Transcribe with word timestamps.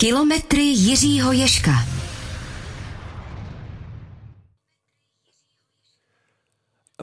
Kilometry 0.00 0.62
Jiřího 0.62 1.32
Ješka. 1.32 1.97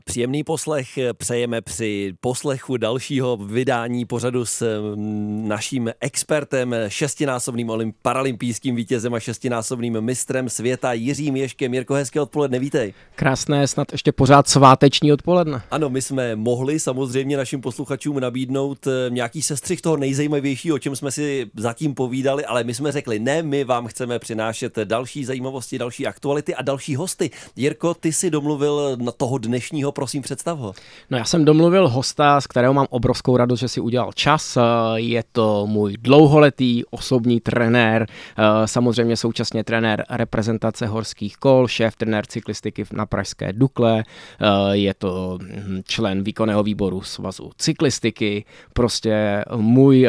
Příjemný 0.03 0.43
poslech 0.43 1.00
přejeme 1.17 1.61
při 1.61 2.13
poslechu 2.21 2.77
dalšího 2.77 3.37
vydání 3.37 4.06
pořadu 4.06 4.45
s 4.45 4.81
mm, 4.95 5.47
naším 5.47 5.92
expertem, 5.99 6.75
šestinásobným 6.87 7.93
paralympijským 8.02 8.75
vítězem 8.75 9.13
a 9.13 9.20
šestinásobným 9.20 10.02
mistrem 10.02 10.49
světa 10.49 10.93
Jiřím 10.93 11.35
Ješkem. 11.35 11.73
Jirko, 11.73 11.93
hezké 11.93 12.21
odpoledne, 12.21 12.59
vítej. 12.59 12.93
Krásné, 13.16 13.67
snad 13.67 13.91
ještě 13.91 14.11
pořád 14.11 14.47
sváteční 14.47 15.13
odpoledne. 15.13 15.61
Ano, 15.71 15.89
my 15.89 16.02
jsme 16.02 16.35
mohli 16.35 16.80
samozřejmě 16.80 17.38
našim 17.38 17.62
posluchačům 17.62 18.20
nabídnout 18.20 18.88
eh, 18.88 19.09
nějaký 19.09 19.41
sestřih 19.41 19.81
toho 19.81 19.98
nejzajímavějšího, 19.98 20.75
o 20.75 20.80
čem 20.80 20.95
jsme 20.95 21.12
si 21.12 21.52
zatím 21.55 21.95
povídali, 21.95 22.45
ale 22.45 22.63
my 22.63 22.73
jsme 22.73 22.91
řekli, 22.91 23.20
ne, 23.20 23.43
my 23.43 23.63
vám 23.63 23.88
chceme 23.88 24.20
přinášet 24.20 24.80
další 24.84 25.25
zajímavosti, 25.25 25.77
další 25.77 26.07
aktuality 26.07 26.55
a 26.55 26.62
další 26.62 26.95
hosty. 26.95 27.31
Jirko, 27.55 27.93
ty 27.93 28.13
si 28.13 28.30
domluvil 28.30 28.98
na 28.99 29.12
toho 29.12 29.38
dnešního 29.38 29.84
prosím 29.91 30.21
představ 30.21 30.59
ho. 30.59 30.73
No 31.09 31.17
já 31.17 31.25
jsem 31.25 31.45
domluvil 31.45 31.89
hosta, 31.89 32.41
z 32.41 32.48
kterého 32.48 32.73
mám 32.73 32.88
obrovskou 32.89 33.38
radost, 33.38 33.59
že 33.59 33.67
si 33.67 33.81
udělal 33.81 34.13
čas. 34.13 34.58
Eh, 34.58 34.61
je 34.95 35.23
to 35.31 35.67
můj 35.67 35.98
dlouholetý 35.98 36.85
osobní 36.85 37.39
trenér, 37.41 38.05
eh, 38.09 38.44
samozřejmě 38.67 39.17
současně 39.17 39.63
trenér 39.63 40.05
reprezentace 40.09 40.88
horských 40.88 41.38
kol, 41.38 41.67
šéf 41.67 41.95
trenér 41.95 42.25
cyklistiky 42.25 42.85
na 42.94 43.05
Pražské 43.05 43.53
Dukle, 43.53 44.03
eh, 44.03 44.45
je 44.71 44.94
to 44.94 45.38
hm, 45.41 45.81
člen 45.86 46.23
výkonného 46.23 46.63
výboru 46.63 47.02
svazu 47.02 47.52
cyklistiky, 47.58 48.45
prostě 48.73 49.44
můj 49.55 50.08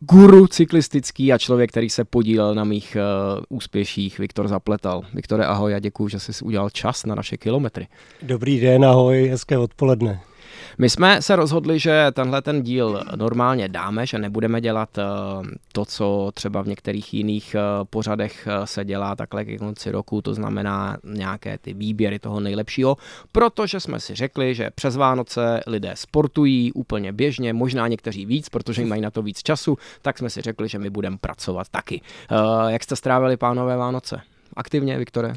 guru 0.00 0.46
cyklistický 0.46 1.32
a 1.32 1.38
člověk, 1.38 1.70
který 1.70 1.90
se 1.90 2.04
podílel 2.04 2.54
na 2.54 2.64
mých 2.64 2.96
uh, 2.96 3.42
úspěších, 3.48 4.18
Viktor 4.18 4.48
Zapletal. 4.48 5.02
Viktore, 5.14 5.44
ahoj 5.44 5.74
a 5.74 5.78
děkuji, 5.78 6.08
že 6.08 6.20
jsi 6.20 6.44
udělal 6.44 6.70
čas 6.70 7.04
na 7.06 7.14
naše 7.14 7.36
kilometry. 7.36 7.86
Dobrý 8.22 8.60
den, 8.60 8.84
ahoj, 8.84 9.28
hezké 9.28 9.58
odpoledne. 9.58 10.20
My 10.80 10.90
jsme 10.90 11.22
se 11.22 11.36
rozhodli, 11.36 11.78
že 11.78 12.06
tenhle 12.12 12.42
ten 12.42 12.62
díl 12.62 13.02
normálně 13.16 13.68
dáme, 13.68 14.06
že 14.06 14.18
nebudeme 14.18 14.60
dělat 14.60 14.98
eh, 14.98 15.02
to, 15.72 15.84
co 15.84 16.30
třeba 16.34 16.62
v 16.62 16.68
některých 16.68 17.14
jiných 17.14 17.54
eh, 17.54 17.60
pořadech 17.84 18.48
eh, 18.50 18.66
se 18.66 18.84
dělá 18.84 19.16
takhle 19.16 19.44
ke 19.44 19.58
konci 19.58 19.90
roku, 19.90 20.22
to 20.22 20.34
znamená 20.34 20.96
nějaké 21.04 21.58
ty 21.58 21.74
výběry 21.74 22.18
toho 22.18 22.40
nejlepšího, 22.40 22.96
protože 23.32 23.80
jsme 23.80 24.00
si 24.00 24.14
řekli, 24.14 24.54
že 24.54 24.70
přes 24.74 24.96
Vánoce 24.96 25.60
lidé 25.66 25.92
sportují 25.94 26.72
úplně 26.72 27.12
běžně, 27.12 27.52
možná 27.52 27.88
někteří 27.88 28.26
víc, 28.26 28.48
protože 28.48 28.84
mají 28.86 29.02
na 29.02 29.10
to 29.10 29.22
víc 29.22 29.42
času, 29.42 29.78
tak 30.02 30.18
jsme 30.18 30.30
si 30.30 30.40
řekli, 30.40 30.68
že 30.68 30.78
my 30.78 30.90
budeme 30.90 31.18
pracovat 31.20 31.68
taky. 31.68 32.00
Jak 32.68 32.84
jste 32.84 32.96
strávili 32.96 33.36
pánové 33.36 33.76
Vánoce? 33.76 34.20
Aktivně, 34.56 34.98
Viktore? 34.98 35.34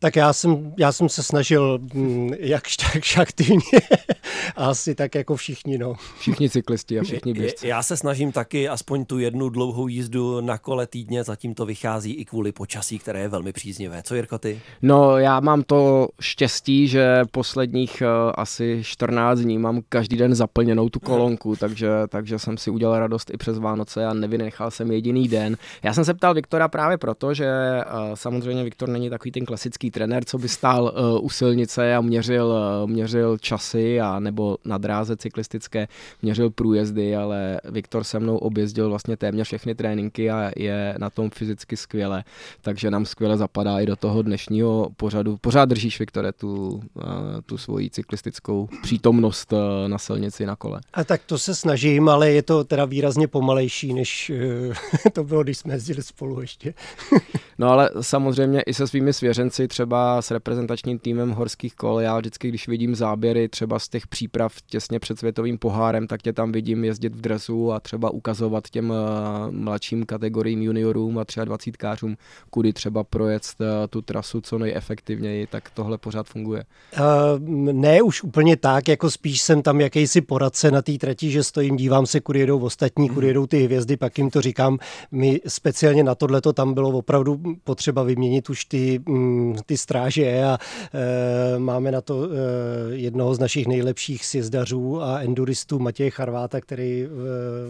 Tak 0.00 0.16
já 0.16 0.32
jsem, 0.32 0.72
já 0.78 0.92
jsem 0.92 1.08
se 1.08 1.22
snažil 1.22 1.78
mm, 1.94 2.30
jakž 2.38 2.76
tak 2.76 3.02
aktivně, 3.20 3.80
asi 4.56 4.94
tak 4.94 5.14
jako 5.14 5.36
všichni. 5.36 5.78
No. 5.78 5.94
Všichni 6.18 6.50
cyklisti 6.50 7.00
a 7.00 7.02
všichni 7.02 7.32
běžci. 7.32 7.68
Já 7.68 7.82
se 7.82 7.96
snažím 7.96 8.32
taky 8.32 8.68
aspoň 8.68 9.04
tu 9.04 9.18
jednu 9.18 9.48
dlouhou 9.48 9.88
jízdu 9.88 10.40
na 10.40 10.58
kole 10.58 10.86
týdně, 10.86 11.24
zatím 11.24 11.54
to 11.54 11.66
vychází 11.66 12.12
i 12.12 12.24
kvůli 12.24 12.52
počasí, 12.52 12.98
které 12.98 13.20
je 13.20 13.28
velmi 13.28 13.52
příznivé. 13.52 14.02
Co 14.02 14.14
Jirko 14.14 14.38
ty? 14.38 14.60
No 14.82 15.18
já 15.18 15.40
mám 15.40 15.62
to 15.62 16.08
štěstí, 16.20 16.88
že 16.88 17.22
posledních 17.30 18.02
uh, 18.02 18.32
asi 18.34 18.80
14 18.82 19.38
dní 19.38 19.58
mám 19.58 19.80
každý 19.88 20.16
den 20.16 20.34
zaplněnou 20.34 20.88
tu 20.88 21.00
kolonku, 21.00 21.56
takže, 21.56 21.90
takže 22.08 22.38
jsem 22.38 22.56
si 22.58 22.70
udělal 22.70 22.98
radost 22.98 23.30
i 23.34 23.36
přes 23.36 23.58
Vánoce 23.58 24.06
a 24.06 24.14
nevynechal 24.14 24.70
jsem 24.70 24.90
jediný 24.90 25.28
den. 25.28 25.56
Já 25.82 25.92
jsem 25.92 26.04
se 26.04 26.14
ptal 26.14 26.34
Viktora 26.34 26.68
právě 26.68 26.98
proto, 26.98 27.34
že 27.34 27.46
uh, 27.46 28.14
samozřejmě 28.14 28.64
Viktor 28.64 28.88
není 28.88 29.10
takový 29.10 29.32
ten 29.32 29.44
klasický 29.44 29.90
trenér, 29.90 30.24
co 30.24 30.38
by 30.38 30.48
stál 30.48 30.82
uh, 30.84 31.24
u 31.24 31.30
silnice 31.30 31.96
a 31.96 32.00
měřil, 32.00 32.54
měřil 32.86 33.38
časy 33.38 34.00
a 34.00 34.20
nebo 34.30 34.56
na 34.64 34.78
dráze 34.78 35.16
cyklistické 35.16 35.88
měřil 36.22 36.50
průjezdy, 36.50 37.16
ale 37.16 37.60
Viktor 37.64 38.04
se 38.04 38.18
mnou 38.20 38.36
objezdil 38.36 38.88
vlastně 38.88 39.16
téměř 39.16 39.46
všechny 39.46 39.74
tréninky 39.74 40.30
a 40.30 40.50
je 40.56 40.94
na 40.98 41.10
tom 41.10 41.30
fyzicky 41.30 41.76
skvěle, 41.76 42.24
takže 42.62 42.90
nám 42.90 43.06
skvěle 43.06 43.36
zapadá 43.36 43.80
i 43.80 43.86
do 43.86 43.96
toho 43.96 44.22
dnešního 44.22 44.88
pořadu. 44.96 45.36
Pořád 45.40 45.64
držíš, 45.64 45.98
Viktore, 45.98 46.32
tu, 46.32 46.68
uh, 46.68 47.02
tu 47.46 47.58
svoji 47.58 47.90
cyklistickou 47.90 48.68
přítomnost 48.82 49.52
uh, 49.52 49.58
na 49.86 49.98
silnici 49.98 50.46
na 50.46 50.56
kole. 50.56 50.80
A 50.92 51.04
tak 51.04 51.20
to 51.26 51.38
se 51.38 51.54
snažím, 51.54 52.08
ale 52.08 52.30
je 52.30 52.42
to 52.42 52.64
teda 52.64 52.84
výrazně 52.84 53.28
pomalejší, 53.28 53.94
než 53.94 54.30
uh, 54.30 54.74
to 55.12 55.24
bylo, 55.24 55.42
když 55.42 55.58
jsme 55.58 55.74
jezdili 55.74 56.02
spolu 56.02 56.40
ještě. 56.40 56.74
no 57.58 57.68
ale 57.68 57.90
samozřejmě 58.00 58.62
i 58.62 58.74
se 58.74 58.86
svými 58.86 59.12
svěřenci, 59.12 59.68
třeba 59.68 59.90
třeba 59.90 60.22
s 60.22 60.30
reprezentačním 60.30 60.98
týmem 60.98 61.30
horských 61.30 61.74
kol. 61.74 62.00
Já 62.00 62.18
vždycky, 62.18 62.48
když 62.48 62.68
vidím 62.68 62.94
záběry 62.94 63.48
třeba 63.48 63.78
z 63.78 63.88
těch 63.88 64.06
příprav 64.20 64.52
těsně 64.66 64.98
před 64.98 65.18
světovým 65.18 65.58
pohárem, 65.58 66.06
tak 66.06 66.22
tě 66.22 66.32
tam 66.32 66.52
vidím 66.52 66.84
jezdit 66.84 67.14
v 67.14 67.20
dresu 67.20 67.72
a 67.72 67.80
třeba 67.80 68.10
ukazovat 68.10 68.70
těm 68.70 68.92
eh, 68.92 69.50
mladším 69.50 70.06
kategoriím 70.06 70.62
juniorům 70.62 71.18
a 71.18 71.24
třeba 71.24 71.44
dvacítkářům, 71.44 72.16
kudy 72.50 72.72
třeba 72.72 73.04
projet 73.04 73.42
eh, 73.60 73.88
tu 73.88 74.02
trasu 74.02 74.40
co 74.40 74.58
nejefektivněji, 74.58 75.46
tak 75.46 75.70
tohle 75.70 75.98
pořád 75.98 76.26
funguje. 76.26 76.64
Uh, 76.98 77.48
ne 77.72 78.02
už 78.02 78.22
úplně 78.22 78.56
tak, 78.56 78.88
jako 78.88 79.10
spíš 79.10 79.42
jsem 79.42 79.62
tam 79.62 79.80
jakýsi 79.80 80.20
poradce 80.20 80.70
na 80.70 80.82
té 80.82 80.92
trati, 80.92 81.30
že 81.30 81.42
stojím, 81.42 81.76
dívám 81.76 82.06
se, 82.06 82.20
kudy 82.20 82.38
jedou 82.38 82.58
ostatní, 82.58 83.08
kudy 83.08 83.26
jedou 83.26 83.46
ty 83.46 83.64
hvězdy, 83.64 83.96
pak 83.96 84.18
jim 84.18 84.30
to 84.30 84.40
říkám. 84.40 84.78
My 85.12 85.40
speciálně 85.46 86.04
na 86.04 86.14
tohle 86.14 86.40
to 86.40 86.52
tam 86.52 86.74
bylo 86.74 86.90
opravdu 86.90 87.40
potřeba 87.64 88.02
vyměnit 88.02 88.50
už 88.50 88.64
ty, 88.64 89.00
mm, 89.08 89.56
ty 89.66 89.76
stráže 89.76 90.44
a 90.44 90.58
e, 90.94 91.58
máme 91.58 91.92
na 91.92 92.00
to 92.00 92.24
e, 92.24 92.96
jednoho 92.96 93.34
z 93.34 93.38
našich 93.38 93.66
nejlepších 93.66 94.09
sjezdařů 94.18 95.02
a 95.02 95.20
enduristů 95.20 95.78
Matěje 95.78 96.10
Charváta, 96.10 96.60
který 96.60 97.02
e, 97.02 97.08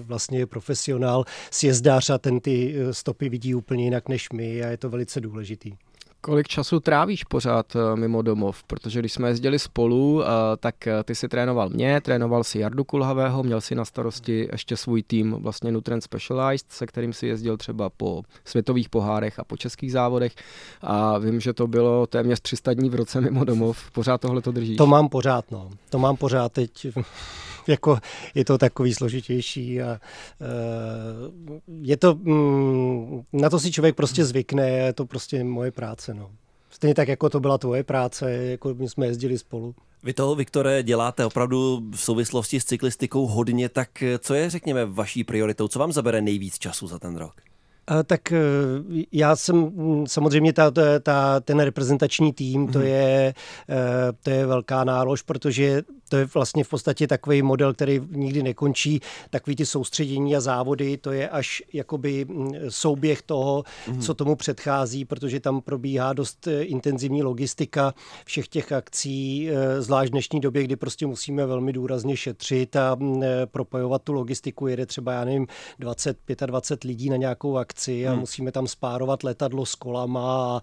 vlastně 0.02 0.38
je 0.38 0.46
profesionál 0.46 1.24
sjezdař 1.50 2.10
a 2.10 2.18
ten 2.18 2.40
ty 2.40 2.76
stopy 2.90 3.28
vidí 3.28 3.54
úplně 3.54 3.84
jinak 3.84 4.08
než 4.08 4.30
my 4.30 4.64
a 4.64 4.68
je 4.68 4.76
to 4.76 4.90
velice 4.90 5.20
důležitý. 5.20 5.72
Kolik 6.22 6.48
času 6.48 6.80
trávíš 6.80 7.24
pořád 7.24 7.76
eh, 7.76 7.96
mimo 7.96 8.22
domov? 8.22 8.62
Protože 8.64 9.00
když 9.00 9.12
jsme 9.12 9.28
jezdili 9.28 9.58
spolu, 9.58 10.22
eh, 10.22 10.26
tak 10.60 10.86
eh, 10.86 11.04
ty 11.04 11.14
si 11.14 11.28
trénoval 11.28 11.68
mě, 11.68 12.00
trénoval 12.00 12.44
si 12.44 12.58
Jardu 12.58 12.84
Kulhavého, 12.84 13.42
měl 13.42 13.60
si 13.60 13.74
na 13.74 13.84
starosti 13.84 14.48
ještě 14.52 14.76
svůj 14.76 15.02
tým, 15.02 15.32
vlastně 15.32 15.72
Nutrient 15.72 16.04
Specialized, 16.04 16.72
se 16.72 16.86
kterým 16.86 17.12
si 17.12 17.26
jezdil 17.26 17.56
třeba 17.56 17.90
po 17.90 18.22
světových 18.44 18.88
pohárech 18.88 19.38
a 19.38 19.44
po 19.44 19.56
českých 19.56 19.92
závodech. 19.92 20.32
A 20.80 21.18
vím, 21.18 21.40
že 21.40 21.52
to 21.52 21.66
bylo 21.66 22.06
téměř 22.06 22.40
300 22.40 22.74
dní 22.74 22.90
v 22.90 22.94
roce 22.94 23.20
mimo 23.20 23.44
domov. 23.44 23.90
Pořád 23.90 24.20
tohle 24.20 24.42
to 24.42 24.52
držíš? 24.52 24.76
To 24.76 24.86
mám 24.86 25.08
pořád, 25.08 25.50
no. 25.50 25.70
To 25.90 25.98
mám 25.98 26.16
pořád 26.16 26.52
teď 26.52 26.86
jako 27.70 27.98
je 28.34 28.44
to 28.44 28.58
takový 28.58 28.94
složitější 28.94 29.82
a 29.82 30.00
uh, 30.40 31.58
je 31.82 31.96
to, 31.96 32.14
mm, 32.14 33.22
na 33.32 33.50
to 33.50 33.60
si 33.60 33.72
člověk 33.72 33.96
prostě 33.96 34.24
zvykne, 34.24 34.70
je 34.70 34.92
to 34.92 35.06
prostě 35.06 35.44
moje 35.44 35.70
práce, 35.70 36.14
no. 36.14 36.30
Stejně 36.70 36.94
tak, 36.94 37.08
jako 37.08 37.30
to 37.30 37.40
byla 37.40 37.58
tvoje 37.58 37.84
práce, 37.84 38.32
jako 38.32 38.74
my 38.74 38.88
jsme 38.88 39.06
jezdili 39.06 39.38
spolu. 39.38 39.74
Vy 40.02 40.12
toho, 40.12 40.34
Viktore, 40.34 40.82
děláte 40.82 41.26
opravdu 41.26 41.82
v 41.90 42.00
souvislosti 42.00 42.60
s 42.60 42.64
cyklistikou 42.64 43.26
hodně, 43.26 43.68
tak 43.68 43.88
co 44.18 44.34
je, 44.34 44.50
řekněme, 44.50 44.86
vaší 44.86 45.24
prioritou? 45.24 45.68
Co 45.68 45.78
vám 45.78 45.92
zabere 45.92 46.20
nejvíc 46.20 46.58
času 46.58 46.86
za 46.86 46.98
ten 46.98 47.16
rok? 47.16 47.34
Tak 48.06 48.32
eh, 48.32 48.38
já 49.12 49.36
jsem 49.36 49.56
mm, 49.56 50.06
samozřejmě 50.06 50.52
ta, 50.52 50.70
ta, 51.02 51.40
ten 51.40 51.60
reprezentační 51.60 52.32
tým, 52.32 52.68
to, 52.68 52.78
mhm. 52.78 52.88
je, 52.88 53.34
to 54.22 54.30
je 54.30 54.46
velká 54.46 54.84
nálož, 54.84 55.22
protože 55.22 55.82
to 56.10 56.16
je 56.16 56.28
vlastně 56.34 56.64
v 56.64 56.68
podstatě 56.68 57.06
takový 57.06 57.42
model, 57.42 57.74
který 57.74 58.00
nikdy 58.10 58.42
nekončí. 58.42 59.00
Takový 59.30 59.56
ty 59.56 59.66
soustředění 59.66 60.36
a 60.36 60.40
závody, 60.40 60.96
to 60.96 61.12
je 61.12 61.28
až 61.28 61.62
jakoby 61.72 62.24
mm, 62.24 62.52
souběh 62.68 63.22
toho, 63.22 63.64
mm. 63.88 64.00
co 64.00 64.14
tomu 64.14 64.36
předchází, 64.36 65.04
protože 65.04 65.40
tam 65.40 65.60
probíhá 65.60 66.12
dost 66.12 66.46
eh, 66.46 66.62
intenzivní 66.62 67.22
logistika 67.22 67.94
všech 68.24 68.48
těch 68.48 68.72
akcí, 68.72 69.50
zvlášť 69.78 70.08
v 70.08 70.12
dnešní 70.12 70.40
době, 70.40 70.64
kdy 70.64 70.76
prostě 70.76 71.06
musíme 71.06 71.46
velmi 71.46 71.72
důrazně 71.72 72.16
šetřit 72.16 72.76
a 72.76 72.94
mm, 72.94 73.22
propojovat 73.46 74.02
tu 74.02 74.12
logistiku. 74.12 74.66
Jede 74.66 74.86
třeba, 74.86 75.12
já 75.12 75.24
nevím, 75.24 75.46
20, 75.78 76.18
25 76.46 76.88
lidí 76.88 77.10
na 77.10 77.16
nějakou 77.16 77.56
akci 77.56 78.08
a 78.08 78.10
hmm. 78.10 78.20
musíme 78.20 78.52
tam 78.52 78.66
spárovat 78.66 79.22
letadlo 79.22 79.66
s 79.66 79.74
kolama 79.74 80.56
a 80.56 80.60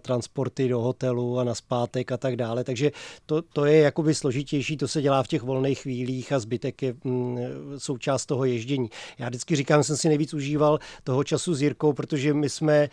transporty 0.00 0.68
do 0.68 0.80
hotelu 0.80 1.38
a 1.38 1.44
na 1.44 1.54
zpátek 1.54 2.12
a 2.12 2.16
tak 2.16 2.36
dále. 2.36 2.64
Takže 2.64 2.90
to, 3.26 3.42
to 3.42 3.64
je 3.64 3.78
jakoby 3.78 4.14
složitější, 4.14 4.77
to 4.78 4.88
se 4.88 5.02
dělá 5.02 5.22
v 5.22 5.28
těch 5.28 5.42
volných 5.42 5.80
chvílích 5.80 6.32
a 6.32 6.38
zbytek 6.38 6.82
je 6.82 6.94
mm, 7.04 7.38
součást 7.78 8.26
toho 8.26 8.44
ježdění. 8.44 8.90
Já 9.18 9.28
vždycky 9.28 9.56
říkám, 9.56 9.82
jsem 9.82 9.96
si 9.96 10.08
nejvíc 10.08 10.34
užíval 10.34 10.78
toho 11.04 11.24
času 11.24 11.54
s 11.54 11.62
Jirkou, 11.62 11.92
protože 11.92 12.34
my 12.34 12.48
jsme 12.48 12.74
e, 12.74 12.88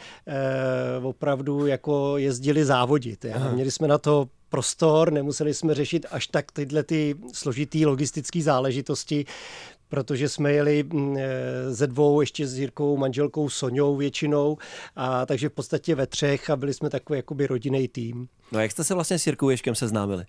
opravdu 1.03 1.67
jako 1.67 2.17
jezdili 2.17 2.65
závodit. 2.65 3.25
Já. 3.25 3.51
Měli 3.51 3.71
jsme 3.71 3.87
na 3.87 3.97
to 3.97 4.27
prostor, 4.49 5.11
nemuseli 5.11 5.53
jsme 5.53 5.73
řešit 5.73 6.05
až 6.11 6.27
tak 6.27 6.51
tyhle 6.51 6.83
ty 6.83 7.15
složitý 7.33 7.85
logistické 7.85 8.41
záležitosti. 8.41 9.25
protože 9.89 10.29
jsme 10.29 10.53
jeli 10.53 10.83
mm, 10.83 11.17
eh, 11.17 11.73
ze 11.73 11.87
dvou 11.87 12.21
ještě 12.21 12.47
s 12.47 12.57
Jirkou 12.57 12.97
manželkou 12.97 13.49
Soňou 13.49 13.95
většinou, 13.95 14.57
a 14.95 15.25
takže 15.25 15.49
v 15.49 15.51
podstatě 15.51 15.95
ve 15.95 16.07
třech 16.07 16.49
a 16.49 16.55
byli 16.55 16.73
jsme 16.73 16.89
takový 16.89 17.19
jakoby 17.19 17.47
rodinný 17.47 17.87
tým. 17.87 18.27
No 18.51 18.59
a 18.59 18.61
jak 18.61 18.71
jste 18.71 18.83
se 18.83 18.93
vlastně 18.93 19.19
s 19.19 19.25
Jirkou 19.27 19.49
Ješkem 19.49 19.75
seznámili? 19.75 20.25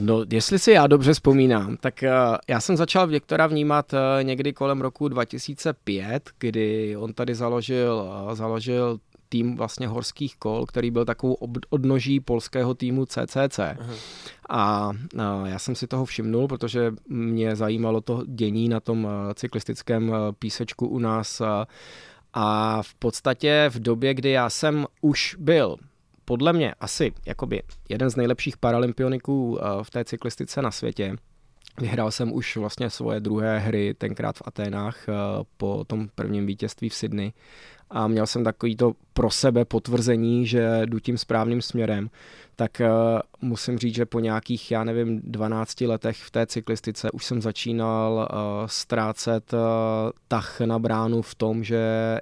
No, 0.00 0.24
jestli 0.30 0.58
si 0.58 0.70
já 0.70 0.86
dobře 0.86 1.12
vzpomínám, 1.12 1.76
tak 1.76 1.94
uh, 2.02 2.36
já 2.48 2.60
jsem 2.60 2.76
začal 2.76 3.06
Viktora 3.06 3.46
vnímat 3.46 3.92
uh, 3.92 3.98
někdy 4.24 4.52
kolem 4.52 4.80
roku 4.80 5.08
2005, 5.08 6.30
kdy 6.38 6.96
on 6.96 7.12
tady 7.12 7.34
založil, 7.34 8.08
uh, 8.26 8.34
založil 8.34 8.98
tým 9.28 9.56
vlastně 9.56 9.88
horských 9.88 10.36
kol, 10.36 10.66
který 10.66 10.90
byl 10.90 11.04
takovou 11.04 11.36
odnoží 11.70 12.20
polského 12.20 12.74
týmu 12.74 13.06
CCC. 13.06 13.58
Aha. 13.58 13.94
A 14.48 14.90
já 15.44 15.58
jsem 15.58 15.74
si 15.74 15.86
toho 15.86 16.04
všimnul, 16.04 16.48
protože 16.48 16.92
mě 17.08 17.56
zajímalo 17.56 18.00
to 18.00 18.24
dění 18.26 18.68
na 18.68 18.80
tom 18.80 19.08
cyklistickém 19.34 20.12
písečku 20.38 20.86
u 20.86 20.98
nás. 20.98 21.42
A 22.34 22.82
v 22.82 22.94
podstatě 22.94 23.66
v 23.68 23.78
době, 23.78 24.14
kdy 24.14 24.30
já 24.30 24.50
jsem 24.50 24.86
už 25.00 25.36
byl 25.38 25.76
podle 26.26 26.52
mě 26.52 26.74
asi 26.80 27.12
jakoby 27.26 27.62
jeden 27.88 28.10
z 28.10 28.16
nejlepších 28.16 28.56
paralympioniků 28.56 29.58
v 29.82 29.90
té 29.90 30.04
cyklistice 30.04 30.62
na 30.62 30.70
světě, 30.70 31.16
Vyhrál 31.80 32.10
jsem 32.10 32.32
už 32.32 32.56
vlastně 32.56 32.90
svoje 32.90 33.20
druhé 33.20 33.58
hry, 33.58 33.94
tenkrát 33.94 34.36
v 34.36 34.42
Aténách 34.44 35.06
po 35.56 35.84
tom 35.86 36.08
prvním 36.14 36.46
vítězství 36.46 36.88
v 36.88 36.94
Sydney. 36.94 37.32
A 37.90 38.06
měl 38.06 38.26
jsem 38.26 38.44
takový 38.44 38.76
to 38.76 38.92
pro 39.12 39.30
sebe 39.30 39.64
potvrzení, 39.64 40.46
že 40.46 40.82
jdu 40.84 41.00
tím 41.00 41.18
správným 41.18 41.62
směrem 41.62 42.10
tak 42.56 42.80
uh, 42.80 43.48
musím 43.48 43.78
říct, 43.78 43.94
že 43.94 44.06
po 44.06 44.20
nějakých, 44.20 44.70
já 44.70 44.84
nevím, 44.84 45.20
12 45.24 45.80
letech 45.80 46.16
v 46.16 46.30
té 46.30 46.46
cyklistice 46.46 47.10
už 47.10 47.24
jsem 47.24 47.42
začínal 47.42 48.28
uh, 48.32 48.38
ztrácet 48.66 49.52
uh, 49.52 49.58
tah 50.28 50.60
na 50.60 50.78
bránu 50.78 51.22
v 51.22 51.34
tom, 51.34 51.64
že 51.64 51.80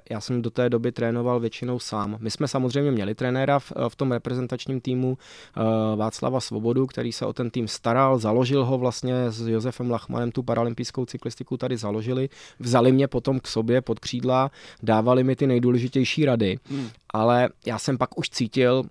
já 0.09 0.21
jsem 0.21 0.41
do 0.41 0.49
té 0.49 0.69
doby 0.69 0.91
trénoval 0.91 1.39
většinou 1.39 1.79
sám. 1.79 2.17
My 2.19 2.31
jsme 2.31 2.47
samozřejmě 2.47 2.91
měli 2.91 3.15
trenéra 3.15 3.59
v, 3.59 3.73
v 3.89 3.95
tom 3.95 4.11
reprezentačním 4.11 4.81
týmu 4.81 5.17
uh, 5.57 5.63
Václava 5.95 6.39
Svobodu, 6.39 6.87
který 6.87 7.11
se 7.11 7.25
o 7.25 7.33
ten 7.33 7.49
tým 7.49 7.67
staral, 7.67 8.17
založil 8.17 8.65
ho 8.65 8.77
vlastně 8.77 9.31
s 9.31 9.47
Josefem 9.47 9.91
Lachmanem, 9.91 10.31
tu 10.31 10.43
paralympijskou 10.43 11.05
cyklistiku 11.05 11.57
tady 11.57 11.77
založili, 11.77 12.29
vzali 12.59 12.91
mě 12.91 13.07
potom 13.07 13.39
k 13.39 13.47
sobě 13.47 13.81
pod 13.81 13.99
křídla, 13.99 14.51
dávali 14.83 15.23
mi 15.23 15.35
ty 15.35 15.47
nejdůležitější 15.47 16.25
rady, 16.25 16.57
hmm. 16.69 16.89
ale 17.13 17.49
já 17.65 17.79
jsem 17.79 17.97
pak 17.97 18.17
už 18.17 18.29
cítil, 18.29 18.83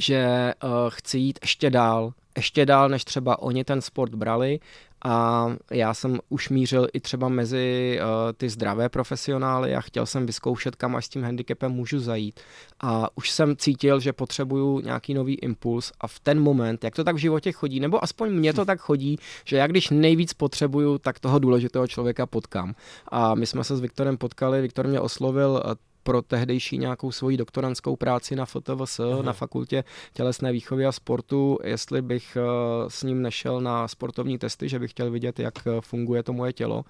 že 0.00 0.52
uh, 0.64 0.70
chci 0.88 1.18
jít 1.18 1.38
ještě 1.42 1.70
dál, 1.70 2.12
ještě 2.36 2.66
dál, 2.66 2.88
než 2.88 3.04
třeba 3.04 3.42
oni 3.42 3.64
ten 3.64 3.80
sport 3.80 4.14
brali 4.14 4.60
a 5.04 5.46
já 5.70 5.94
jsem 5.94 6.18
už 6.28 6.48
mířil 6.48 6.88
i 6.92 7.00
třeba 7.00 7.28
mezi 7.28 7.98
uh, 8.00 8.32
ty 8.36 8.48
zdravé 8.48 8.88
profesionály 8.88 9.74
a 9.74 9.80
chtěl 9.80 10.06
jsem 10.06 10.26
vyzkoušet, 10.26 10.76
kam 10.76 10.96
až 10.96 11.06
s 11.06 11.08
tím 11.08 11.22
handicapem 11.22 11.72
můžu 11.72 12.00
zajít. 12.00 12.40
A 12.80 13.08
už 13.14 13.30
jsem 13.30 13.56
cítil, 13.56 14.00
že 14.00 14.12
potřebuju 14.12 14.80
nějaký 14.80 15.14
nový 15.14 15.34
impuls 15.34 15.92
a 16.00 16.06
v 16.06 16.20
ten 16.20 16.40
moment, 16.40 16.84
jak 16.84 16.94
to 16.94 17.04
tak 17.04 17.14
v 17.14 17.18
životě 17.18 17.52
chodí, 17.52 17.80
nebo 17.80 18.04
aspoň 18.04 18.30
mně 18.30 18.52
to 18.52 18.64
tak 18.64 18.80
chodí, 18.80 19.18
že 19.44 19.56
já 19.56 19.66
když 19.66 19.90
nejvíc 19.90 20.32
potřebuju, 20.32 20.98
tak 20.98 21.20
toho 21.20 21.38
důležitého 21.38 21.86
člověka 21.86 22.26
potkám. 22.26 22.74
A 23.08 23.34
my 23.34 23.46
jsme 23.46 23.64
se 23.64 23.76
s 23.76 23.80
Viktorem 23.80 24.16
potkali, 24.16 24.62
Viktor 24.62 24.86
mě 24.86 25.00
oslovil 25.00 25.62
eh, 25.64 25.74
pro 26.06 26.22
tehdejší 26.22 26.78
nějakou 26.78 27.12
svoji 27.12 27.36
doktorantskou 27.36 27.96
práci 27.96 28.36
na 28.36 28.46
FTVS, 28.46 29.00
Aha. 29.00 29.22
na 29.22 29.32
fakultě 29.32 29.84
tělesné 30.12 30.52
výchovy 30.52 30.86
a 30.86 30.92
sportu, 30.92 31.58
jestli 31.64 32.02
bych 32.02 32.36
eh, 32.36 32.42
s 32.88 33.02
ním 33.02 33.22
nešel 33.22 33.60
na 33.60 33.88
sportovní 33.88 34.38
testy, 34.38 34.68
že 34.68 34.78
bych 34.78 34.90
chtěl 34.90 35.10
vidět, 35.10 35.38
jak 35.38 35.54
eh, 35.66 35.80
funguje 35.80 36.22
to 36.22 36.32
moje 36.32 36.52
tělo 36.52 36.84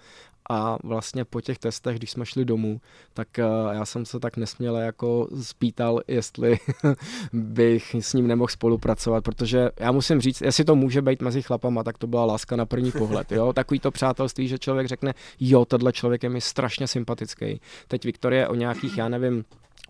a 0.50 0.78
vlastně 0.84 1.24
po 1.24 1.40
těch 1.40 1.58
testech, 1.58 1.96
když 1.98 2.10
jsme 2.10 2.26
šli 2.26 2.44
domů, 2.44 2.80
tak 3.14 3.28
uh, 3.38 3.72
já 3.72 3.84
jsem 3.84 4.06
se 4.06 4.20
tak 4.20 4.36
nesměle 4.36 4.84
jako 4.84 5.28
spýtal, 5.42 6.00
jestli 6.08 6.58
bych 7.32 7.94
s 7.94 8.12
ním 8.12 8.26
nemohl 8.26 8.48
spolupracovat, 8.48 9.24
protože 9.24 9.70
já 9.80 9.92
musím 9.92 10.20
říct, 10.20 10.40
jestli 10.40 10.64
to 10.64 10.76
může 10.76 11.02
být 11.02 11.22
mezi 11.22 11.42
chlapama, 11.42 11.84
tak 11.84 11.98
to 11.98 12.06
byla 12.06 12.24
láska 12.24 12.56
na 12.56 12.66
první 12.66 12.92
pohled, 12.92 13.32
jo, 13.32 13.52
takový 13.54 13.80
to 13.80 13.90
přátelství, 13.90 14.48
že 14.48 14.58
člověk 14.58 14.86
řekne, 14.86 15.14
jo, 15.40 15.64
tenhle 15.64 15.92
člověk 15.92 16.22
je 16.22 16.28
mi 16.28 16.40
strašně 16.40 16.88
sympatický. 16.88 17.60
Teď 17.88 18.04
Viktorie 18.04 18.48
o 18.48 18.54
nějakých, 18.54 18.98
já 18.98 19.08
nevím, 19.08 19.44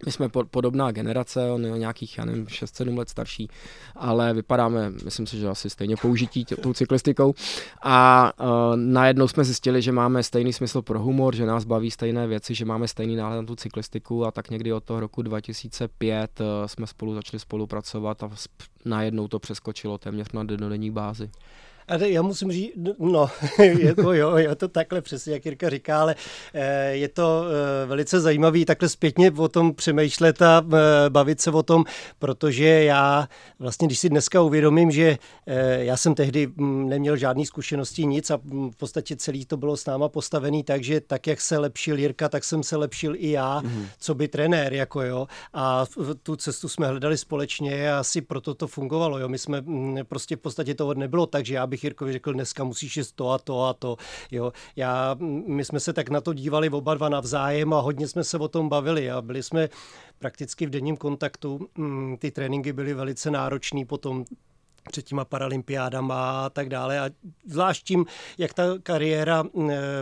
my 0.07 0.13
jsme 0.13 0.29
podobná 0.29 0.91
generace, 0.91 1.51
on 1.51 1.65
je 1.65 1.79
nějakých, 1.79 2.19
já 2.19 2.25
nevím, 2.25 2.45
6-7 2.45 2.99
let 2.99 3.09
starší, 3.09 3.49
ale 3.95 4.35
vypadáme, 4.35 4.91
myslím 5.05 5.27
si, 5.27 5.39
že 5.39 5.49
asi 5.49 5.71
stejně 5.71 5.97
použití 5.97 6.45
tě, 6.45 6.57
tou 6.57 6.73
cyklistikou. 6.73 7.35
A 7.83 8.33
uh, 8.41 8.47
najednou 8.77 9.29
jsme 9.29 9.45
zjistili, 9.45 9.83
že 9.83 9.93
máme 9.93 10.23
stejný 10.23 10.53
smysl 10.53 10.83
pro 10.83 11.01
humor, 11.01 11.37
že 11.37 11.47
nás 11.47 11.65
baví 11.65 11.91
stejné 11.91 12.27
věci, 12.27 12.55
že 12.55 12.65
máme 12.65 12.89
stejný 12.89 13.17
náhled 13.17 13.37
na 13.37 13.47
tu 13.47 13.57
cyklistiku 13.57 14.27
a 14.27 14.31
tak 14.31 14.51
někdy 14.51 14.73
od 14.73 14.85
toho 14.85 15.01
roku 15.01 15.23
2005 15.23 16.41
uh, 16.41 16.47
jsme 16.67 16.87
spolu 16.87 17.15
začali 17.15 17.41
spolupracovat 17.41 18.23
a 18.23 18.31
najednou 18.85 19.29
to 19.29 19.39
přeskočilo 19.39 19.99
téměř 19.99 20.33
na 20.33 20.45
denodenní 20.45 20.91
bázi. 20.91 21.31
A 21.89 21.97
já 21.97 22.23
musím 22.23 22.53
říct, 22.53 22.73
no, 22.99 23.31
je 23.59 23.95
to, 23.95 24.13
jo, 24.13 24.37
je 24.37 24.55
to 24.57 24.69
takhle 24.69 25.01
přesně, 25.01 25.33
jak 25.33 25.45
Jirka 25.45 25.71
říká, 25.71 26.01
ale 26.01 26.15
eh, 26.55 26.91
je 26.91 27.09
to 27.09 27.45
eh, 27.45 27.87
velice 27.87 28.21
zajímavý 28.21 28.65
takhle 28.65 28.89
zpětně 28.89 29.31
o 29.31 29.49
tom 29.49 29.75
přemýšlet 29.75 30.43
a 30.43 30.65
eh, 30.67 31.11
bavit 31.11 31.41
se 31.41 31.51
o 31.51 31.63
tom, 31.63 31.85
protože 32.19 32.65
já 32.67 33.29
vlastně, 33.59 33.87
když 33.87 33.99
si 33.99 34.09
dneska 34.09 34.43
uvědomím, 34.43 34.91
že 34.91 35.19
já 35.79 35.97
jsem 35.97 36.15
tehdy 36.15 36.47
hm, 36.47 36.89
neměl 36.89 37.17
žádný 37.17 37.47
zkušenosti, 37.47 38.07
nic 38.07 38.31
a 38.31 38.41
hm, 38.45 38.71
v 38.71 38.77
podstatě 38.77 39.17
celý 39.17 39.47
to 39.47 39.57
bylo 39.57 39.77
s 39.77 39.87
náma 39.87 40.09
postavený, 40.09 40.65
takže 40.65 41.01
tak, 41.01 41.27
jak 41.27 41.41
se 41.41 41.59
lepšil 41.59 41.99
Jirka, 41.99 42.29
tak 42.29 42.45
jsem 42.45 42.63
se 42.63 42.77
lepšil 42.77 43.15
i 43.17 43.31
já, 43.31 43.63
mm-hmm. 43.63 43.87
co 43.99 44.15
by 44.15 44.29
trenér, 44.29 44.73
jako 44.73 45.03
jo. 45.03 45.27
A 45.55 45.85
tu 46.23 46.37
cestu 46.37 46.69
jsme 46.69 46.87
hledali 46.87 47.17
společně 47.17 47.93
a 47.93 47.99
asi 47.99 48.21
proto 48.21 48.55
to 48.55 48.67
fungovalo, 48.67 49.19
jo. 49.19 49.29
My 49.29 49.39
jsme 49.39 49.61
hm, 49.61 49.99
prostě 50.09 50.37
v 50.37 50.41
podstatě 50.41 50.75
to 50.75 50.95
nebylo 50.95 51.27
tak, 51.27 51.47
že 51.47 51.55
já 51.55 51.67
bych 51.67 51.76
bych 51.77 51.85
Jirkovi 51.85 52.13
řekl, 52.13 52.33
dneska 52.33 52.65
musíš 52.65 52.97
jíst 52.97 53.13
to 53.13 53.31
a 53.31 53.39
to 53.39 53.65
a 53.65 53.75
to. 53.75 53.97
Jo. 54.31 54.53
Já, 54.77 55.17
my 55.47 55.65
jsme 55.65 55.81
se 55.81 55.93
tak 55.93 56.09
na 56.09 56.21
to 56.21 56.33
dívali 56.33 56.71
oba 56.71 56.95
dva 56.95 57.09
navzájem 57.09 57.73
a 57.73 57.81
hodně 57.81 58.09
jsme 58.09 58.25
se 58.25 58.39
o 58.39 58.49
tom 58.49 58.69
bavili 58.69 59.11
a 59.11 59.23
byli 59.23 59.43
jsme 59.43 59.69
prakticky 60.19 60.67
v 60.67 60.71
denním 60.71 60.97
kontaktu. 60.97 61.69
Mm, 61.79 62.17
ty 62.17 62.31
tréninky 62.31 62.73
byly 62.73 62.95
velice 62.95 63.31
náročné 63.31 63.85
potom 63.85 64.25
před 64.89 65.05
těma 65.05 65.25
paralympiádama 65.25 66.47
a 66.47 66.51
tak 66.51 66.69
dále. 66.69 67.01
A 67.01 67.11
zvlášť 67.47 67.87
tím, 67.87 68.07
jak 68.39 68.55
ta 68.55 68.63
kariéra 68.83 69.45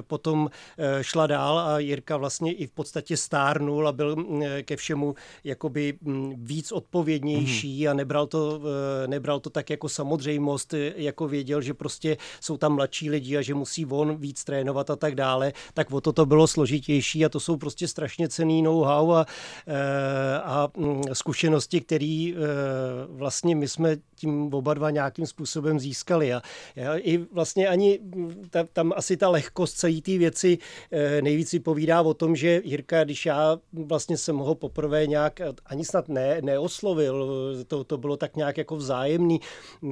potom 0.07 0.51
e, 0.79 1.05
šla 1.05 1.27
dál 1.27 1.59
a 1.59 1.79
Jirka 1.79 2.17
vlastně 2.17 2.53
i 2.53 2.67
v 2.67 2.71
podstatě 2.71 3.17
stárnul 3.17 3.89
a 3.89 3.93
byl 3.93 4.17
ke 4.63 4.77
všemu 4.77 5.15
jakoby 5.45 5.99
víc 6.37 6.73
odpovědnější 6.73 7.85
mm. 7.85 7.91
a 7.91 7.95
nebral 7.95 8.27
to, 8.27 8.61
e, 9.05 9.09
nebral 9.09 9.41
to 9.41 9.51
tak 9.51 9.71
jako 9.71 9.89
samozřejmost, 9.89 10.75
jako 10.97 11.29
věděl, 11.29 11.61
že 11.61 11.75
prostě 11.75 12.17
jsou 12.41 12.57
tam 12.57 12.75
mladší 12.75 13.11
lidi 13.11 13.37
a 13.37 13.43
že 13.43 13.55
musí 13.55 13.87
on 13.87 14.17
víc 14.17 14.45
trénovat 14.45 14.91
a 14.91 14.97
tak 14.97 15.15
dále, 15.15 15.53
tak 15.75 15.93
o 15.93 16.01
to 16.01 16.13
to 16.13 16.27
bylo 16.27 16.47
složitější 16.47 17.25
a 17.25 17.29
to 17.29 17.41
jsou 17.41 17.57
prostě 17.57 17.89
strašně 17.89 18.29
cený 18.29 18.63
know-how 18.63 19.13
a, 19.13 19.27
e, 19.67 20.41
a 20.41 20.69
zkušenosti, 21.13 21.81
které 21.81 22.33
vlastně 23.09 23.57
my 23.57 23.69
jsme 23.69 23.97
tím 24.17 24.55
oba 24.55 24.74
dva 24.75 24.91
nějakým 24.91 25.27
způsobem 25.27 25.81
získali. 25.81 26.33
A 26.33 26.43
já 26.77 26.97
i 26.97 27.17
vlastně 27.17 27.69
ani 27.69 28.01
ta, 28.51 28.65
tam 28.73 28.93
asi 28.97 29.17
ta 29.17 29.29
lehkost 29.29 29.77
celé 29.77 30.01
té 30.01 30.19
věci 30.19 30.59
eh, 30.91 31.23
nejvíc 31.23 31.53
vypovídá 31.53 32.03
o 32.03 32.15
tom, 32.15 32.37
že 32.37 32.63
Jirka, 32.65 33.05
když 33.05 33.27
já 33.27 33.59
vlastně 33.73 34.17
jsem 34.17 34.37
ho 34.37 34.55
poprvé 34.55 35.07
nějak 35.07 35.41
ani 35.67 35.85
snad 35.85 36.09
ne, 36.09 36.39
neoslovil, 36.43 37.29
to, 37.69 37.85
to 37.85 37.99
bylo 37.99 38.17
tak 38.17 38.37
nějak 38.37 38.59
jako 38.59 38.77
vzájemný, 38.77 39.41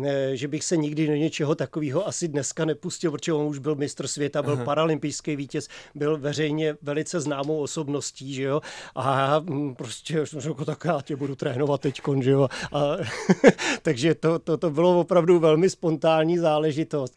eh, 0.05 0.31
že 0.37 0.49
bych 0.49 0.65
se 0.65 0.77
nikdy 0.77 1.07
do 1.07 1.15
něčeho 1.15 1.55
takového 1.55 2.07
asi 2.09 2.29
dneska 2.29 2.65
nepustil, 2.65 3.11
protože 3.11 3.33
on 3.33 3.47
už 3.47 3.59
byl 3.59 3.75
mistr 3.75 4.07
světa, 4.07 4.43
byl 4.43 4.53
Aha. 4.53 4.65
paralympijský 4.65 5.37
vítěz, 5.37 5.69
byl 5.95 6.19
veřejně 6.19 6.77
velice 6.83 7.21
známou 7.21 7.61
osobností, 7.61 8.35
že 8.35 8.43
jo, 8.43 8.61
a 8.95 9.39
hm, 9.39 9.75
prostě 9.75 10.27
jsem 10.27 10.41
řekl, 10.41 10.65
tak 10.65 10.85
já 10.85 11.01
tě 11.03 11.17
budu 11.17 11.35
trénovat 11.35 11.81
teď, 11.81 12.01
že 12.21 12.31
jo, 12.31 12.49
a, 12.73 12.97
takže 13.83 14.15
to, 14.15 14.39
to, 14.39 14.57
to 14.57 14.71
bylo 14.73 15.01
opravdu 15.01 15.39
velmi 15.39 15.71
spontánní 15.71 16.39
záležitost. 16.39 17.15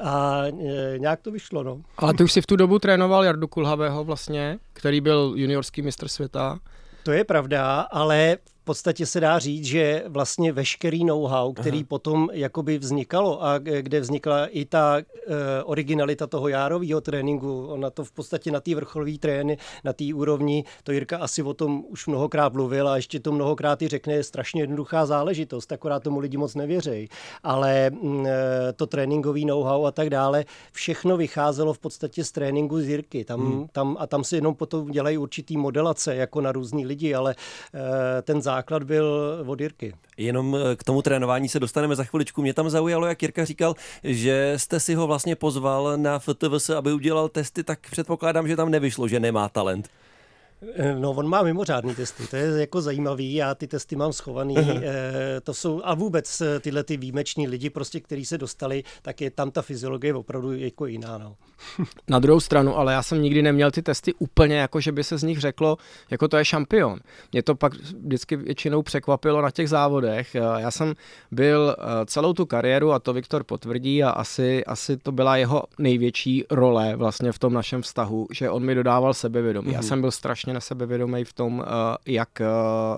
A 0.00 0.42
e, 0.46 0.98
nějak 0.98 1.20
to 1.20 1.30
vyšlo, 1.30 1.62
no. 1.62 1.80
Ale 1.96 2.14
ty 2.14 2.24
už 2.24 2.32
si 2.32 2.40
v 2.40 2.46
tu 2.46 2.56
dobu 2.56 2.78
trénoval 2.78 3.24
Jardu 3.24 3.48
Kulhavého 3.48 4.04
vlastně, 4.04 4.58
který 4.72 5.00
byl 5.00 5.32
juniorský 5.36 5.82
mistr 5.82 6.08
světa. 6.08 6.58
To 7.02 7.12
je 7.12 7.24
pravda, 7.24 7.80
ale 7.80 8.36
podstatě 8.70 9.06
se 9.06 9.20
dá 9.20 9.38
říct, 9.38 9.64
že 9.64 10.04
vlastně 10.08 10.52
veškerý 10.52 11.04
know-how, 11.04 11.52
který 11.52 11.78
Aha. 11.78 11.86
potom 11.88 12.28
jakoby 12.32 12.78
vznikalo 12.78 13.42
a 13.42 13.58
kde 13.58 14.00
vznikla 14.00 14.46
i 14.46 14.64
ta 14.64 14.98
uh, 14.98 15.34
originalita 15.64 16.26
toho 16.26 16.48
járového 16.48 17.00
tréninku, 17.00 17.66
ona 17.66 17.90
to 17.90 18.04
v 18.04 18.12
podstatě 18.12 18.50
na 18.50 18.60
té 18.60 18.74
vrcholové 18.74 19.18
trény, 19.18 19.58
na 19.84 19.92
té 19.92 20.04
úrovni, 20.14 20.64
to 20.84 20.92
Jirka 20.92 21.18
asi 21.18 21.42
o 21.42 21.54
tom 21.54 21.84
už 21.88 22.06
mnohokrát 22.06 22.52
mluvil 22.52 22.88
a 22.88 22.96
ještě 22.96 23.20
to 23.20 23.32
mnohokrát 23.32 23.82
i 23.82 23.88
řekne, 23.88 24.14
je 24.14 24.24
strašně 24.24 24.62
jednoduchá 24.62 25.06
záležitost, 25.06 25.72
akorát 25.72 26.02
tomu 26.02 26.18
lidi 26.18 26.36
moc 26.36 26.54
nevěřejí. 26.54 27.08
Ale 27.42 27.90
uh, 27.90 28.26
to 28.76 28.86
tréninkový 28.86 29.44
know-how 29.44 29.84
a 29.86 29.90
tak 29.90 30.10
dále, 30.10 30.44
všechno 30.72 31.16
vycházelo 31.16 31.72
v 31.72 31.78
podstatě 31.78 32.24
z 32.24 32.32
tréninku 32.32 32.80
z 32.80 32.88
Jirky. 32.88 33.24
Tam, 33.24 33.40
hmm. 33.40 33.68
tam, 33.72 33.96
a 33.98 34.06
tam 34.06 34.24
si 34.24 34.36
jenom 34.36 34.54
potom 34.54 34.90
dělají 34.90 35.18
určitý 35.18 35.56
modelace, 35.56 36.14
jako 36.16 36.40
na 36.40 36.52
různý 36.52 36.86
lidi, 36.86 37.14
ale 37.14 37.34
uh, 37.34 37.80
ten 38.22 38.42
základ 38.60 38.82
byl 38.82 39.06
od 39.46 39.60
Jirky. 39.60 39.94
Jenom 40.16 40.56
eh, 40.56 40.76
k 40.76 40.84
tomu 40.84 41.02
trénování 41.02 41.48
se 41.48 41.60
dostaneme 41.60 41.96
za 41.96 42.04
chviličku. 42.04 42.42
Mě 42.42 42.54
tam 42.54 42.70
zaujalo, 42.70 43.06
jak 43.06 43.22
Jirka 43.22 43.44
říkal, 43.44 43.74
že 44.04 44.54
jste 44.56 44.80
si 44.80 44.94
ho 44.94 45.06
vlastně 45.06 45.36
pozval 45.36 45.96
na 45.96 46.18
FTVS, 46.18 46.70
aby 46.70 46.92
udělal 46.92 47.28
testy, 47.28 47.64
tak 47.64 47.78
předpokládám, 47.90 48.48
že 48.48 48.56
tam 48.56 48.70
nevyšlo, 48.70 49.08
že 49.08 49.20
nemá 49.20 49.48
talent. 49.48 49.88
No, 50.98 51.10
on 51.10 51.28
má 51.28 51.42
mimořádný 51.42 51.94
testy, 51.94 52.26
to 52.26 52.36
je 52.36 52.60
jako 52.60 52.82
zajímavý, 52.82 53.34
já 53.34 53.54
ty 53.54 53.66
testy 53.66 53.96
mám 53.96 54.12
schovaný, 54.12 54.56
e, 54.58 55.40
to 55.40 55.54
jsou, 55.54 55.80
a 55.84 55.94
vůbec 55.94 56.40
eh, 56.40 56.60
tyhle 56.60 56.84
ty 56.84 56.96
výjimeční 56.96 57.48
lidi, 57.48 57.70
prostě, 57.70 58.00
kteří 58.00 58.26
se 58.26 58.38
dostali, 58.38 58.82
tak 59.02 59.20
je 59.20 59.30
tam 59.30 59.50
ta 59.50 59.62
fyziologie 59.62 60.14
opravdu 60.14 60.52
jako 60.52 60.86
jiná, 60.86 61.18
no. 61.18 61.36
Na 62.08 62.18
druhou 62.18 62.40
stranu, 62.40 62.76
ale 62.76 62.92
já 62.92 63.02
jsem 63.02 63.22
nikdy 63.22 63.42
neměl 63.42 63.70
ty 63.70 63.82
testy 63.82 64.14
úplně, 64.18 64.56
jako 64.56 64.80
že 64.80 64.92
by 64.92 65.04
se 65.04 65.18
z 65.18 65.22
nich 65.22 65.40
řeklo, 65.40 65.76
jako 66.10 66.28
to 66.28 66.36
je 66.36 66.44
šampion. 66.44 66.98
Mě 67.32 67.42
to 67.42 67.54
pak 67.54 67.74
vždycky 67.74 68.36
většinou 68.36 68.82
překvapilo 68.82 69.42
na 69.42 69.50
těch 69.50 69.68
závodech. 69.68 70.34
Eh, 70.34 70.40
já 70.58 70.70
jsem 70.70 70.94
byl 71.30 71.76
celou 72.06 72.32
tu 72.32 72.46
kariéru, 72.46 72.92
a 72.92 72.98
to 72.98 73.12
Viktor 73.12 73.44
potvrdí, 73.44 74.02
a 74.02 74.10
asi, 74.10 74.64
asi 74.64 74.96
to 74.96 75.12
byla 75.12 75.36
jeho 75.36 75.62
největší 75.78 76.44
role 76.50 76.96
vlastně 76.96 77.32
v 77.32 77.38
tom 77.38 77.52
našem 77.52 77.82
vztahu, 77.82 78.26
že 78.32 78.50
on 78.50 78.64
mi 78.64 78.74
dodával 78.74 79.14
sebevědomí. 79.14 79.68
Mm-hmm. 79.68 79.72
Já 79.72 79.80
mhm. 79.80 79.88
jsem 79.88 80.00
byl 80.00 80.10
strašně 80.10 80.49
strašně 80.50 80.54
na 80.54 80.60
sebe 80.60 80.86
vědomý 80.86 81.24
v 81.24 81.32
tom, 81.32 81.64
eh, 81.66 82.12
jak 82.12 82.40
eh, 82.40 82.46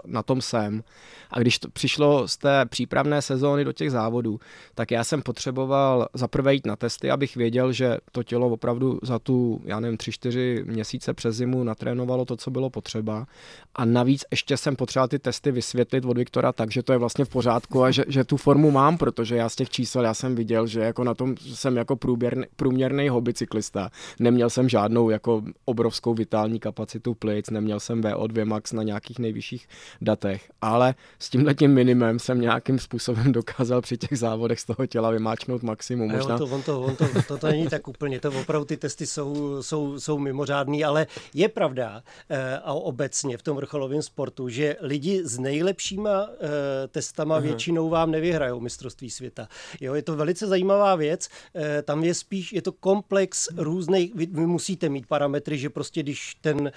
na 0.07 0.23
tom 0.23 0.41
jsem. 0.41 0.83
A 1.31 1.41
když 1.41 1.59
to 1.59 1.71
přišlo 1.71 2.29
z 2.29 2.37
té 2.37 2.67
přípravné 2.67 3.23
sezóny 3.23 3.65
do 3.65 3.73
těch 3.73 3.91
závodů, 3.91 4.41
tak 4.75 4.91
já 4.91 5.05
jsem 5.05 5.23
potřeboval 5.23 6.09
zaprvé 6.15 6.55
jít 6.55 6.67
na 6.67 6.77
testy, 6.77 7.11
abych 7.11 7.37
věděl, 7.37 7.73
že 7.73 7.99
to 8.13 8.23
tělo 8.23 8.49
opravdu 8.49 8.99
za 9.03 9.19
tu, 9.19 9.61
já 9.65 9.81
nevím, 9.81 9.97
tři, 9.97 10.13
čtyři 10.13 10.65
měsíce 10.67 11.15
přes 11.15 11.37
zimu 11.37 11.65
natrénovalo 11.65 12.25
to, 12.25 12.37
co 12.37 12.51
bylo 12.51 12.71
potřeba. 12.71 13.27
A 13.75 13.85
navíc 13.85 14.25
ještě 14.31 14.57
jsem 14.57 14.77
potřeboval 14.77 15.09
ty 15.09 15.19
testy 15.19 15.53
vysvětlit 15.53 16.05
od 16.05 16.19
Viktora 16.19 16.53
tak, 16.53 16.71
že 16.71 16.83
to 16.83 16.93
je 16.93 16.99
vlastně 16.99 17.25
v 17.25 17.29
pořádku 17.29 17.85
a 17.85 17.91
že, 17.91 18.05
že 18.09 18.25
tu 18.25 18.37
formu 18.37 18.71
mám, 18.71 18.99
protože 18.99 19.37
já 19.37 19.49
z 19.49 19.57
těch 19.57 19.71
čísel 19.71 20.05
já 20.05 20.15
jsem 20.15 20.35
viděl, 20.35 20.67
že 20.67 20.81
jako 20.81 21.05
na 21.05 21.15
tom 21.15 21.35
jsem 21.37 21.77
jako 21.77 21.97
průměrný, 21.97 22.45
průměrný 22.57 23.09
hobbycyklista. 23.09 23.91
Neměl 24.21 24.51
jsem 24.51 24.69
žádnou 24.69 25.11
jako 25.11 25.43
obrovskou 25.65 26.15
vitální 26.15 26.61
kapacitu 26.61 27.15
plic, 27.15 27.42
neměl 27.51 27.81
jsem 27.81 28.01
VO2 28.01 28.45
max 28.45 28.73
na 28.73 28.83
nějakých 28.83 29.19
nejvyšších 29.19 29.69
datech, 30.01 30.51
ale 30.61 30.95
s 31.19 31.31
tímhletím 31.31 31.75
minimem 31.75 32.19
jsem 32.19 32.41
nějakým 32.41 32.79
způsobem 32.79 33.33
dokázal 33.33 33.81
při 33.81 33.99
těch 33.99 34.19
závodech 34.19 34.61
z 34.61 34.65
toho 34.65 34.87
těla 34.87 35.11
vymáčknout 35.11 35.63
maximum. 35.63 36.13
Možná... 36.13 36.35
Jo, 36.35 36.39
to, 36.39 36.55
on 36.55 36.63
to, 36.63 36.81
on 36.81 36.97
to, 36.97 37.05
to, 37.29 37.39
to 37.39 37.47
není 37.47 37.67
tak 37.67 37.89
úplně, 37.89 38.21
to 38.21 38.33
opravdu 38.33 38.65
ty 38.65 38.77
testy 38.77 39.07
jsou, 39.07 39.63
jsou, 39.63 40.01
jsou 40.01 40.19
mimořádný, 40.19 40.85
ale 40.85 41.07
je 41.35 41.49
pravda 41.49 42.03
eh, 42.29 42.59
a 42.59 42.73
obecně 42.73 43.39
v 43.39 43.43
tom 43.43 43.57
vrcholovém 43.57 44.03
sportu, 44.03 44.49
že 44.49 44.77
lidi 44.81 45.23
s 45.25 45.39
nejlepšíma 45.39 46.29
eh, 46.31 46.89
testama 46.89 47.39
uh-huh. 47.39 47.43
většinou 47.43 47.89
vám 47.89 48.11
nevyhrajou 48.11 48.61
mistrovství 48.61 49.11
světa. 49.11 49.49
Jo, 49.81 49.95
je 49.95 50.03
to 50.03 50.17
velice 50.17 50.47
zajímavá 50.47 50.97
věc, 50.97 51.29
eh, 51.55 51.83
tam 51.83 52.05
je 52.05 52.15
spíš, 52.15 52.53
je 52.53 52.63
to 52.63 52.73
komplex 52.73 53.49
různých, 53.57 54.15
vy, 54.15 54.27
vy 54.27 54.47
musíte 54.47 54.89
mít 54.89 55.07
parametry, 55.07 55.59
že 55.59 55.71
prostě 55.71 56.03
když 56.03 56.35
ten 56.41 56.73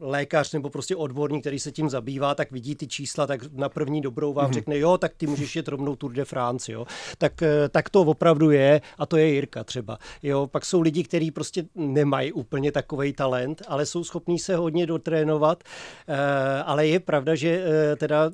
lékař 0.00 0.52
nebo 0.52 0.70
prostě 0.70 0.96
odborník, 0.96 1.42
který 1.42 1.58
se 1.58 1.72
tím 1.72 1.90
zabývá, 1.90 2.34
tak 2.34 2.50
vidí 2.50 2.74
ty 2.74 2.86
čísla, 2.86 3.26
tak 3.26 3.40
na 3.52 3.68
první 3.68 4.00
dobrou 4.00 4.32
vám 4.32 4.50
mm-hmm. 4.50 4.54
řekne, 4.54 4.78
jo, 4.78 4.98
tak 4.98 5.12
ty 5.16 5.26
můžeš 5.26 5.56
jet 5.56 5.68
rovnou 5.68 5.96
Tour 5.96 6.12
de 6.12 6.24
France, 6.24 6.72
jo. 6.72 6.86
Tak, 7.18 7.42
eh, 7.42 7.68
tak 7.68 7.90
to 7.90 8.00
opravdu 8.00 8.50
je 8.50 8.80
a 8.98 9.06
to 9.06 9.16
je 9.16 9.26
Jirka 9.26 9.64
třeba. 9.64 9.98
Jo, 10.22 10.46
pak 10.46 10.64
jsou 10.64 10.80
lidi, 10.80 11.04
kteří 11.04 11.30
prostě 11.30 11.64
nemají 11.74 12.32
úplně 12.32 12.72
takový 12.72 13.12
talent, 13.12 13.62
ale 13.68 13.86
jsou 13.86 14.04
schopní 14.04 14.38
se 14.38 14.56
hodně 14.56 14.86
dotrénovat, 14.86 15.64
eh, 16.08 16.62
ale 16.62 16.86
je 16.86 17.00
pravda, 17.00 17.34
že 17.34 17.64
eh, 17.64 17.96
teda 17.96 18.30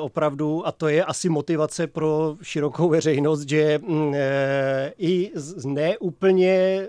opravdu, 0.00 0.66
a 0.66 0.72
to 0.72 0.88
je 0.88 1.04
asi 1.04 1.28
motivace 1.28 1.86
pro 1.86 2.36
širokou 2.42 2.88
veřejnost, 2.88 3.48
že 3.48 3.78
mm, 3.78 4.14
i 4.98 5.30
s 5.34 5.64
neúplně 5.64 6.86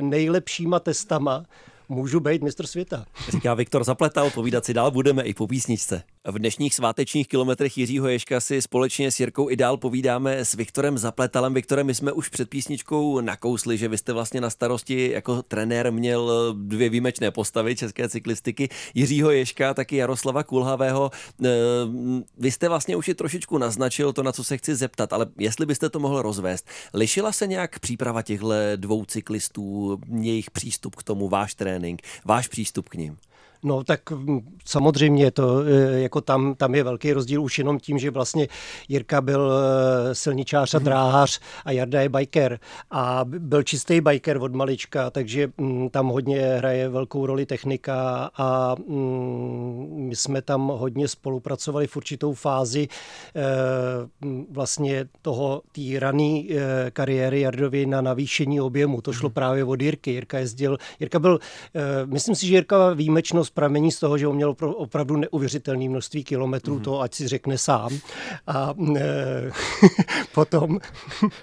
nejlepšíma 0.00 0.80
testama 0.80 1.44
můžu 1.88 2.20
být 2.20 2.42
mistr 2.42 2.66
světa. 2.66 3.04
Říká 3.28 3.54
Viktor 3.54 3.84
Zapletal, 3.84 4.30
povídat 4.30 4.64
si 4.64 4.74
dál 4.74 4.90
budeme 4.90 5.22
i 5.22 5.34
po 5.34 5.46
písničce. 5.46 6.02
V 6.24 6.38
dnešních 6.38 6.74
svátečních 6.74 7.28
kilometrech 7.28 7.78
Jiřího 7.78 8.08
Ješka 8.08 8.40
si 8.40 8.62
společně 8.62 9.12
s 9.12 9.20
Jirkou 9.20 9.50
i 9.50 9.56
dál 9.56 9.76
povídáme 9.76 10.44
s 10.44 10.54
Viktorem 10.54 10.98
Zapletalem. 10.98 11.54
Viktore, 11.54 11.84
my 11.84 11.94
jsme 11.94 12.12
už 12.12 12.28
před 12.28 12.48
písničkou 12.48 13.20
nakousli, 13.20 13.78
že 13.78 13.88
vy 13.88 13.98
jste 13.98 14.12
vlastně 14.12 14.40
na 14.40 14.50
starosti 14.50 15.10
jako 15.10 15.42
trenér 15.42 15.92
měl 15.92 16.54
dvě 16.58 16.88
výjimečné 16.88 17.30
postavy 17.30 17.76
české 17.76 18.08
cyklistiky. 18.08 18.68
Jiřího 18.94 19.30
Ješka, 19.30 19.74
taky 19.74 19.96
Jaroslava 19.96 20.42
Kulhavého. 20.42 21.10
Eh, 21.44 21.48
vy 22.38 22.50
jste 22.50 22.68
vlastně 22.68 22.96
už 22.96 23.08
i 23.08 23.14
trošičku 23.14 23.58
naznačil 23.58 24.12
to, 24.12 24.22
na 24.22 24.32
co 24.32 24.44
se 24.44 24.56
chci 24.56 24.74
zeptat, 24.74 25.12
ale 25.12 25.26
jestli 25.38 25.66
byste 25.66 25.90
to 25.90 25.98
mohl 25.98 26.22
rozvést. 26.22 26.68
Lišila 26.94 27.32
se 27.32 27.46
nějak 27.46 27.78
příprava 27.78 28.22
těchto 28.22 28.48
dvou 28.76 29.04
cyklistů, 29.04 29.98
jejich 30.20 30.50
přístup 30.50 30.96
k 30.96 31.02
tomu, 31.02 31.28
váš 31.28 31.54
trénink, 31.78 32.02
váš 32.24 32.48
přístup 32.48 32.88
k 32.88 32.94
ním? 32.94 33.18
No 33.62 33.84
tak 33.84 34.10
mm, 34.10 34.40
samozřejmě 34.64 35.30
to, 35.30 35.60
e, 35.60 36.00
jako 36.00 36.20
tam, 36.20 36.54
tam 36.54 36.74
je 36.74 36.82
velký 36.82 37.12
rozdíl 37.12 37.42
už 37.42 37.58
jenom 37.58 37.78
tím, 37.78 37.98
že 37.98 38.10
vlastně 38.10 38.48
Jirka 38.88 39.20
byl 39.20 39.52
e, 39.52 40.14
silničář 40.14 40.74
a 40.74 40.78
mhm. 40.78 40.84
dráhař 40.84 41.40
a 41.64 41.72
Jarda 41.72 42.00
je 42.00 42.08
biker 42.08 42.60
a 42.90 43.20
byl 43.24 43.62
čistý 43.62 44.00
biker 44.00 44.36
od 44.36 44.54
malička, 44.54 45.10
takže 45.10 45.48
mm, 45.58 45.90
tam 45.90 46.08
hodně 46.08 46.40
hraje 46.40 46.88
velkou 46.88 47.26
roli 47.26 47.46
technika 47.46 48.30
a 48.36 48.76
mm, 48.88 50.06
my 50.08 50.16
jsme 50.16 50.42
tam 50.42 50.68
hodně 50.68 51.08
spolupracovali 51.08 51.86
v 51.86 51.96
určitou 51.96 52.34
fázi 52.34 52.88
e, 52.88 53.42
vlastně 54.50 55.06
toho 55.22 55.62
té 55.72 55.98
rané 55.98 56.42
kariéry 56.92 57.40
Jardovi 57.40 57.86
na 57.86 58.00
navýšení 58.00 58.60
objemu. 58.60 59.00
To 59.00 59.12
šlo 59.12 59.28
mhm. 59.28 59.34
právě 59.34 59.64
od 59.64 59.82
Jirky. 59.82 60.10
Jirka 60.10 60.38
jezdil, 60.38 60.78
Jirka 61.00 61.18
byl, 61.18 61.38
myslím 62.04 62.34
si, 62.34 62.46
že 62.46 62.54
Jirka 62.54 62.92
výjimečnost 62.92 63.47
zkušenost 63.48 63.54
pramení 63.54 63.92
z 63.92 64.00
toho, 64.00 64.18
že 64.18 64.26
on 64.26 64.36
měl 64.36 64.54
opravdu 64.60 65.16
neuvěřitelné 65.16 65.88
množství 65.88 66.24
kilometrů, 66.24 66.74
mm. 66.74 66.80
to 66.80 67.00
ať 67.00 67.14
si 67.14 67.28
řekne 67.28 67.58
sám. 67.58 67.90
A 68.46 68.74
e, 68.96 69.50
potom... 70.34 70.78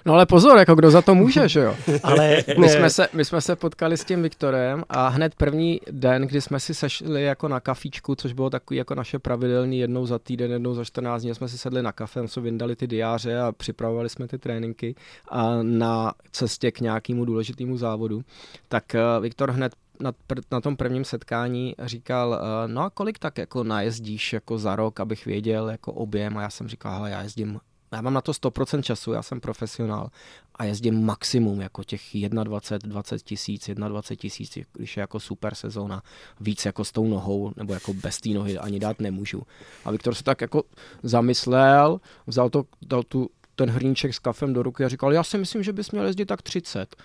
no 0.06 0.14
ale 0.14 0.26
pozor, 0.26 0.58
jako 0.58 0.74
kdo 0.74 0.90
za 0.90 1.02
to 1.02 1.14
může, 1.14 1.48
že 1.48 1.60
jo? 1.60 1.74
ale 2.02 2.44
my 2.58 2.68
jsme, 2.68 2.90
se, 2.90 3.08
my 3.12 3.24
jsme 3.24 3.40
se 3.40 3.56
potkali 3.56 3.96
s 3.96 4.04
tím 4.04 4.22
Viktorem 4.22 4.84
a 4.88 5.08
hned 5.08 5.34
první 5.34 5.80
den, 5.90 6.22
kdy 6.22 6.40
jsme 6.40 6.60
si 6.60 6.74
sešli 6.74 7.22
jako 7.22 7.48
na 7.48 7.60
kafíčku, 7.60 8.14
což 8.14 8.32
bylo 8.32 8.50
takový 8.50 8.78
jako 8.78 8.94
naše 8.94 9.18
pravidelný 9.18 9.78
jednou 9.78 10.06
za 10.06 10.18
týden, 10.18 10.52
jednou 10.52 10.74
za 10.74 10.84
14 10.84 11.22
dní, 11.22 11.34
jsme 11.34 11.48
si 11.48 11.58
sedli 11.58 11.82
na 11.82 11.92
kafe, 11.92 12.28
jsme 12.28 12.42
vyndali 12.42 12.76
ty 12.76 12.86
diáře 12.86 13.38
a 13.38 13.52
připravovali 13.52 14.08
jsme 14.08 14.28
ty 14.28 14.38
tréninky 14.38 14.94
a 15.28 15.62
na 15.62 16.12
cestě 16.32 16.70
k 16.70 16.80
nějakému 16.80 17.24
důležitému 17.24 17.76
závodu, 17.76 18.22
tak 18.68 18.94
eh, 18.94 19.00
Viktor 19.20 19.50
hned 19.50 19.72
na, 20.00 20.12
pr- 20.12 20.42
na 20.50 20.60
tom 20.60 20.76
prvním 20.76 21.04
setkání 21.04 21.74
říkal, 21.82 22.28
uh, 22.28 22.72
no 22.72 22.82
a 22.82 22.90
kolik 22.90 23.18
tak 23.18 23.38
jako 23.38 23.64
najezdíš 23.64 24.32
jako 24.32 24.58
za 24.58 24.76
rok, 24.76 25.00
abych 25.00 25.26
věděl 25.26 25.68
jako 25.68 25.92
objem 25.92 26.38
a 26.38 26.42
já 26.42 26.50
jsem 26.50 26.68
říkal, 26.68 26.94
hele, 26.94 27.10
já 27.10 27.22
jezdím 27.22 27.60
já 27.92 28.00
mám 28.00 28.14
na 28.14 28.20
to 28.20 28.32
100% 28.32 28.82
času, 28.82 29.12
já 29.12 29.22
jsem 29.22 29.40
profesionál 29.40 30.10
a 30.54 30.64
jezdím 30.64 31.04
maximum 31.04 31.60
jako 31.60 31.84
těch 31.84 32.02
21, 32.44 32.92
20 32.92 33.22
tisíc, 33.22 33.70
21 33.74 34.20
tisíc, 34.20 34.58
když 34.72 34.96
je 34.96 35.00
jako 35.00 35.20
super 35.20 35.54
sezóna, 35.54 36.02
víc 36.40 36.64
jako 36.64 36.84
s 36.84 36.92
tou 36.92 37.08
nohou, 37.08 37.52
nebo 37.56 37.74
jako 37.74 37.94
bez 37.94 38.20
té 38.20 38.28
nohy 38.28 38.58
ani 38.58 38.78
dát 38.78 39.00
nemůžu. 39.00 39.42
A 39.84 39.90
Viktor 39.90 40.14
se 40.14 40.24
tak 40.24 40.40
jako 40.40 40.62
zamyslel, 41.02 42.00
vzal 42.26 42.50
to, 42.50 42.64
dal 42.86 43.02
tu, 43.02 43.30
ten 43.54 43.70
hrníček 43.70 44.14
s 44.14 44.18
kafem 44.18 44.52
do 44.52 44.62
ruky 44.62 44.84
a 44.84 44.88
říkal, 44.88 45.12
já 45.12 45.22
si 45.22 45.38
myslím, 45.38 45.62
že 45.62 45.72
bys 45.72 45.90
měl 45.90 46.06
jezdit 46.06 46.26
tak 46.26 46.42
30. 46.42 46.96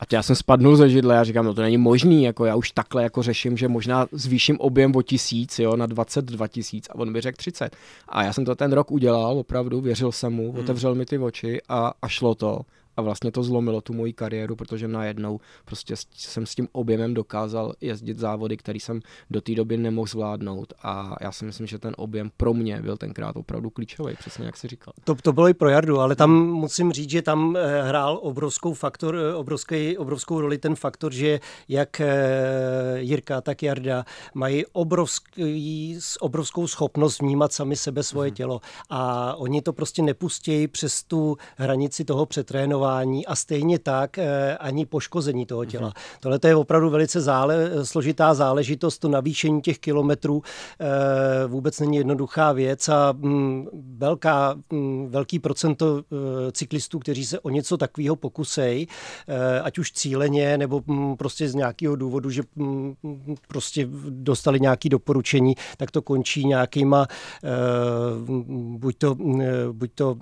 A 0.00 0.04
já 0.12 0.22
jsem 0.22 0.36
spadnul 0.36 0.76
ze 0.76 0.90
židle 0.90 1.18
a 1.18 1.24
říkám, 1.24 1.44
no 1.44 1.54
to 1.54 1.62
není 1.62 1.78
možný, 1.78 2.22
jako 2.22 2.44
já 2.44 2.56
už 2.56 2.70
takhle 2.70 3.02
jako 3.02 3.22
řeším, 3.22 3.56
že 3.56 3.68
možná 3.68 4.06
zvýším 4.12 4.60
objem 4.60 4.96
o 4.96 5.02
tisíc, 5.02 5.58
jo, 5.58 5.76
na 5.76 5.86
22 5.86 6.48
tisíc 6.48 6.88
a 6.90 6.94
on 6.94 7.12
mi 7.12 7.20
řekl 7.20 7.36
30. 7.36 7.76
A 8.08 8.22
já 8.22 8.32
jsem 8.32 8.44
to 8.44 8.54
ten 8.54 8.72
rok 8.72 8.90
udělal, 8.90 9.38
opravdu, 9.38 9.80
věřil 9.80 10.12
jsem 10.12 10.32
mu, 10.32 10.52
hmm. 10.52 10.60
otevřel 10.60 10.94
mi 10.94 11.06
ty 11.06 11.18
oči 11.18 11.60
a, 11.68 11.92
a 12.02 12.08
šlo 12.08 12.34
to. 12.34 12.60
A 12.96 13.02
vlastně 13.02 13.32
to 13.32 13.42
zlomilo 13.42 13.80
tu 13.80 13.92
moji 13.92 14.12
kariéru, 14.12 14.56
protože 14.56 14.88
najednou 14.88 15.40
prostě 15.64 15.94
jsem 16.16 16.46
s 16.46 16.54
tím 16.54 16.68
objemem 16.72 17.14
dokázal 17.14 17.72
jezdit 17.80 18.18
závody, 18.18 18.56
který 18.56 18.80
jsem 18.80 19.00
do 19.30 19.40
té 19.40 19.54
doby 19.54 19.76
nemohl 19.76 20.06
zvládnout 20.06 20.72
a 20.82 21.16
já 21.20 21.32
si 21.32 21.44
myslím, 21.44 21.66
že 21.66 21.78
ten 21.78 21.94
objem 21.96 22.30
pro 22.36 22.54
mě 22.54 22.82
byl 22.82 22.96
tenkrát 22.96 23.36
opravdu 23.36 23.70
klíčový, 23.70 24.14
přesně 24.18 24.46
jak 24.46 24.56
si 24.56 24.68
říkal. 24.68 24.92
To, 25.04 25.14
to 25.14 25.32
bylo 25.32 25.48
i 25.48 25.54
pro 25.54 25.68
Jardu, 25.68 26.00
ale 26.00 26.16
tam 26.16 26.30
musím 26.46 26.92
říct, 26.92 27.10
že 27.10 27.22
tam 27.22 27.56
eh, 27.56 27.82
hrál 27.82 28.18
obrovskou 28.22 28.74
faktor, 28.74 29.16
eh, 29.16 29.34
obrovský, 29.34 29.98
obrovskou 29.98 30.40
roli 30.40 30.58
ten 30.58 30.74
faktor, 30.74 31.12
že 31.12 31.40
jak 31.68 32.00
eh, 32.00 32.06
Jirka, 32.96 33.40
tak 33.40 33.62
Jarda 33.62 34.04
mají 34.34 34.66
obrovský, 34.66 35.98
obrovskou 36.20 36.66
schopnost 36.66 37.20
vnímat 37.20 37.52
sami 37.52 37.76
sebe 37.76 38.02
svoje 38.02 38.30
mm-hmm. 38.30 38.34
tělo 38.34 38.60
a 38.90 39.34
oni 39.36 39.62
to 39.62 39.72
prostě 39.72 40.02
nepustí 40.02 40.68
přes 40.68 41.02
tu 41.02 41.36
hranici 41.56 42.04
toho 42.04 42.26
přetrénování 42.26 42.85
a 43.26 43.34
stejně 43.34 43.78
tak 43.78 44.18
ani 44.60 44.86
poškození 44.86 45.46
toho 45.46 45.64
těla. 45.64 45.90
Mm-hmm. 45.90 46.18
Tohle 46.20 46.38
je 46.46 46.56
opravdu 46.56 46.90
velice 46.90 47.20
zále, 47.20 47.70
složitá 47.82 48.34
záležitost, 48.34 48.98
to 48.98 49.08
navýšení 49.08 49.60
těch 49.60 49.78
kilometrů 49.78 50.42
vůbec 51.46 51.80
není 51.80 51.96
jednoduchá 51.96 52.52
věc 52.52 52.88
a 52.88 53.12
mm, 53.12 53.66
velká, 53.98 54.54
mm, 54.72 55.08
velký 55.10 55.38
procento 55.38 56.02
cyklistů, 56.52 56.98
kteří 56.98 57.26
se 57.26 57.40
o 57.40 57.50
něco 57.50 57.76
takového 57.76 58.16
pokusej, 58.16 58.86
eh, 59.28 59.60
ať 59.60 59.78
už 59.78 59.92
cíleně 59.92 60.58
nebo 60.58 60.82
mm, 60.86 61.16
prostě 61.16 61.48
z 61.48 61.54
nějakého 61.54 61.96
důvodu, 61.96 62.30
že 62.30 62.42
prostě 63.48 63.88
dostali 64.08 64.60
nějaké 64.60 64.88
doporučení, 64.88 65.54
tak 65.76 65.90
to 65.90 66.02
končí 66.02 66.44
nějakýma 66.44 67.06
eh, 67.44 67.48
buď 68.78 68.96
to, 68.98 69.16
buď 69.72 69.90
to 69.94 70.16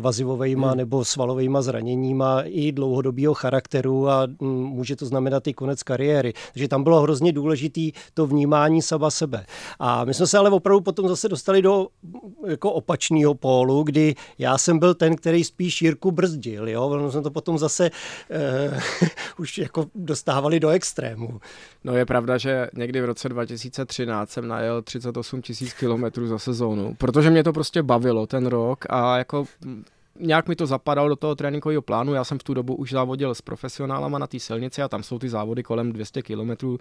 vazivovejma 0.00 0.68
hmm. 0.68 0.76
nebo 0.78 1.04
svalovejma 1.04 1.62
zraněníma 1.86 2.42
i 2.44 2.72
dlouhodobého 2.72 3.34
charakteru 3.34 4.08
a 4.08 4.28
může 4.40 4.96
to 4.96 5.06
znamenat 5.06 5.46
i 5.46 5.54
konec 5.54 5.82
kariéry. 5.82 6.32
Takže 6.52 6.68
tam 6.68 6.84
bylo 6.84 7.00
hrozně 7.00 7.32
důležitý 7.32 7.92
to 8.14 8.26
vnímání 8.26 8.82
sama 8.82 9.10
sebe. 9.10 9.46
A 9.78 10.04
my 10.04 10.14
jsme 10.14 10.26
se 10.26 10.38
ale 10.38 10.50
opravdu 10.50 10.80
potom 10.80 11.08
zase 11.08 11.28
dostali 11.28 11.62
do 11.62 11.86
jako 12.46 12.72
opačného 12.72 13.34
pólu, 13.34 13.82
kdy 13.82 14.14
já 14.38 14.58
jsem 14.58 14.78
byl 14.78 14.94
ten, 14.94 15.16
který 15.16 15.44
spíš 15.44 15.82
Jirku 15.82 16.10
brzdil. 16.10 16.68
Jo? 16.68 16.86
Ono 16.86 17.12
jsme 17.12 17.22
to 17.22 17.30
potom 17.30 17.58
zase 17.58 17.90
uh, 17.90 19.08
už 19.38 19.58
jako 19.58 19.86
dostávali 19.94 20.60
do 20.60 20.68
extrému. 20.68 21.40
No 21.84 21.96
je 21.96 22.06
pravda, 22.06 22.38
že 22.38 22.68
někdy 22.74 23.00
v 23.00 23.04
roce 23.04 23.28
2013 23.28 24.30
jsem 24.30 24.48
najel 24.48 24.82
38 24.82 25.42
tisíc 25.42 25.72
kilometrů 25.72 26.26
za 26.26 26.38
sezónu, 26.38 26.94
protože 26.98 27.30
mě 27.30 27.44
to 27.44 27.52
prostě 27.52 27.82
bavilo 27.82 28.26
ten 28.26 28.46
rok 28.46 28.84
a 28.90 29.18
jako 29.18 29.44
nějak 30.20 30.48
mi 30.48 30.56
to 30.56 30.66
zapadalo 30.66 31.08
do 31.08 31.16
toho 31.16 31.34
tréninkového 31.34 31.82
plánu. 31.82 32.14
Já 32.14 32.24
jsem 32.24 32.38
v 32.38 32.42
tu 32.42 32.54
dobu 32.54 32.74
už 32.74 32.90
závodil 32.90 33.34
s 33.34 33.42
profesionálama 33.42 34.18
na 34.18 34.26
té 34.26 34.40
silnici 34.40 34.82
a 34.82 34.88
tam 34.88 35.02
jsou 35.02 35.18
ty 35.18 35.28
závody 35.28 35.62
kolem 35.62 35.92
200 35.92 36.22
km 36.22 36.76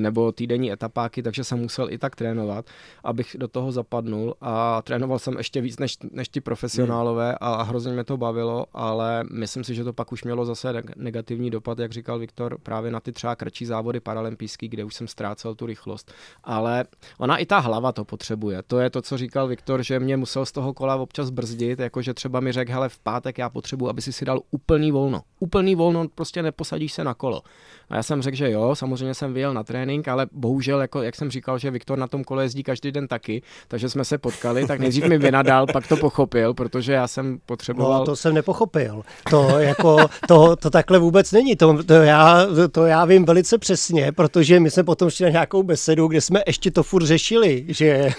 nebo 0.00 0.32
týdenní 0.32 0.72
etapáky, 0.72 1.22
takže 1.22 1.44
jsem 1.44 1.58
musel 1.58 1.90
i 1.90 1.98
tak 1.98 2.16
trénovat, 2.16 2.66
abych 3.04 3.36
do 3.38 3.48
toho 3.48 3.72
zapadnul 3.72 4.34
a 4.40 4.82
trénoval 4.82 5.18
jsem 5.18 5.38
ještě 5.38 5.60
víc 5.60 5.78
než, 5.78 5.96
než 6.10 6.28
ty 6.28 6.40
profesionálové 6.40 7.34
a 7.40 7.62
hrozně 7.62 7.92
mě 7.92 8.04
to 8.04 8.16
bavilo, 8.16 8.66
ale 8.74 9.24
myslím 9.32 9.64
si, 9.64 9.74
že 9.74 9.84
to 9.84 9.92
pak 9.92 10.12
už 10.12 10.24
mělo 10.24 10.44
zase 10.44 10.82
negativní 10.96 11.50
dopad, 11.50 11.78
jak 11.78 11.92
říkal 11.92 12.18
Viktor, 12.18 12.58
právě 12.62 12.90
na 12.90 13.00
ty 13.00 13.12
třeba 13.12 13.36
kratší 13.36 13.66
závody 13.66 14.00
paralympijský, 14.00 14.68
kde 14.68 14.84
už 14.84 14.94
jsem 14.94 15.08
ztrácel 15.08 15.54
tu 15.54 15.66
rychlost. 15.66 16.12
Ale 16.44 16.84
ona 17.18 17.36
i 17.36 17.46
ta 17.46 17.58
hlava 17.58 17.92
to 17.92 18.04
potřebuje. 18.04 18.62
To 18.66 18.78
je 18.78 18.90
to, 18.90 19.02
co 19.02 19.18
říkal 19.18 19.48
Viktor, 19.48 19.82
že 19.82 20.00
mě 20.00 20.16
musel 20.16 20.46
z 20.46 20.52
toho 20.52 20.74
kola 20.74 20.96
občas 20.96 21.30
brzdit, 21.30 21.80
jakože 21.80 22.14
třeba 22.14 22.40
mi 22.40 22.52
řekl, 22.52 22.72
hele, 22.78 22.88
v 22.88 22.98
pátek 22.98 23.38
já 23.38 23.48
potřebuji, 23.48 23.88
aby 23.88 24.02
si 24.02 24.12
si 24.12 24.24
dal 24.24 24.40
úplný 24.50 24.92
volno. 24.92 25.20
Úplný 25.40 25.74
volno, 25.74 26.06
prostě 26.14 26.42
neposadíš 26.42 26.92
se 26.92 27.04
na 27.04 27.14
kolo. 27.14 27.42
A 27.90 27.96
já 27.96 28.02
jsem 28.02 28.22
řekl, 28.22 28.36
že 28.36 28.50
jo, 28.50 28.74
samozřejmě 28.74 29.14
jsem 29.14 29.34
vyjel 29.34 29.54
na 29.54 29.64
trénink, 29.64 30.08
ale 30.08 30.26
bohužel, 30.32 30.80
jako, 30.80 31.02
jak 31.02 31.16
jsem 31.16 31.30
říkal, 31.30 31.58
že 31.58 31.70
Viktor 31.70 31.98
na 31.98 32.06
tom 32.06 32.24
kole 32.24 32.44
jezdí 32.44 32.62
každý 32.62 32.92
den 32.92 33.08
taky, 33.08 33.42
takže 33.68 33.88
jsme 33.88 34.04
se 34.04 34.18
potkali, 34.18 34.66
tak 34.66 34.80
nejdřív 34.80 35.04
mi 35.04 35.18
vynadal, 35.18 35.66
pak 35.66 35.86
to 35.86 35.96
pochopil, 35.96 36.54
protože 36.54 36.92
já 36.92 37.08
jsem 37.08 37.38
potřeboval... 37.46 37.98
No, 37.98 38.04
to 38.04 38.16
jsem 38.16 38.34
nepochopil. 38.34 39.02
To, 39.30 39.58
jako, 39.58 39.96
to, 40.28 40.56
to 40.56 40.70
takhle 40.70 40.98
vůbec 40.98 41.32
není. 41.32 41.56
To, 41.56 41.82
to, 41.82 41.92
já, 41.92 42.46
to 42.70 42.86
já 42.86 43.04
vím 43.04 43.24
velice 43.24 43.58
přesně, 43.58 44.12
protože 44.12 44.60
my 44.60 44.70
jsme 44.70 44.84
potom 44.84 45.10
šli 45.10 45.24
na 45.24 45.30
nějakou 45.30 45.62
besedu, 45.62 46.06
kde 46.08 46.20
jsme 46.20 46.42
ještě 46.46 46.70
to 46.70 46.82
furt 46.82 47.04
řešili, 47.04 47.64
že 47.68 48.10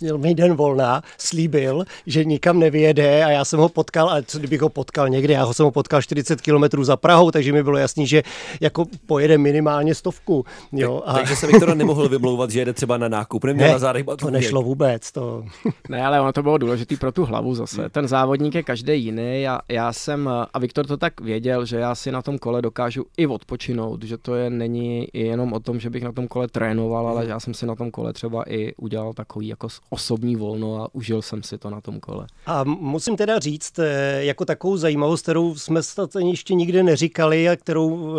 měl 0.00 0.18
mi 0.18 0.34
den 0.34 0.54
volná, 0.54 1.02
slíbil, 1.18 1.84
že 2.06 2.24
nikam 2.24 2.58
nevyjede 2.58 3.24
a 3.24 3.30
já 3.30 3.44
jsem 3.44 3.60
ho 3.60 3.68
potkal, 3.68 4.10
a 4.10 4.22
co 4.26 4.38
kdybych 4.38 4.60
ho 4.60 4.68
potkal 4.68 5.08
někde, 5.08 5.34
já 5.34 5.44
ho 5.44 5.54
jsem 5.54 5.64
ho 5.64 5.70
potkal 5.70 6.02
40 6.02 6.40
km 6.40 6.84
za 6.84 6.96
Prahou, 6.96 7.30
takže 7.30 7.52
mi 7.52 7.62
bylo 7.62 7.76
jasný, 7.76 8.06
že 8.06 8.22
jako 8.60 8.84
pojede 9.06 9.38
minimálně 9.38 9.94
stovku. 9.94 10.44
Jo, 10.72 11.02
a... 11.06 11.12
Takže 11.12 11.36
se 11.36 11.46
Viktor 11.46 11.76
nemohl 11.76 12.08
vymlouvat, 12.08 12.50
že 12.50 12.58
jede 12.58 12.72
třeba 12.72 12.98
na 12.98 13.08
nákup, 13.08 13.44
neměl 13.44 13.66
ne, 13.66 13.72
na 13.72 13.78
zádech 13.78 14.06
To 14.18 14.30
nešlo 14.30 14.62
vůbec. 14.62 15.12
To... 15.12 15.44
ne, 15.88 16.06
ale 16.06 16.20
ono 16.20 16.32
to 16.32 16.42
bylo 16.42 16.58
důležité 16.58 16.96
pro 16.96 17.12
tu 17.12 17.24
hlavu 17.24 17.54
zase. 17.54 17.88
Ten 17.88 18.08
závodník 18.08 18.54
je 18.54 18.62
každý 18.62 19.04
jiný 19.04 19.48
a 19.48 19.60
já 19.68 19.92
jsem, 19.92 20.28
a 20.54 20.58
Viktor 20.58 20.86
to 20.86 20.96
tak 20.96 21.20
věděl, 21.20 21.64
že 21.64 21.76
já 21.76 21.94
si 21.94 22.12
na 22.12 22.22
tom 22.22 22.38
kole 22.38 22.62
dokážu 22.62 23.06
i 23.16 23.26
odpočinout, 23.26 24.02
že 24.02 24.18
to 24.18 24.34
je 24.34 24.50
není 24.50 25.08
jenom 25.12 25.52
o 25.52 25.60
tom, 25.60 25.80
že 25.80 25.90
bych 25.90 26.02
na 26.02 26.12
tom 26.12 26.28
kole 26.28 26.48
trénoval, 26.48 27.08
ale 27.08 27.26
já 27.26 27.40
jsem 27.40 27.54
si 27.54 27.66
na 27.66 27.74
tom 27.74 27.90
kole 27.90 28.12
třeba 28.12 28.44
i 28.48 28.74
udělal 28.76 29.12
takový 29.12 29.48
jako 29.48 29.68
osobní 29.90 30.36
volno 30.36 30.82
a 30.82 30.88
užil 30.92 31.22
jsem 31.22 31.42
si 31.42 31.58
to 31.58 31.70
na 31.70 31.80
tom 31.80 32.00
kole. 32.00 32.26
A 32.46 32.64
musím 32.64 33.16
teda 33.16 33.38
říct, 33.38 33.78
eh, 33.78 34.24
jako 34.24 34.44
takovou 34.44 34.76
zajímavost, 34.76 35.22
kterou 35.22 35.54
jsme 35.54 35.80
ještě 36.18 36.54
nikdy 36.54 36.82
neříkali 36.82 37.48
a 37.48 37.56
kterou 37.56 37.88
uh, 37.88 38.18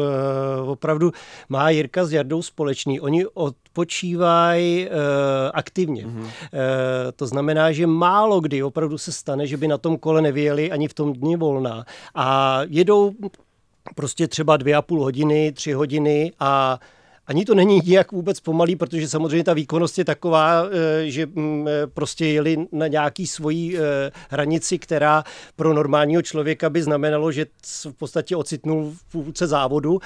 opravdu 0.65 1.12
má 1.49 1.69
Jirka 1.69 2.06
s 2.06 2.13
Jardou 2.13 2.41
společný. 2.41 2.99
Oni 2.99 3.26
odpočívají 3.26 4.88
uh, 4.88 4.91
aktivně. 5.54 6.06
Mm-hmm. 6.06 6.21
Uh, 6.21 6.30
to 7.15 7.28
znamená, 7.28 7.71
že 7.71 7.88
málo 7.88 8.39
kdy 8.39 8.63
opravdu 8.63 8.97
se 8.97 9.12
stane, 9.12 9.47
že 9.47 9.58
by 9.58 9.67
na 9.67 9.78
tom 9.78 9.97
kole 9.97 10.21
nevyjeli 10.21 10.71
ani 10.71 10.88
v 10.88 10.93
tom 10.93 11.13
dni 11.13 11.36
volna. 11.36 11.86
A 12.15 12.60
jedou 12.67 13.12
prostě 13.95 14.28
třeba 14.28 14.58
dvě 14.58 14.76
a 14.76 14.82
půl 14.82 15.04
hodiny, 15.04 15.52
tři 15.52 15.73
hodiny 15.73 16.32
a 16.39 16.80
ani 17.28 17.46
to 17.46 17.56
není 17.56 17.82
nijak 17.86 18.12
vůbec 18.12 18.40
pomalý, 18.40 18.76
protože 18.76 19.08
samozřejmě 19.08 19.44
ta 19.44 19.54
výkonnost 19.54 19.98
je 19.98 20.06
taková, 20.06 20.64
eh, 20.66 21.10
že 21.10 21.26
mm, 21.26 21.68
eh, 21.68 21.88
prostě 21.88 22.26
jeli 22.26 22.58
na 22.72 22.88
nějaký 22.88 23.28
svojí 23.28 23.78
eh, 23.78 23.82
hranici, 24.30 24.80
která 24.80 25.24
pro 25.56 25.74
normálního 25.74 26.22
člověka 26.22 26.70
by 26.70 26.84
znamenalo, 26.84 27.32
že 27.32 27.46
v 27.90 27.94
podstatě 27.94 28.36
ocitnul 28.36 28.94
v 28.98 29.12
půlce 29.12 29.48
závodu. 29.48 30.00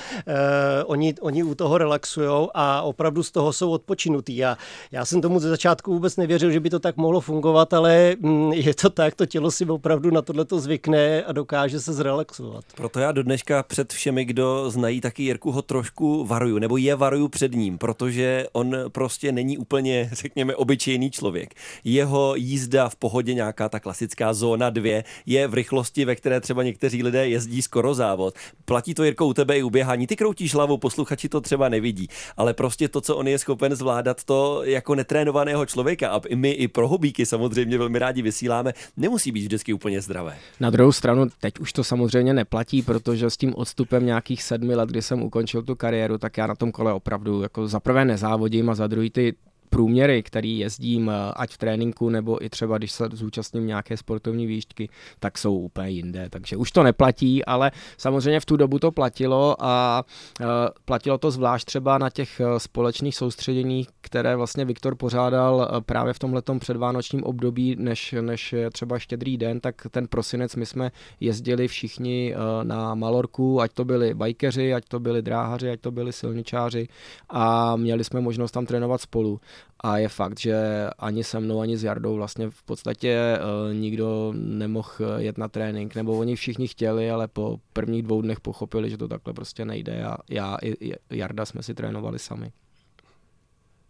Oni, 0.86 1.16
oni 1.22 1.44
u 1.44 1.56
toho 1.56 1.78
relaxují 1.78 2.48
a 2.54 2.82
opravdu 2.82 3.24
z 3.24 3.32
toho 3.32 3.54
jsou 3.54 3.72
odpočinutý. 3.72 4.46
A 4.46 4.58
já 4.92 5.06
jsem 5.06 5.22
tomu 5.22 5.40
ze 5.40 5.50
začátku 5.50 5.94
vůbec 5.94 6.18
nevěřil, 6.18 6.52
že 6.52 6.60
by 6.60 6.70
to 6.70 6.80
tak 6.80 6.98
mohlo 6.98 7.22
fungovat, 7.22 7.74
ale 7.74 8.16
mm, 8.20 8.54
je 8.54 8.74
to 8.74 8.90
tak, 8.90 9.16
to 9.16 9.26
tělo 9.26 9.52
si 9.52 9.66
opravdu 9.66 10.12
na 10.12 10.22
tohle 10.22 10.46
to 10.46 10.60
zvykne 10.60 11.24
a 11.24 11.32
dokáže 11.32 11.80
se 11.80 11.94
zrelaxovat. 11.94 12.66
Proto 12.76 13.00
já 13.00 13.12
do 13.12 13.24
dneška 13.24 13.64
před 13.64 13.94
všemi, 13.94 14.26
kdo 14.26 14.70
znají 14.70 15.02
taky 15.02 15.24
Jirku, 15.24 15.52
ho 15.52 15.62
trošku 15.62 16.26
varuju, 16.26 16.60
nebo 16.60 16.78
je 16.78 16.96
varuju 16.96 17.07
před 17.30 17.52
ním, 17.52 17.78
protože 17.78 18.46
on 18.52 18.76
prostě 18.90 19.32
není 19.32 19.58
úplně, 19.58 20.10
řekněme, 20.14 20.56
obyčejný 20.56 21.12
člověk. 21.12 21.54
Jeho 21.84 22.36
jízda 22.36 22.90
v 22.90 22.96
pohodě, 22.96 23.34
nějaká 23.34 23.70
ta 23.70 23.80
klasická 23.80 24.34
zóna 24.34 24.70
2, 24.70 25.04
je 25.26 25.48
v 25.48 25.54
rychlosti, 25.54 26.06
ve 26.06 26.16
které 26.16 26.42
třeba 26.42 26.64
někteří 26.64 27.04
lidé 27.04 27.30
jezdí 27.30 27.62
skoro 27.62 27.94
závod. 27.94 28.36
Platí 28.66 28.94
to 28.94 29.04
Jirko 29.04 29.28
u 29.28 29.34
tebe 29.34 29.58
i 29.58 29.64
u 29.64 29.70
běhání. 29.70 30.08
Ty 30.08 30.16
kroutíš 30.16 30.54
hlavu, 30.54 30.78
posluchači 30.78 31.30
to 31.30 31.42
třeba 31.42 31.70
nevidí, 31.70 32.08
ale 32.38 32.54
prostě 32.54 32.88
to, 32.88 33.02
co 33.02 33.16
on 33.16 33.28
je 33.28 33.40
schopen 33.40 33.76
zvládat, 33.76 34.24
to 34.24 34.64
jako 34.64 34.96
netrénovaného 34.96 35.66
člověka, 35.66 36.10
a 36.10 36.22
my 36.36 36.52
i 36.52 36.68
pro 36.68 36.88
hobíky 36.88 37.26
samozřejmě 37.26 37.78
velmi 37.78 38.00
rádi 38.00 38.22
vysíláme, 38.22 38.74
nemusí 38.98 39.32
být 39.32 39.42
vždycky 39.42 39.74
úplně 39.74 40.02
zdravé. 40.02 40.38
Na 40.60 40.70
druhou 40.70 40.92
stranu, 40.92 41.28
teď 41.40 41.60
už 41.60 41.74
to 41.74 41.84
samozřejmě 41.84 42.34
neplatí, 42.34 42.82
protože 42.82 43.30
s 43.30 43.38
tím 43.38 43.56
odstupem 43.56 44.06
nějakých 44.06 44.44
sedmi 44.44 44.76
let, 44.76 44.90
kdy 44.90 45.02
jsem 45.02 45.22
ukončil 45.22 45.64
tu 45.64 45.76
kariéru, 45.76 46.18
tak 46.18 46.38
já 46.38 46.48
na 46.48 46.56
tom 46.56 46.72
kole 46.72 46.94
opravdu 46.98 47.42
jako 47.42 47.68
za 47.68 47.80
prvé 47.80 48.06
nezávodím 48.06 48.70
a 48.70 48.76
za 48.76 48.88
druhý 48.88 49.10
ty 49.10 49.34
průměry, 49.70 50.24
který 50.24 50.60
jezdím, 50.60 51.10
eh, 51.10 51.32
ať 51.36 51.52
v 51.52 51.58
tréninku, 51.58 52.10
nebo 52.10 52.46
i 52.46 52.50
třeba, 52.50 52.78
když 52.78 52.92
se 52.92 53.10
zúčastním 53.14 53.68
nějaké 53.68 53.98
sportovní 53.98 54.48
výšky, 54.48 54.90
tak 55.20 55.38
jsou 55.38 55.56
úplně 55.58 55.90
jinde. 55.90 56.30
Takže 56.30 56.58
už 56.58 56.72
to 56.72 56.84
neplatí, 56.84 57.46
ale 57.46 57.72
samozřejmě 57.98 58.40
v 58.40 58.46
tu 58.46 58.58
dobu 58.58 58.80
to 58.80 58.92
platilo 58.92 59.56
a 59.60 60.04
uh, 60.40 60.48
platilo 60.86 61.18
to 61.18 61.32
zvlášť 61.32 61.66
třeba 61.66 61.98
na 61.98 62.10
těch 62.10 62.42
uh, 62.44 62.58
společných 62.58 63.16
soustředěních, 63.16 63.88
které 64.02 64.36
vlastně 64.36 64.66
Viktor 64.66 64.96
pořádal 64.96 65.82
právě 65.86 66.14
v 66.14 66.20
tomhletom 66.20 66.60
předvánočním 66.60 67.24
období, 67.24 67.76
než, 67.80 68.16
než 68.22 68.56
třeba 68.74 69.00
štědrý 69.00 69.38
den, 69.38 69.60
tak 69.60 69.76
ten 69.92 70.08
prosinec 70.08 70.56
my 70.56 70.66
jsme 70.66 70.92
jezdili 71.20 71.68
všichni 71.68 72.36
na 72.64 72.96
Malorku, 72.96 73.62
ať 73.62 73.74
to 73.74 73.86
byli 73.86 74.14
bajkeři, 74.14 74.74
ať 74.74 74.84
to 74.88 75.00
byli 75.00 75.22
dráhaři, 75.22 75.70
ať 75.70 75.82
to 75.82 75.92
byli 75.92 76.14
silničáři 76.14 76.88
a 77.30 77.76
měli 77.76 78.04
jsme 78.04 78.22
možnost 78.22 78.52
tam 78.52 78.66
trénovat 78.66 79.02
spolu. 79.02 79.40
A 79.80 79.98
je 79.98 80.10
fakt, 80.10 80.40
že 80.40 80.56
ani 81.00 81.24
se 81.24 81.40
mnou, 81.40 81.60
ani 81.60 81.78
s 81.78 81.84
Jardou 81.84 82.16
vlastně 82.16 82.50
v 82.50 82.64
podstatě 82.64 83.38
uh, 83.38 83.76
nikdo 83.76 84.34
nemohl 84.38 84.90
jet 85.18 85.38
na 85.38 85.48
trénink, 85.48 85.96
nebo 85.96 86.18
oni 86.18 86.36
všichni 86.36 86.68
chtěli, 86.68 87.12
ale 87.12 87.28
po 87.28 87.60
prvních 87.74 88.04
dvou 88.04 88.22
dnech 88.22 88.40
pochopili, 88.40 88.90
že 88.90 88.98
to 88.98 89.08
takhle 89.08 89.34
prostě 89.34 89.66
nejde 89.66 90.04
a 90.04 90.18
já 90.30 90.58
i 90.64 90.94
Jarda 91.10 91.46
jsme 91.46 91.64
si 91.64 91.74
trénovali 91.74 92.20
sami. 92.20 92.52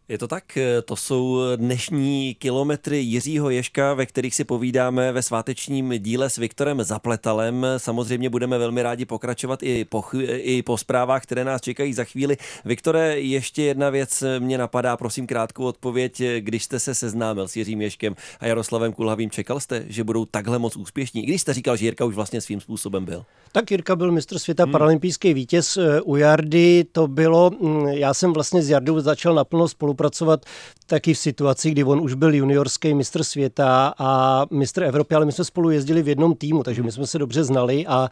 Je 0.09 0.17
to 0.17 0.27
tak, 0.27 0.57
to 0.85 0.95
jsou 0.95 1.39
dnešní 1.55 2.35
kilometry 2.39 2.97
Jiřího 2.97 3.49
Ješka, 3.49 3.93
ve 3.93 4.05
kterých 4.05 4.35
si 4.35 4.43
povídáme 4.43 5.11
ve 5.11 5.21
svátečním 5.21 5.93
díle 5.97 6.29
s 6.29 6.37
Viktorem 6.37 6.83
Zapletalem. 6.83 7.65
Samozřejmě 7.77 8.29
budeme 8.29 8.57
velmi 8.57 8.83
rádi 8.83 9.05
pokračovat 9.05 9.63
i 9.63 9.85
po, 9.85 10.03
i 10.29 10.63
po 10.63 10.77
zprávách, 10.77 11.23
které 11.23 11.43
nás 11.43 11.61
čekají 11.61 11.93
za 11.93 12.03
chvíli. 12.03 12.37
Viktore, 12.65 13.19
ještě 13.19 13.63
jedna 13.63 13.89
věc 13.89 14.23
mě 14.39 14.57
napadá, 14.57 14.97
prosím 14.97 15.27
krátkou 15.27 15.63
odpověď. 15.63 16.21
Když 16.39 16.63
jste 16.63 16.79
se 16.79 16.95
seznámil 16.95 17.47
s 17.47 17.55
Jiřím 17.55 17.81
Ješkem 17.81 18.15
a 18.39 18.47
Jaroslavem 18.47 18.93
Kulhavým, 18.93 19.29
čekal 19.29 19.59
jste, 19.59 19.85
že 19.87 20.03
budou 20.03 20.25
takhle 20.25 20.59
moc 20.59 20.75
úspěšní? 20.75 21.23
I 21.23 21.25
když 21.25 21.41
jste 21.41 21.53
říkal, 21.53 21.77
že 21.77 21.85
Jirka 21.85 22.05
už 22.05 22.15
vlastně 22.15 22.41
svým 22.41 22.61
způsobem 22.61 23.05
byl. 23.05 23.25
Tak 23.51 23.71
Jirka 23.71 23.95
byl 23.95 24.11
mistr 24.11 24.39
světa, 24.39 24.63
hmm. 24.63 24.71
paralympijský 24.71 25.33
vítěz. 25.33 25.77
U 26.03 26.15
Jardy 26.15 26.85
to 26.91 27.07
bylo, 27.07 27.51
mm, 27.61 27.87
já 27.87 28.13
jsem 28.13 28.33
vlastně 28.33 28.61
s 28.61 28.69
Jardou 28.69 28.99
začal 28.99 29.35
naplno 29.35 29.67
spolupracovat 29.67 29.96
spolupracovat 29.97 30.45
taky 30.87 31.13
v 31.13 31.17
situaci, 31.17 31.71
kdy 31.71 31.83
on 31.83 31.99
už 32.01 32.13
byl 32.13 32.35
juniorský 32.35 32.93
mistr 32.93 33.23
světa 33.23 33.93
a 33.97 34.45
mistr 34.51 34.83
Evropy, 34.83 35.15
ale 35.15 35.25
my 35.25 35.31
jsme 35.31 35.43
spolu 35.43 35.69
jezdili 35.69 36.01
v 36.01 36.07
jednom 36.07 36.35
týmu, 36.35 36.63
takže 36.63 36.83
my 36.83 36.91
jsme 36.91 37.07
se 37.07 37.19
dobře 37.19 37.43
znali 37.43 37.87
a 37.87 38.09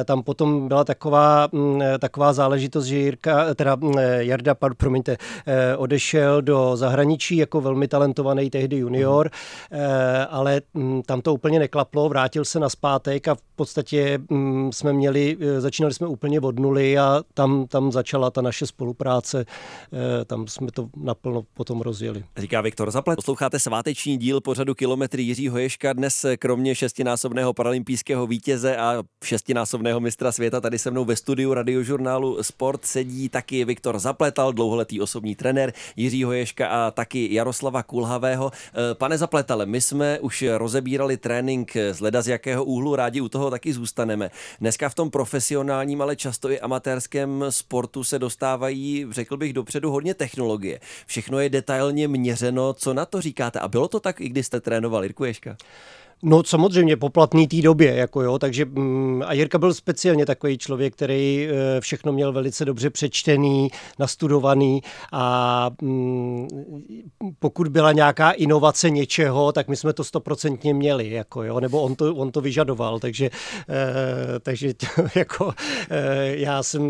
e, 0.00 0.04
tam 0.04 0.22
potom 0.22 0.68
byla 0.68 0.84
taková, 0.84 1.48
e, 1.82 1.98
taková 1.98 2.32
záležitost, 2.32 2.84
že 2.84 2.98
Jirka, 2.98 3.54
teda 3.54 3.76
e, 3.98 4.24
Jarda, 4.24 4.54
promiňte, 4.54 5.16
odešel 5.76 6.42
do 6.42 6.76
zahraničí 6.76 7.36
jako 7.36 7.60
velmi 7.60 7.88
talentovaný 7.88 8.50
tehdy 8.50 8.76
junior, 8.76 9.30
ale 10.30 10.60
mm, 10.74 11.02
tam 11.02 11.20
to 11.20 11.34
úplně 11.34 11.58
neklaplo, 11.58 12.08
vrátil 12.08 12.44
se 12.44 12.60
na 12.60 12.68
zpátek 12.68 13.28
a 13.28 13.34
v 13.34 13.42
podstatě 13.56 14.18
jsme 14.70 14.92
měli, 14.92 15.36
začínali 15.58 15.94
jsme 15.94 16.06
úplně 16.06 16.40
od 16.40 16.58
nuly 16.58 16.98
a 16.98 17.22
tam, 17.34 17.66
tam 17.66 17.92
začala 17.92 18.30
ta 18.30 18.42
naše 18.42 18.66
spolupráce, 18.66 19.44
tam 20.26 20.46
jsme 20.46 20.70
to 20.72 20.88
naplno 21.18 21.42
potom 21.54 21.80
rozjeli. 21.80 22.24
Říká 22.36 22.60
Viktor 22.60 22.90
Zaplet. 22.90 23.16
Posloucháte 23.16 23.58
sváteční 23.58 24.18
díl 24.18 24.40
pořadu 24.40 24.74
Kilometry 24.74 25.22
Jiřího 25.22 25.58
Ješka. 25.58 25.92
Dnes 25.92 26.26
kromě 26.38 26.74
šestinásobného 26.74 27.52
paralympijského 27.52 28.26
vítěze 28.26 28.76
a 28.76 29.02
šestinásobného 29.24 30.00
mistra 30.00 30.32
světa 30.32 30.60
tady 30.60 30.78
se 30.78 30.90
mnou 30.90 31.04
ve 31.04 31.16
studiu 31.16 31.54
radiožurnálu 31.54 32.42
Sport 32.42 32.84
sedí 32.84 33.28
taky 33.28 33.64
Viktor 33.64 33.98
Zapletal, 33.98 34.52
dlouholetý 34.52 35.00
osobní 35.00 35.34
trenér 35.34 35.72
Jiřího 35.96 36.32
Ješka 36.32 36.68
a 36.68 36.90
taky 36.90 37.34
Jaroslava 37.34 37.82
Kulhavého. 37.82 38.50
Eh, 38.54 38.94
pane 38.94 39.18
Zapletale, 39.18 39.66
my 39.66 39.80
jsme 39.80 40.20
už 40.20 40.44
rozebírali 40.56 41.16
trénink 41.16 41.76
z 41.92 42.00
leda, 42.00 42.22
z 42.22 42.28
jakého 42.28 42.64
úhlu 42.64 42.96
rádi 42.96 43.20
u 43.20 43.28
toho 43.28 43.50
taky 43.50 43.72
zůstaneme. 43.72 44.30
Dneska 44.60 44.88
v 44.88 44.94
tom 44.94 45.10
profesionálním, 45.10 46.02
ale 46.02 46.16
často 46.16 46.50
i 46.50 46.60
amatérském 46.60 47.44
sportu 47.50 48.04
se 48.04 48.18
dostávají, 48.18 49.06
řekl 49.10 49.36
bych, 49.36 49.52
dopředu 49.52 49.90
hodně 49.90 50.14
technologie. 50.14 50.80
Všechno 51.08 51.40
je 51.40 51.48
detailně 51.48 52.08
měřeno. 52.08 52.72
Co 52.72 52.94
na 52.94 53.06
to 53.06 53.20
říkáte? 53.20 53.60
A 53.60 53.68
bylo 53.68 53.88
to 53.88 54.00
tak, 54.00 54.20
i 54.20 54.28
když 54.28 54.46
jste 54.46 54.60
trénoval 54.60 55.02
Jirku 55.02 55.24
Ješka? 55.24 55.56
No 56.22 56.42
samozřejmě 56.44 56.96
poplatný 56.96 57.48
té 57.48 57.62
době, 57.62 57.94
jako 57.94 58.22
jo, 58.22 58.38
takže 58.38 58.64
mm, 58.64 59.22
a 59.26 59.32
Jirka 59.32 59.58
byl 59.58 59.74
speciálně 59.74 60.26
takový 60.26 60.58
člověk, 60.58 60.94
který 60.94 61.48
e, 61.48 61.80
všechno 61.80 62.12
měl 62.12 62.32
velice 62.32 62.64
dobře 62.64 62.90
přečtený, 62.90 63.68
nastudovaný 63.98 64.82
a 65.12 65.70
mm, 65.82 66.48
pokud 67.38 67.68
byla 67.68 67.92
nějaká 67.92 68.30
inovace 68.30 68.90
něčeho, 68.90 69.52
tak 69.52 69.68
my 69.68 69.76
jsme 69.76 69.92
to 69.92 70.04
stoprocentně 70.04 70.74
měli, 70.74 71.10
jako 71.10 71.42
jo, 71.42 71.60
nebo 71.60 71.82
on 71.82 71.94
to, 71.94 72.14
on 72.14 72.30
to 72.30 72.40
vyžadoval, 72.40 72.98
takže, 72.98 73.30
e, 73.68 74.40
takže 74.40 74.72
jako 75.14 75.52
e, 75.90 76.36
já 76.36 76.62
jsem, 76.62 76.82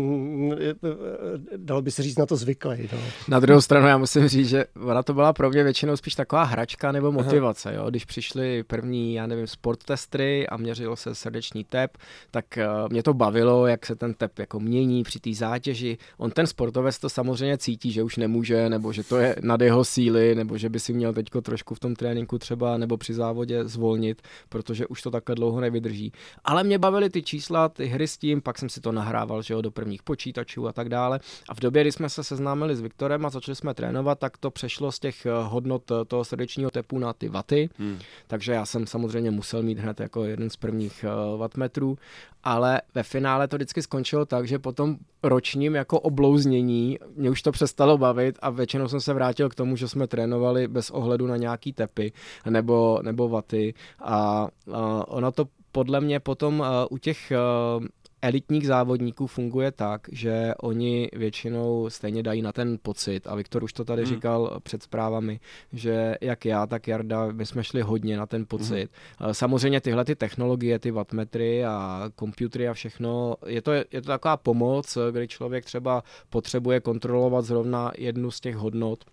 dalo 1.57 1.81
by 1.81 1.91
se 1.91 2.03
říct 2.03 2.17
na 2.17 2.25
to 2.25 2.35
zvyklý. 2.35 2.89
No. 2.93 2.99
Na 3.27 3.39
druhou 3.39 3.61
stranu 3.61 3.87
já 3.87 3.97
musím 3.97 4.27
říct, 4.27 4.49
že 4.49 4.65
ona 4.85 5.03
to 5.03 5.13
byla 5.13 5.33
pro 5.33 5.49
mě 5.49 5.63
většinou 5.63 5.97
spíš 5.97 6.15
taková 6.15 6.43
hračka 6.43 6.91
nebo 6.91 7.11
motivace, 7.11 7.73
jo, 7.75 7.89
když 7.89 8.05
přišli 8.05 8.63
první 8.63 9.18
já 9.19 9.27
nevím, 9.27 9.47
sport 9.47 9.83
testry 9.83 10.47
a 10.47 10.57
měřilo 10.57 10.95
se 10.95 11.15
srdeční 11.15 11.63
tep, 11.63 11.97
tak 12.31 12.45
uh, 12.57 12.89
mě 12.89 13.03
to 13.03 13.13
bavilo, 13.13 13.67
jak 13.67 13.85
se 13.85 13.95
ten 13.95 14.13
tep 14.13 14.39
jako 14.39 14.59
mění 14.59 15.03
při 15.03 15.19
té 15.19 15.33
zátěži. 15.33 15.97
On 16.17 16.31
ten 16.31 16.47
sportovec 16.47 16.99
to 16.99 17.09
samozřejmě 17.09 17.57
cítí, 17.57 17.91
že 17.91 18.03
už 18.03 18.17
nemůže, 18.17 18.69
nebo 18.69 18.93
že 18.93 19.03
to 19.03 19.17
je 19.17 19.35
nad 19.41 19.61
jeho 19.61 19.85
síly, 19.85 20.35
nebo 20.35 20.57
že 20.57 20.69
by 20.69 20.79
si 20.79 20.93
měl 20.93 21.13
teďko 21.13 21.41
trošku 21.41 21.75
v 21.75 21.79
tom 21.79 21.95
tréninku 21.95 22.37
třeba 22.37 22.77
nebo 22.77 22.97
při 22.97 23.13
závodě 23.13 23.67
zvolnit, 23.67 24.21
protože 24.49 24.87
už 24.87 25.01
to 25.01 25.11
takhle 25.11 25.35
dlouho 25.35 25.61
nevydrží. 25.61 26.11
Ale 26.43 26.63
mě 26.63 26.79
bavily 26.79 27.09
ty 27.09 27.21
čísla, 27.21 27.69
ty 27.69 27.85
hry 27.85 28.07
s 28.07 28.17
tím, 28.17 28.41
pak 28.41 28.57
jsem 28.57 28.69
si 28.69 28.81
to 28.81 28.91
nahrával, 28.91 29.41
že 29.41 29.53
jo, 29.53 29.61
do 29.61 29.71
prvních 29.71 30.03
počítačů 30.03 30.67
a 30.67 30.73
tak 30.73 30.89
dále. 30.89 31.19
A 31.49 31.53
v 31.53 31.59
době, 31.59 31.81
kdy 31.81 31.91
jsme 31.91 32.09
se 32.09 32.23
seznámili 32.23 32.75
s 32.75 32.81
Viktorem 32.81 33.25
a 33.25 33.29
začali 33.29 33.55
jsme 33.55 33.73
trénovat, 33.73 34.19
tak 34.19 34.37
to 34.37 34.51
přešlo 34.51 34.91
z 34.91 34.99
těch 34.99 35.25
eh, 35.25 35.29
hodnot 35.43 35.91
eh, 35.91 36.05
toho 36.05 36.25
srdečního 36.25 36.71
tepu 36.71 36.99
na 36.99 37.13
ty 37.13 37.29
vaty. 37.29 37.69
Hmm. 37.77 37.99
Takže 38.27 38.51
já 38.51 38.65
jsem 38.65 38.87
samozřejmě 38.87 39.08
samozřejmě 39.09 39.31
musel 39.31 39.63
mít 39.63 39.79
hned 39.79 39.99
jako 39.99 40.23
jeden 40.23 40.49
z 40.49 40.55
prvních 40.55 41.05
uh, 41.33 41.39
wattmetrů, 41.39 41.97
ale 42.43 42.81
ve 42.95 43.03
finále 43.03 43.47
to 43.47 43.55
vždycky 43.55 43.81
skončilo 43.81 44.25
tak, 44.25 44.47
že 44.47 44.59
potom 44.59 44.97
ročním 45.23 45.75
jako 45.75 45.99
oblouznění 45.99 46.99
mě 47.15 47.29
už 47.29 47.41
to 47.41 47.51
přestalo 47.51 47.97
bavit 47.97 48.39
a 48.41 48.49
většinou 48.49 48.87
jsem 48.87 49.01
se 49.01 49.13
vrátil 49.13 49.49
k 49.49 49.55
tomu, 49.55 49.75
že 49.75 49.87
jsme 49.87 50.07
trénovali 50.07 50.67
bez 50.67 50.89
ohledu 50.89 51.27
na 51.27 51.37
nějaký 51.37 51.73
tepy 51.73 52.11
nebo, 52.49 52.99
nebo 53.01 53.29
vaty 53.29 53.73
a 53.99 54.47
uh, 54.65 54.75
ono 55.07 55.31
to 55.31 55.45
podle 55.71 56.01
mě 56.01 56.19
potom 56.19 56.59
uh, 56.59 56.65
u 56.89 56.97
těch 56.97 57.31
uh, 57.79 57.85
elitních 58.21 58.67
závodníků 58.67 59.27
funguje 59.27 59.71
tak, 59.71 60.07
že 60.11 60.53
oni 60.61 61.09
většinou 61.13 61.89
stejně 61.89 62.23
dají 62.23 62.41
na 62.41 62.51
ten 62.51 62.77
pocit 62.81 63.27
a 63.27 63.35
Viktor 63.35 63.63
už 63.63 63.73
to 63.73 63.85
tady 63.85 64.03
hmm. 64.03 64.15
říkal 64.15 64.59
před 64.63 64.83
zprávami, 64.83 65.39
že 65.73 66.15
jak 66.21 66.45
já, 66.45 66.67
tak 66.67 66.87
Jarda, 66.87 67.31
my 67.31 67.45
jsme 67.45 67.63
šli 67.63 67.81
hodně 67.81 68.17
na 68.17 68.25
ten 68.25 68.45
pocit. 68.45 68.89
Hmm. 69.19 69.33
Samozřejmě 69.33 69.81
tyhle 69.81 70.05
ty 70.05 70.15
technologie, 70.15 70.79
ty 70.79 70.91
wattmetry 70.91 71.65
a 71.65 72.09
komputery 72.15 72.67
a 72.67 72.73
všechno, 72.73 73.35
je 73.45 73.61
to, 73.61 73.71
je 73.71 73.85
to 73.91 74.01
taková 74.01 74.37
pomoc, 74.37 74.97
kdy 75.11 75.27
člověk 75.27 75.65
třeba 75.65 76.03
potřebuje 76.29 76.79
kontrolovat 76.79 77.45
zrovna 77.45 77.91
jednu 77.97 78.31
z 78.31 78.39
těch 78.39 78.55
hodnot, 78.55 79.05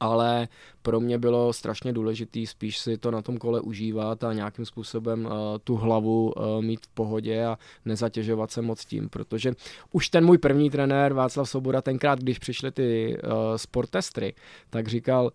ale 0.00 0.48
pro 0.82 1.00
mě 1.00 1.18
bylo 1.18 1.52
strašně 1.52 1.92
důležitý 1.92 2.46
spíš 2.46 2.78
si 2.78 2.98
to 2.98 3.10
na 3.10 3.22
tom 3.22 3.38
kole 3.38 3.60
užívat 3.60 4.24
a 4.24 4.32
nějakým 4.32 4.64
způsobem 4.64 5.24
uh, 5.24 5.32
tu 5.64 5.76
hlavu 5.76 6.32
uh, 6.32 6.62
mít 6.62 6.86
v 6.86 6.88
pohodě 6.88 7.44
a 7.44 7.58
nezatěžovat 7.84 8.50
se 8.50 8.62
moc 8.62 8.84
tím, 8.84 9.08
protože 9.08 9.52
už 9.92 10.08
ten 10.08 10.24
můj 10.24 10.38
první 10.38 10.70
trenér 10.70 11.12
Václav 11.12 11.50
Soboda 11.50 11.82
tenkrát, 11.82 12.18
když 12.18 12.38
přišly 12.38 12.70
ty 12.70 13.18
uh, 13.24 13.30
sportestry, 13.56 14.34
tak 14.70 14.88
říkal, 14.88 15.32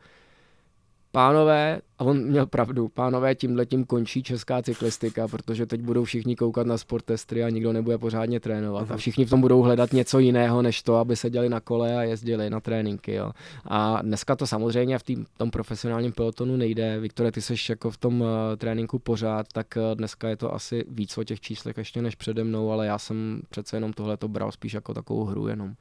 pánové, 1.11 1.81
a 1.99 2.03
on 2.03 2.23
měl 2.23 2.45
pravdu, 2.45 2.87
pánové, 2.87 3.35
tímhle 3.35 3.65
tím 3.65 3.85
končí 3.85 4.23
česká 4.23 4.61
cyklistika, 4.61 5.27
protože 5.27 5.65
teď 5.65 5.81
budou 5.81 6.03
všichni 6.03 6.35
koukat 6.35 6.67
na 6.67 6.77
sportestry 6.77 7.43
a 7.43 7.49
nikdo 7.49 7.73
nebude 7.73 7.97
pořádně 7.97 8.39
trénovat. 8.39 8.89
Uh-huh. 8.89 8.93
A 8.93 8.97
všichni 8.97 9.25
v 9.25 9.29
tom 9.29 9.41
budou 9.41 9.61
hledat 9.61 9.93
něco 9.93 10.19
jiného, 10.19 10.61
než 10.61 10.81
to, 10.81 10.95
aby 10.95 11.15
seděli 11.15 11.49
na 11.49 11.59
kole 11.59 11.97
a 11.97 12.03
jezdili 12.03 12.49
na 12.49 12.59
tréninky. 12.59 13.13
Jo. 13.13 13.31
A 13.65 14.01
dneska 14.01 14.35
to 14.35 14.47
samozřejmě 14.47 14.99
v 14.99 15.03
tým, 15.03 15.25
tom 15.37 15.51
profesionálním 15.51 16.11
pelotonu 16.11 16.57
nejde. 16.57 16.99
Viktore, 16.99 17.31
ty 17.31 17.41
seš 17.41 17.69
jako 17.69 17.91
v 17.91 17.97
tom 17.97 18.21
uh, 18.21 18.27
tréninku 18.57 18.99
pořád, 18.99 19.47
tak 19.53 19.67
uh, 19.77 19.95
dneska 19.95 20.29
je 20.29 20.37
to 20.37 20.53
asi 20.53 20.85
víc 20.89 21.17
o 21.17 21.23
těch 21.23 21.39
číslech 21.39 21.77
ještě 21.77 22.01
než 22.01 22.15
přede 22.15 22.43
mnou, 22.43 22.71
ale 22.71 22.85
já 22.85 22.97
jsem 22.97 23.41
přece 23.49 23.77
jenom 23.77 23.93
tohle 23.93 24.17
to 24.17 24.27
bral 24.27 24.51
spíš 24.51 24.73
jako 24.73 24.93
takovou 24.93 25.23
hru 25.25 25.47
jenom. 25.47 25.73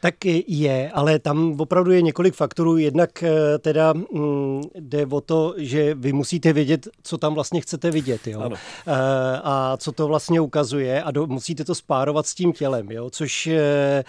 Tak 0.00 0.24
je, 0.46 0.90
ale 0.94 1.18
tam 1.18 1.60
opravdu 1.60 1.92
je 1.92 2.02
několik 2.02 2.34
faktorů. 2.34 2.76
Jednak 2.76 3.22
eh, 3.22 3.58
teda 3.58 3.92
mm, 3.92 4.62
jde 4.74 5.06
o 5.06 5.20
to, 5.20 5.54
že 5.56 5.94
vy 5.94 6.12
musíte 6.12 6.52
vědět, 6.52 6.88
co 7.02 7.18
tam 7.18 7.34
vlastně 7.34 7.60
chcete 7.60 7.90
vidět. 7.90 8.26
Jo? 8.26 8.40
Ano. 8.40 8.56
Eh, 8.56 8.92
a 9.42 9.76
co 9.76 9.92
to 9.92 10.08
vlastně 10.08 10.40
ukazuje 10.40 11.02
a 11.02 11.10
do, 11.10 11.26
musíte 11.26 11.64
to 11.64 11.74
spárovat 11.74 12.26
s 12.26 12.34
tím 12.34 12.52
tělem, 12.52 12.90
jo? 12.90 13.10
což 13.10 13.46
e, 13.46 14.04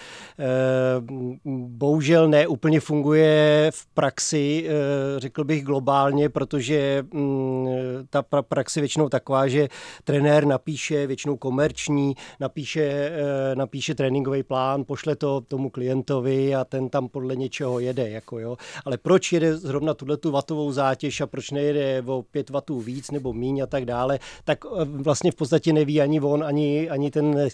bohužel 1.55 2.27
ne 2.27 2.47
úplně 2.47 2.79
funguje 2.79 3.69
v 3.73 3.85
praxi, 3.85 4.67
e, 4.67 5.19
řekl 5.19 5.43
bych 5.43 5.63
globálně, 5.63 6.29
protože 6.29 7.05
mm, 7.13 7.67
ta 8.09 8.21
pra, 8.21 8.41
praxe 8.41 8.79
většinou 8.79 9.09
taková, 9.09 9.47
že 9.47 9.67
trenér 10.03 10.45
napíše 10.45 11.07
většinou 11.07 11.37
komerční, 11.37 12.15
napíše, 12.39 12.81
e, 12.81 13.55
napíše 13.55 13.95
tréninkový 13.95 14.43
plán, 14.43 14.83
pošle 14.87 15.15
to 15.15 15.41
tomu 15.41 15.69
klientovi 15.77 16.55
a 16.55 16.65
ten 16.65 16.89
tam 16.89 17.07
podle 17.07 17.35
něčeho 17.35 17.79
jede. 17.79 18.09
Jako 18.09 18.39
jo. 18.39 18.57
Ale 18.85 18.97
proč 18.97 19.31
jede 19.31 19.57
zrovna 19.57 19.93
tuhle 19.93 20.17
tu 20.17 20.31
vatovou 20.31 20.71
zátěž 20.71 21.21
a 21.21 21.27
proč 21.27 21.51
nejede 21.51 22.03
o 22.05 22.23
5 22.31 22.49
vatů 22.49 22.79
víc 22.81 23.11
nebo 23.11 23.33
míň 23.33 23.59
a 23.59 23.67
tak 23.67 23.85
dále, 23.85 24.19
tak 24.43 24.65
eh, 24.65 24.85
vlastně 24.85 25.31
v 25.31 25.35
podstatě 25.35 25.73
neví 25.73 26.01
ani 26.01 26.21
on, 26.21 26.43
ani, 26.43 26.89
ani 26.89 27.11
ten 27.11 27.49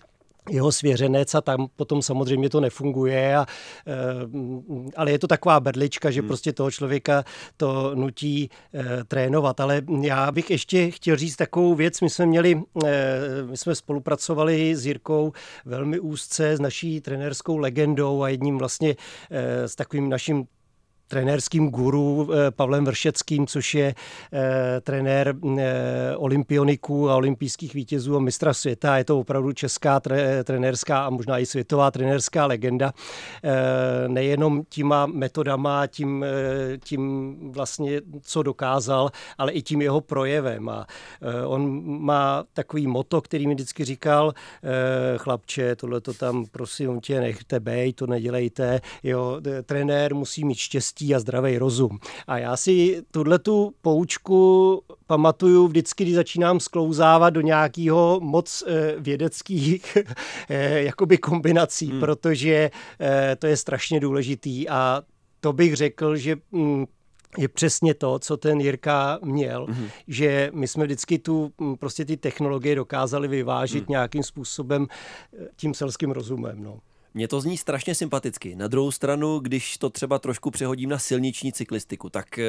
jeho 0.50 0.72
svěřenec 0.72 1.36
a 1.36 1.42
tam 1.42 1.68
potom 1.76 2.02
samozřejmě 2.02 2.50
to 2.50 2.60
nefunguje, 2.60 3.36
a, 3.38 3.46
ale 4.96 5.12
je 5.12 5.20
to 5.20 5.28
taková 5.28 5.60
berlička, 5.60 6.12
že 6.12 6.22
hmm. 6.22 6.28
prostě 6.28 6.54
toho 6.54 6.72
člověka 6.72 7.24
to 7.58 7.96
nutí 7.96 8.50
trénovat. 9.08 9.60
Ale 9.60 9.82
já 10.02 10.32
bych 10.32 10.52
ještě 10.52 10.92
chtěl 10.92 11.16
říct 11.16 11.36
takovou 11.36 11.76
věc, 11.76 12.02
my 12.02 12.10
jsme 12.10 12.26
měli, 12.26 12.62
my 13.50 13.58
jsme 13.58 13.76
spolupracovali 13.76 14.76
s 14.76 14.86
Jirkou 14.86 15.34
velmi 15.66 16.00
úzce 16.00 16.58
s 16.58 16.60
naší 16.60 17.02
trenérskou 17.02 17.58
legendou 17.58 18.24
a 18.24 18.30
jedním 18.30 18.58
vlastně 18.58 18.96
s 19.66 19.76
takovým 19.76 20.10
naším 20.10 20.46
trenérským 21.14 21.70
guru 21.70 22.30
eh, 22.34 22.52
Pavlem 22.52 22.86
Vršeckým, 22.86 23.48
což 23.48 23.76
je 23.76 23.96
eh, 23.96 24.82
trenér 24.82 25.36
eh, 25.58 26.16
olympioniků 26.16 27.10
a 27.10 27.16
olympijských 27.16 27.74
vítězů 27.74 28.16
a 28.16 28.20
mistra 28.20 28.54
světa. 28.54 28.98
Je 28.98 29.04
to 29.04 29.20
opravdu 29.20 29.54
česká 29.54 30.00
trenérská 30.44 31.06
a 31.06 31.10
možná 31.10 31.40
i 31.40 31.46
světová 31.46 31.92
trenérská 31.92 32.46
legenda. 32.46 32.94
Nejenom 34.08 34.64
těma 34.70 35.06
metodama, 35.06 35.88
tím, 35.88 36.26
tím 36.84 37.36
vlastně, 37.52 38.02
co 38.22 38.44
dokázal, 38.44 39.10
ale 39.38 39.52
i 39.52 39.62
tím 39.62 39.82
jeho 39.82 40.02
projevem. 40.02 40.70
A 40.70 40.88
on 41.46 41.84
má 42.02 42.44
takový 42.54 42.88
moto, 42.88 43.22
který 43.22 43.48
mi 43.48 43.54
vždycky 43.54 43.86
říkal, 43.86 44.34
chlapče, 45.18 45.76
tohle 45.76 46.02
to 46.02 46.14
tam 46.14 46.46
prosím 46.52 47.02
tě 47.02 47.20
nechte 47.20 47.60
bej, 47.60 47.94
to 47.94 48.08
nedělejte. 48.08 48.82
Jo, 49.04 49.42
trenér 49.66 50.16
musí 50.16 50.46
mít 50.46 50.58
štěstí 50.58 51.03
štěstí 51.04 51.16
a 51.16 51.20
zdravý 51.20 51.58
rozum. 51.58 52.00
A 52.28 52.38
já 52.38 52.58
si 52.58 53.04
tuhle 53.12 53.40
tu 53.40 53.74
poučku 53.82 54.82
pamatuju 55.08 55.68
vždycky, 55.68 56.04
když 56.04 56.16
začínám 56.16 56.60
sklouzávat 56.60 57.34
do 57.34 57.42
nějakého 57.42 58.20
moc 58.24 58.64
eh, 58.68 58.96
vědeckých 59.00 59.98
eh, 60.50 60.84
jakoby 60.84 61.18
kombinací, 61.18 61.92
hmm. 61.92 62.00
protože 62.00 62.72
eh, 63.00 63.36
to 63.40 63.48
je 63.48 63.58
strašně 63.58 64.00
důležitý 64.00 64.70
a 64.70 65.02
to 65.40 65.54
bych 65.54 65.76
řekl, 65.76 66.16
že 66.16 66.36
mm, 66.52 66.86
je 67.38 67.48
přesně 67.48 67.94
to, 67.94 68.20
co 68.20 68.38
ten 68.38 68.62
Jirka 68.62 69.20
měl, 69.24 69.66
mm-hmm. 69.66 69.90
že 70.08 70.52
my 70.54 70.68
jsme 70.68 70.86
vždycky 70.86 71.20
tu 71.20 71.52
mm, 71.58 71.76
prostě 71.76 72.06
ty 72.06 72.18
technologie 72.18 72.76
dokázali 72.76 73.28
vyvážit 73.28 73.88
mm. 73.88 73.92
nějakým 73.92 74.24
způsobem 74.24 74.88
tím 75.56 75.74
selským 75.74 76.12
rozumem. 76.12 76.64
No. 76.64 76.80
Mně 77.16 77.28
to 77.28 77.42
zní 77.42 77.58
strašně 77.58 77.96
sympaticky. 77.96 78.56
Na 78.56 78.68
druhou 78.68 78.92
stranu, 78.92 79.40
když 79.40 79.78
to 79.78 79.90
třeba 79.90 80.20
trošku 80.20 80.52
přehodím 80.52 80.90
na 80.90 81.00
silniční 81.00 81.54
cyklistiku, 81.54 82.10
tak 82.10 82.40
eh, 82.40 82.46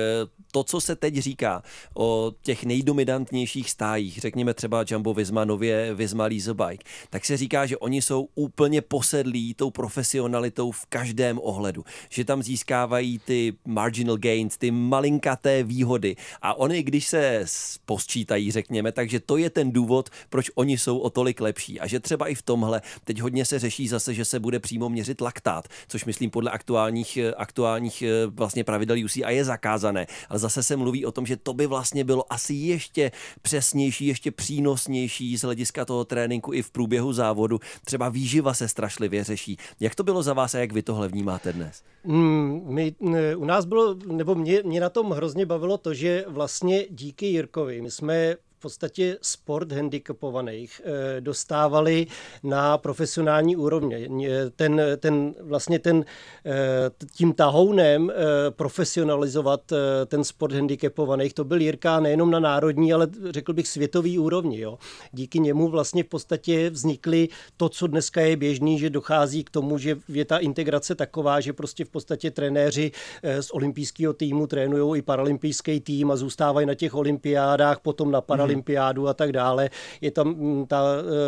to, 0.53 0.65
co 0.65 0.81
se 0.81 0.97
teď 0.97 1.15
říká 1.15 1.63
o 1.95 2.33
těch 2.43 2.65
nejdominantnějších 2.65 3.71
stájích, 3.71 4.19
řekněme 4.19 4.55
třeba 4.55 4.85
Jumbo 4.91 5.15
Visma, 5.15 5.45
nově 5.45 5.95
Visma 5.95 6.25
Lease 6.25 6.55
Bike, 6.55 6.85
tak 7.11 7.25
se 7.25 7.37
říká, 7.37 7.67
že 7.67 7.77
oni 7.77 8.03
jsou 8.03 8.29
úplně 8.35 8.83
posedlí 8.83 9.55
tou 9.55 9.71
profesionalitou 9.71 10.71
v 10.71 10.87
každém 10.87 11.39
ohledu. 11.43 11.85
Že 12.11 12.25
tam 12.25 12.43
získávají 12.43 13.19
ty 13.19 13.57
marginal 13.67 14.17
gains, 14.17 14.57
ty 14.59 14.71
malinkaté 14.71 15.63
výhody. 15.63 16.17
A 16.43 16.55
oni, 16.55 16.83
když 16.83 17.07
se 17.07 17.45
posčítají, 17.85 18.51
řekněme, 18.51 18.93
takže 18.93 19.21
to 19.21 19.37
je 19.37 19.51
ten 19.51 19.73
důvod, 19.73 20.11
proč 20.31 20.51
oni 20.55 20.79
jsou 20.79 20.99
o 20.99 21.11
tolik 21.11 21.41
lepší. 21.41 21.81
A 21.81 21.87
že 21.87 22.01
třeba 22.01 22.29
i 22.29 22.35
v 22.35 22.43
tomhle 22.43 22.83
teď 23.05 23.21
hodně 23.21 23.45
se 23.45 23.59
řeší 23.59 23.89
zase, 23.89 24.15
že 24.15 24.25
se 24.25 24.41
bude 24.41 24.54
bude 24.55 24.61
přímo 24.61 24.89
měřit 24.89 25.21
laktát, 25.21 25.69
což 25.89 26.05
myslím 26.05 26.31
podle 26.31 26.51
aktuálních, 26.51 27.17
eh, 27.17 27.35
aktuálních 27.35 28.03
eh, 28.03 28.27
vlastně 28.27 28.65
pravidel 28.65 28.97
UCI 29.05 29.35
je 29.35 29.45
zakázané. 29.45 30.07
Ale 30.29 30.39
zase 30.39 30.63
se 30.63 30.77
mluví 30.77 31.07
o 31.07 31.13
tom, 31.13 31.27
že 31.27 31.37
to 31.37 31.55
by 31.55 31.67
vlastně 31.67 32.05
bylo 32.05 32.33
asi 32.33 32.55
ještě 32.55 33.11
přesnější, 33.43 34.07
ještě 34.07 34.31
přínosnější 34.31 35.37
z 35.37 35.43
hlediska 35.43 35.85
toho 35.85 36.05
tréninku 36.05 36.53
i 36.53 36.63
v 36.63 36.71
průběhu 36.71 37.13
závodu. 37.13 37.59
Třeba 37.85 38.09
výživa 38.09 38.55
se 38.55 38.69
strašlivě 38.69 39.25
řeší. 39.25 39.57
Jak 39.81 39.95
to 39.95 40.03
bylo 40.03 40.23
za 40.23 40.33
vás 40.33 40.55
a 40.55 40.59
jak 40.59 40.73
vy 40.73 40.83
tohle 40.83 41.09
vnímáte 41.09 41.53
dnes? 41.53 41.83
Hmm, 42.05 42.63
my, 42.67 42.95
u 43.37 43.45
nás 43.45 43.65
bylo, 43.65 43.95
nebo 44.07 44.35
mě, 44.35 44.63
mě 44.63 44.81
na 44.81 44.91
tom 44.91 45.11
hrozně 45.11 45.47
bavilo 45.47 45.79
to, 45.79 45.95
že 45.95 46.25
vlastně 46.29 46.87
díky 46.91 47.27
Jirkovi, 47.27 47.83
my 47.83 47.91
jsme 47.91 48.37
podstatě 48.65 49.19
sport 49.23 49.73
handicapovaných 49.73 50.81
eh, 50.85 51.21
dostávali 51.21 52.07
na 52.43 52.79
profesionální 52.79 53.57
úrovně. 53.57 54.09
Ten, 54.57 54.83
ten 54.99 55.35
vlastně 55.41 55.79
ten, 55.79 56.05
eh, 56.47 56.91
tím 57.17 57.33
tahounem 57.33 58.11
eh, 58.11 58.15
profesionalizovat 58.51 59.73
ten 60.07 60.25
sport 60.25 60.53
handicapovaných, 60.53 61.35
to 61.35 61.45
byl 61.45 61.61
Jirka 61.61 62.01
nejenom 62.01 62.31
na 62.31 62.41
národní, 62.41 62.93
ale 62.93 63.09
řekl 63.31 63.53
bych 63.53 63.69
světový 63.69 64.19
úrovni. 64.19 64.61
Jo. 64.61 64.79
Díky 65.13 65.41
němu 65.41 65.69
vlastně 65.69 66.03
v 66.05 66.07
podstatě 66.07 66.71
vznikly 66.71 67.29
to, 67.57 67.69
co 67.69 67.87
dneska 67.87 68.21
je 68.21 68.37
běžný, 68.37 68.79
že 68.79 68.91
dochází 68.91 69.45
k 69.45 69.51
tomu, 69.51 69.79
že 69.79 69.97
je 70.09 70.25
ta 70.25 70.39
integrace 70.39 70.95
taková, 70.95 71.41
že 71.41 71.53
prostě 71.53 71.85
v 71.85 71.89
podstatě 71.89 72.31
trenéři 72.31 72.93
z 73.41 73.51
olympijského 73.51 74.13
týmu 74.13 74.47
trénují 74.47 74.99
i 74.99 75.03
paralympijský 75.03 75.81
tým 75.81 76.11
a 76.11 76.17
zůstávají 76.17 76.67
na 76.67 76.75
těch 76.75 76.95
olympiádách, 76.95 77.81
potom 77.81 78.11
na 78.11 78.21
paralympijských 78.21 78.54
olympiádu 78.55 79.09
a 79.09 79.15
tak 79.15 79.33
dále. 79.33 79.71
Je 80.01 80.11
tam 80.11 80.29
mm, 80.29 80.67
ta, 80.67 80.83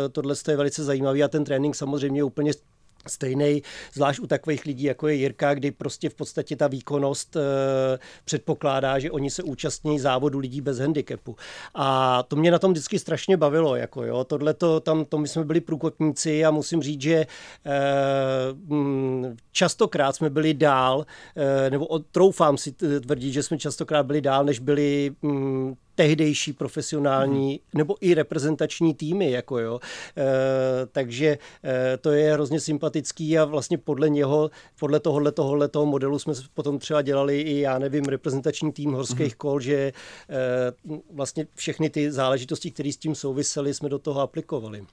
eh, 0.05 0.09
tohle 0.09 0.35
je 0.47 0.57
velice 0.57 0.83
zajímavý 0.83 1.23
a 1.23 1.27
ten 1.27 1.43
trénink 1.43 1.75
samozřejmě 1.75 2.19
je 2.19 2.23
úplně 2.23 2.51
stejný, 3.09 3.61
zvlášť 3.93 4.19
u 4.19 4.27
takových 4.27 4.65
lidí, 4.65 4.83
jako 4.83 5.07
je 5.07 5.15
Jirka, 5.15 5.53
kdy 5.53 5.71
prostě 5.71 6.09
v 6.09 6.15
podstatě 6.15 6.55
ta 6.55 6.67
výkonnost 6.67 7.35
e, 7.35 7.39
předpokládá, 8.25 8.99
že 8.99 9.11
oni 9.11 9.29
se 9.29 9.43
účastní 9.43 9.99
závodu 9.99 10.39
lidí 10.39 10.61
bez 10.61 10.79
handicapu. 10.79 11.35
A 11.75 12.23
to 12.23 12.35
mě 12.35 12.51
na 12.51 12.59
tom 12.59 12.71
vždycky 12.71 12.99
strašně 12.99 13.37
bavilo, 13.37 13.75
jako 13.75 14.03
jo, 14.03 14.23
tohle 14.23 14.55
tam, 14.81 15.05
to 15.05 15.17
my 15.17 15.27
jsme 15.27 15.43
byli 15.43 15.61
průkotníci 15.61 16.45
a 16.45 16.51
musím 16.51 16.81
říct, 16.81 17.01
že 17.01 17.15
e, 17.15 17.27
častokrát 19.51 20.15
jsme 20.15 20.29
byli 20.29 20.53
dál, 20.53 21.05
e, 21.35 21.69
nebo 21.69 21.99
troufám 22.11 22.57
si 22.57 22.71
tvrdit, 22.71 23.31
že 23.31 23.43
jsme 23.43 23.57
častokrát 23.57 24.05
byli 24.05 24.21
dál, 24.21 24.45
než 24.45 24.59
byli 24.59 25.11
m, 25.23 25.75
tehdejší 25.97 26.53
profesionální 26.53 27.51
mm. 27.51 27.77
nebo 27.77 27.95
i 28.01 28.13
reprezentační 28.13 28.93
týmy. 28.93 29.31
Jako 29.31 29.59
jo. 29.59 29.79
E, 30.17 30.23
takže 30.91 31.37
e, 31.63 31.97
to 31.97 32.11
je 32.11 32.33
hrozně 32.33 32.59
sympatický 32.59 33.39
a 33.39 33.45
vlastně 33.45 33.77
podle 33.77 34.09
něho, 34.09 34.51
podle 34.79 34.99
tohohle, 34.99 35.31
tohohle 35.31 35.67
toho 35.67 35.85
modelu 35.85 36.19
jsme 36.19 36.33
potom 36.53 36.79
třeba 36.79 37.01
dělali 37.01 37.41
i, 37.41 37.59
já 37.59 37.79
nevím, 37.79 38.05
reprezentační 38.05 38.71
tým 38.71 38.93
horských 38.93 39.33
mm. 39.33 39.37
kol, 39.37 39.59
že 39.59 39.75
e, 39.75 39.93
vlastně 41.13 41.47
všechny 41.55 41.89
ty 41.89 42.11
záležitosti, 42.11 42.71
které 42.71 42.91
s 42.91 42.97
tím 42.97 43.15
souvisely, 43.15 43.73
jsme 43.73 43.89
do 43.89 43.99
toho 43.99 44.21
aplikovali. 44.21 44.85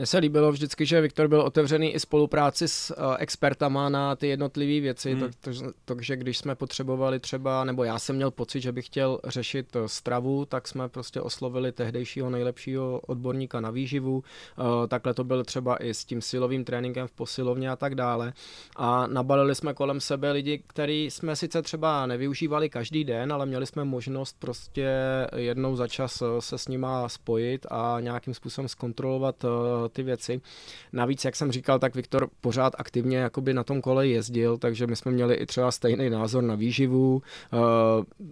Mně 0.00 0.06
se 0.06 0.18
líbilo 0.18 0.52
vždycky, 0.52 0.86
že 0.86 1.00
Viktor 1.00 1.28
byl 1.28 1.40
otevřený 1.40 1.94
i 1.94 2.00
spolupráci 2.00 2.68
s 2.68 2.94
uh, 2.98 3.14
expertama 3.18 3.88
na 3.88 4.16
ty 4.16 4.28
jednotlivé 4.28 4.80
věci, 4.80 5.14
hmm. 5.14 5.30
takže 5.40 5.62
to, 5.62 5.72
to, 5.84 5.94
když 5.94 6.38
jsme 6.38 6.54
potřebovali 6.54 7.20
třeba, 7.20 7.64
nebo 7.64 7.84
já 7.84 7.98
jsem 7.98 8.16
měl 8.16 8.30
pocit, 8.30 8.60
že 8.60 8.72
bych 8.72 8.86
chtěl 8.86 9.20
řešit 9.24 9.76
uh, 9.76 9.86
stravu, 9.86 10.44
tak 10.44 10.68
jsme 10.68 10.88
prostě 10.88 11.20
oslovili 11.20 11.72
tehdejšího 11.72 12.30
nejlepšího 12.30 13.00
odborníka 13.06 13.60
na 13.60 13.70
výživu. 13.70 14.14
Uh, 14.16 14.86
takhle 14.88 15.14
to 15.14 15.24
bylo 15.24 15.44
třeba 15.44 15.76
i 15.76 15.94
s 15.94 16.04
tím 16.04 16.22
silovým 16.22 16.64
tréninkem 16.64 17.06
v 17.06 17.12
posilovně 17.12 17.70
a 17.70 17.76
tak 17.76 17.94
dále. 17.94 18.32
A 18.76 19.06
nabalili 19.06 19.54
jsme 19.54 19.74
kolem 19.74 20.00
sebe 20.00 20.32
lidi, 20.32 20.62
který 20.66 21.10
jsme 21.10 21.36
sice 21.36 21.62
třeba 21.62 22.06
nevyužívali 22.06 22.70
každý 22.70 23.04
den, 23.04 23.32
ale 23.32 23.46
měli 23.46 23.66
jsme 23.66 23.84
možnost 23.84 24.36
prostě 24.38 24.90
jednou 25.36 25.76
za 25.76 25.88
čas 25.88 26.22
se 26.38 26.58
s 26.58 26.68
nima 26.68 27.08
spojit 27.08 27.66
a 27.70 27.96
nějakým 28.00 28.34
způsobem 28.34 28.68
zkontrolovat 28.68 29.44
ty 29.90 30.02
věci. 30.02 30.40
Navíc, 30.92 31.24
jak 31.24 31.36
jsem 31.36 31.52
říkal, 31.52 31.78
tak 31.78 31.94
Viktor 31.94 32.28
pořád 32.40 32.72
aktivně 32.78 33.18
jakoby 33.18 33.54
na 33.54 33.64
tom 33.64 33.80
kole 33.80 34.08
jezdil, 34.08 34.58
takže 34.58 34.86
my 34.86 34.96
jsme 34.96 35.12
měli 35.12 35.34
i 35.34 35.46
třeba 35.46 35.70
stejný 35.70 36.10
názor 36.10 36.42
na 36.42 36.54
výživu, 36.54 37.22
uh, 37.52 37.60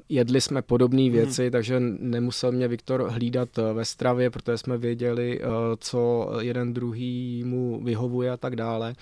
jedli 0.08 0.40
jsme 0.40 0.62
podobné 0.62 1.02
mhm. 1.02 1.12
věci, 1.12 1.42
hmm. 1.42 1.50
takže 1.50 1.80
nemusel 1.98 2.52
mě 2.52 2.68
Viktor 2.68 3.02
hlídat 3.08 3.58
eh, 3.58 3.72
ve 3.72 3.84
stravě, 3.84 4.30
protože 4.30 4.58
jsme 4.58 4.78
věděli, 4.78 5.40
uh, 5.40 5.46
co 5.78 6.30
jeden 6.40 6.74
druhý 6.74 7.44
mu 7.44 7.80
vyhovuje 7.84 8.30
a 8.30 8.36
tak 8.36 8.56
dále. 8.56 8.94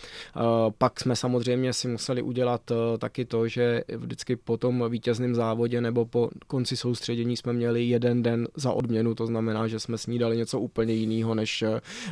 Pak 0.78 1.00
jsme 1.00 1.16
samozřejmě 1.16 1.72
si 1.72 1.88
museli 1.88 2.22
udělat 2.22 2.72
taky 2.98 3.24
to, 3.24 3.48
že 3.48 3.82
vždycky 3.96 4.36
po 4.36 4.56
tom 4.56 4.84
vítězném 4.88 5.34
závodě 5.34 5.80
nebo 5.80 6.04
po 6.04 6.30
konci 6.46 6.76
soustředění 6.76 7.36
jsme 7.36 7.52
měli 7.52 7.84
jeden 7.84 8.22
den 8.22 8.48
za 8.54 8.72
odměnu, 8.72 9.14
to 9.14 9.26
znamená, 9.26 9.68
že 9.68 9.80
jsme 9.80 9.98
snídali 9.98 10.36
něco 10.36 10.60
úplně 10.60 10.94
jiného, 10.94 11.34
než, 11.34 11.64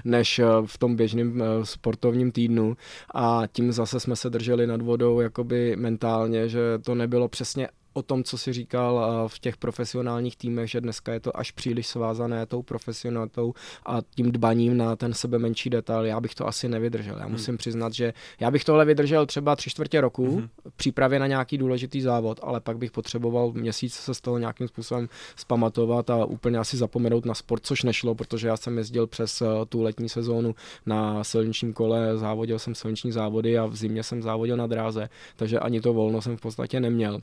než 0.04 0.33
eh, 0.38 0.46
v 0.66 0.78
tom 0.78 0.96
běžném 0.96 1.42
eh, 1.42 1.46
sportovním 1.66 2.32
týdnu 2.32 2.76
a 3.14 3.42
tím 3.52 3.72
zase 3.72 4.00
jsme 4.00 4.16
se 4.16 4.30
drželi 4.30 4.66
nad 4.66 4.82
vodou 4.82 5.20
jakoby 5.20 5.76
mentálně, 5.76 6.48
že 6.48 6.60
to 6.84 6.94
nebylo 6.94 7.28
přesně 7.28 7.68
o 7.94 8.02
tom, 8.02 8.24
co 8.24 8.38
si 8.38 8.52
říkal 8.52 9.24
v 9.28 9.38
těch 9.38 9.56
profesionálních 9.56 10.36
týmech, 10.36 10.70
že 10.70 10.80
dneska 10.80 11.12
je 11.12 11.20
to 11.20 11.36
až 11.36 11.50
příliš 11.50 11.86
svázané 11.86 12.46
tou 12.46 12.62
profesionalitou 12.62 13.54
a 13.86 13.98
tím 14.14 14.32
dbaním 14.32 14.76
na 14.76 14.96
ten 14.96 15.14
sebe 15.14 15.38
menší 15.38 15.70
detail, 15.70 16.04
já 16.04 16.20
bych 16.20 16.34
to 16.34 16.46
asi 16.46 16.68
nevydržel. 16.68 17.16
Já 17.16 17.22
hmm. 17.22 17.32
musím 17.32 17.52
hmm. 17.52 17.58
přiznat, 17.58 17.92
že 17.92 18.12
já 18.40 18.50
bych 18.50 18.64
tohle 18.64 18.84
vydržel 18.84 19.26
třeba 19.26 19.56
tři 19.56 19.70
čtvrtě 19.70 20.00
roku 20.00 20.36
hmm. 20.36 20.48
přípravě 20.76 21.18
na 21.18 21.26
nějaký 21.26 21.58
důležitý 21.58 22.00
závod, 22.00 22.40
ale 22.42 22.60
pak 22.60 22.78
bych 22.78 22.90
potřeboval 22.90 23.52
měsíc 23.52 23.94
se 23.94 24.14
z 24.14 24.20
toho 24.20 24.38
nějakým 24.38 24.68
způsobem 24.68 25.08
spamatovat 25.36 26.10
a 26.10 26.24
úplně 26.24 26.58
asi 26.58 26.76
zapomenout 26.76 27.24
na 27.24 27.34
sport, 27.34 27.66
což 27.66 27.82
nešlo, 27.82 28.14
protože 28.14 28.48
já 28.48 28.56
jsem 28.56 28.78
jezdil 28.78 29.06
přes 29.06 29.42
eh, 29.42 29.46
tu 29.68 29.82
letní 29.82 30.08
sezónu 30.08 30.54
na 30.86 31.24
silničním 31.24 31.72
kole, 31.72 32.18
závodil 32.18 32.58
jsem 32.58 32.74
silniční 32.74 33.12
závody 33.12 33.58
a 33.58 33.66
v 33.66 33.76
zimě 33.76 34.02
jsem 34.02 34.22
závodil 34.22 34.56
na 34.56 34.66
dráze, 34.66 35.08
takže 35.36 35.58
ani 35.58 35.80
to 35.80 35.92
volno 35.92 36.22
jsem 36.22 36.36
v 36.36 36.40
podstatě 36.40 36.80
neměl. 36.80 37.20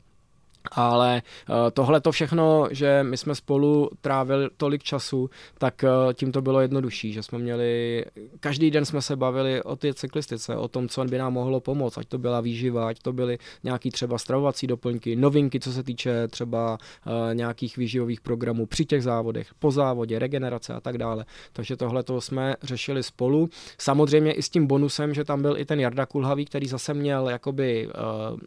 Ale 0.70 1.22
eh, 1.22 1.70
tohle 1.70 2.00
to 2.00 2.12
všechno, 2.12 2.68
že 2.70 3.02
my 3.02 3.16
jsme 3.16 3.34
spolu 3.34 3.90
trávili 4.00 4.48
tolik 4.56 4.82
času, 4.82 5.30
tak 5.58 5.84
eh, 5.84 5.88
tím 6.14 6.32
to 6.32 6.42
bylo 6.42 6.60
jednodušší, 6.60 7.12
že 7.12 7.22
jsme 7.22 7.38
měli, 7.38 8.04
každý 8.40 8.70
den 8.70 8.84
jsme 8.84 9.02
se 9.02 9.16
bavili 9.16 9.62
o 9.62 9.76
té 9.76 9.94
cyklistice, 9.94 10.56
o 10.56 10.68
tom, 10.68 10.88
co 10.88 11.04
by 11.04 11.18
nám 11.18 11.32
mohlo 11.32 11.60
pomoct, 11.60 11.98
ať 11.98 12.06
to 12.06 12.18
byla 12.18 12.40
výživa, 12.40 12.88
ať 12.88 12.98
to 13.02 13.12
byly 13.12 13.38
nějaký 13.64 13.90
třeba 13.90 14.18
stravovací 14.18 14.66
doplňky, 14.66 15.16
novinky, 15.16 15.60
co 15.60 15.72
se 15.72 15.82
týče 15.82 16.28
třeba 16.28 16.78
uh, 17.06 17.34
nějakých 17.34 17.76
výživových 17.76 18.20
programů 18.20 18.66
při 18.66 18.84
těch 18.84 19.02
závodech, 19.02 19.48
po 19.58 19.70
závodě, 19.70 20.18
regenerace 20.18 20.74
a 20.74 20.80
tak 20.80 20.98
dále. 20.98 21.24
Takže 21.52 21.76
tohle 21.76 22.02
to 22.02 22.20
jsme 22.20 22.54
řešili 22.62 23.02
spolu. 23.02 23.48
Samozřejmě 23.78 24.32
i 24.32 24.42
s 24.42 24.48
tím 24.48 24.66
bonusem, 24.66 25.14
že 25.14 25.24
tam 25.24 25.42
byl 25.42 25.58
i 25.58 25.64
ten 25.64 25.80
Jarda 25.80 26.06
Kulhavý, 26.06 26.44
který 26.44 26.66
zase 26.66 26.94
měl 26.94 27.28
jakoby 27.28 27.88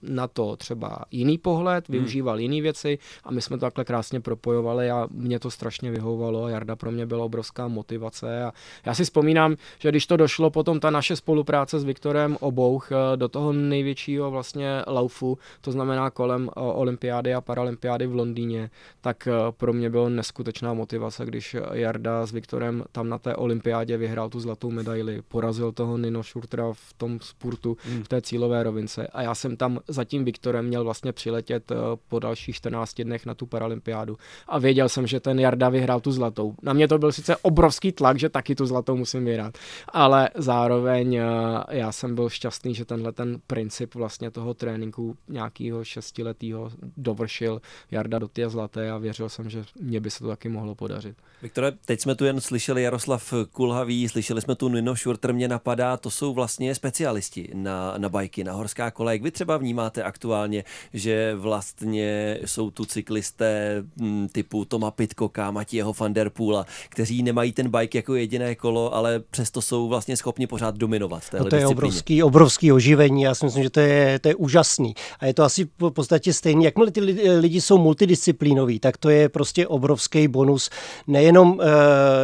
na 0.01 0.27
to 0.27 0.55
třeba 0.55 1.05
jiný 1.11 1.37
pohled, 1.37 1.89
využíval 2.05 2.39
jiné 2.39 2.61
věci 2.61 2.97
a 3.23 3.31
my 3.31 3.41
jsme 3.41 3.57
to 3.57 3.65
takhle 3.65 3.85
krásně 3.85 4.21
propojovali 4.21 4.91
a 4.91 5.07
mě 5.11 5.39
to 5.39 5.51
strašně 5.51 5.91
vyhovovalo. 5.91 6.47
Jarda 6.47 6.75
pro 6.75 6.91
mě 6.91 7.05
byla 7.05 7.25
obrovská 7.25 7.67
motivace 7.67 8.43
a 8.43 8.51
já 8.85 8.93
si 8.93 9.03
vzpomínám, 9.03 9.55
že 9.79 9.89
když 9.89 10.07
to 10.07 10.17
došlo 10.17 10.49
potom 10.49 10.79
ta 10.79 10.89
naše 10.89 11.15
spolupráce 11.15 11.79
s 11.79 11.83
Viktorem 11.83 12.37
Obouch 12.39 12.91
eh, 12.91 13.17
do 13.17 13.27
toho 13.27 13.53
největšího 13.53 14.31
vlastně 14.31 14.81
laufu, 14.87 15.37
to 15.61 15.71
znamená 15.71 16.09
kolem 16.09 16.49
eh, 16.49 16.59
olympiády 16.59 17.33
a 17.33 17.41
paralympiády 17.41 18.07
v 18.07 18.15
Londýně, 18.15 18.69
tak 19.01 19.27
eh, 19.27 19.31
pro 19.51 19.73
mě 19.73 19.89
bylo 19.89 20.09
neskutečná 20.09 20.73
motivace, 20.73 21.25
když 21.25 21.55
Jarda 21.71 22.25
s 22.25 22.31
Viktorem 22.31 22.83
tam 22.91 23.09
na 23.09 23.17
té 23.17 23.35
olympiádě 23.35 23.97
vyhrál 23.97 24.29
tu 24.29 24.39
zlatou 24.39 24.71
medaili, 24.71 25.21
porazil 25.27 25.71
toho 25.71 25.97
Nino 25.97 26.23
Schurtera 26.23 26.73
v 26.73 26.93
tom 26.97 27.19
spurtu, 27.19 27.77
hmm. 27.83 28.03
v 28.03 28.07
té 28.07 28.21
cílové 28.21 28.63
rovince 28.63 29.07
a 29.07 29.21
já 29.21 29.35
jsem 29.35 29.57
tam 29.57 29.79
za 29.87 30.03
tím 30.03 30.25
Viktorem 30.25 30.65
měl 30.65 30.83
vlastně 30.83 31.11
přiletět 31.11 31.71
po 31.97 32.19
dalších 32.19 32.55
14 32.55 33.01
dnech 33.01 33.25
na 33.25 33.33
tu 33.33 33.45
paralympiádu. 33.45 34.17
A 34.47 34.59
věděl 34.59 34.89
jsem, 34.89 35.07
že 35.07 35.19
ten 35.19 35.39
Jarda 35.39 35.69
vyhrál 35.69 35.99
tu 35.99 36.11
zlatou. 36.11 36.55
Na 36.61 36.73
mě 36.73 36.87
to 36.87 36.97
byl 36.97 37.11
sice 37.11 37.37
obrovský 37.37 37.91
tlak, 37.91 38.19
že 38.19 38.29
taky 38.29 38.55
tu 38.55 38.65
zlatou 38.65 38.95
musím 38.95 39.25
vyhrát, 39.25 39.57
ale 39.87 40.29
zároveň 40.35 41.15
eh, 41.15 41.23
já 41.69 41.91
jsem 41.91 42.15
byl 42.15 42.29
šťastný, 42.29 42.75
že 42.75 42.85
tenhle 42.85 43.11
ten 43.11 43.39
princip 43.47 43.95
vlastně 43.95 44.31
toho 44.31 44.53
tréninku 44.53 45.17
nějakého 45.27 45.83
šestiletého 45.83 46.71
dovršil 46.97 47.61
Jarda 47.91 48.19
do 48.19 48.27
té 48.27 48.49
zlaté 48.49 48.91
a 48.91 48.97
věřil 48.97 49.29
jsem, 49.29 49.49
že 49.49 49.63
mě 49.81 49.99
by 49.99 50.11
se 50.11 50.19
to 50.19 50.27
taky 50.27 50.49
mohlo 50.49 50.75
podařit. 50.75 51.17
Viktore, 51.41 51.71
teď 51.85 52.01
jsme 52.01 52.15
tu 52.15 52.25
jen 52.25 52.41
slyšeli 52.41 52.83
Jaroslav 52.83 53.33
Kulhavý, 53.51 54.09
slyšeli 54.09 54.41
jsme 54.41 54.55
tu 54.55 54.69
Nino 54.69 54.95
Schurter, 54.95 55.33
mě 55.33 55.47
napadá, 55.47 55.97
to 55.97 56.11
jsou 56.11 56.33
vlastně 56.33 56.75
specialisti 56.75 57.49
na, 57.53 57.93
na 57.97 58.09
bajky, 58.09 58.43
na 58.43 58.53
horská 58.53 58.91
kola. 58.91 59.13
Jak 59.13 59.21
vy 59.21 59.31
třeba 59.31 59.57
vnímáte 59.57 60.03
aktuálně, 60.03 60.63
že 60.93 61.35
vlastně 61.35 61.84
vlastně 61.85 62.39
jsou 62.45 62.71
tu 62.71 62.85
cyklisté 62.85 63.83
hm, 64.01 64.27
typu 64.31 64.65
Toma 64.65 64.91
Pitcocka, 64.91 65.51
Matějeho 65.51 65.93
van 65.99 66.13
der 66.13 66.29
Poola, 66.29 66.65
kteří 66.89 67.23
nemají 67.23 67.51
ten 67.51 67.71
bike 67.71 67.97
jako 67.97 68.15
jediné 68.15 68.55
kolo, 68.55 68.95
ale 68.95 69.19
přesto 69.19 69.61
jsou 69.61 69.87
vlastně 69.87 70.17
schopni 70.17 70.47
pořád 70.47 70.77
dominovat 70.77 71.23
v 71.23 71.33
no 71.33 71.45
to 71.45 71.55
je 71.55 71.67
obrovský, 71.67 72.23
obrovský 72.23 72.71
oživení, 72.71 73.21
já 73.21 73.35
si 73.35 73.45
myslím, 73.45 73.63
že 73.63 73.69
to 73.69 73.79
je, 73.79 74.19
to 74.19 74.27
je 74.27 74.35
úžasný. 74.35 74.95
A 75.19 75.25
je 75.25 75.33
to 75.33 75.43
asi 75.43 75.65
v 75.79 75.89
podstatě 75.89 76.33
stejný. 76.33 76.65
Jakmile 76.65 76.91
ty 76.91 77.01
lidi 77.39 77.61
jsou 77.61 77.77
multidisciplínoví, 77.77 78.79
tak 78.79 78.97
to 78.97 79.09
je 79.09 79.29
prostě 79.29 79.67
obrovský 79.67 80.27
bonus, 80.27 80.69
nejenom 81.07 81.51
uh, 81.51 81.63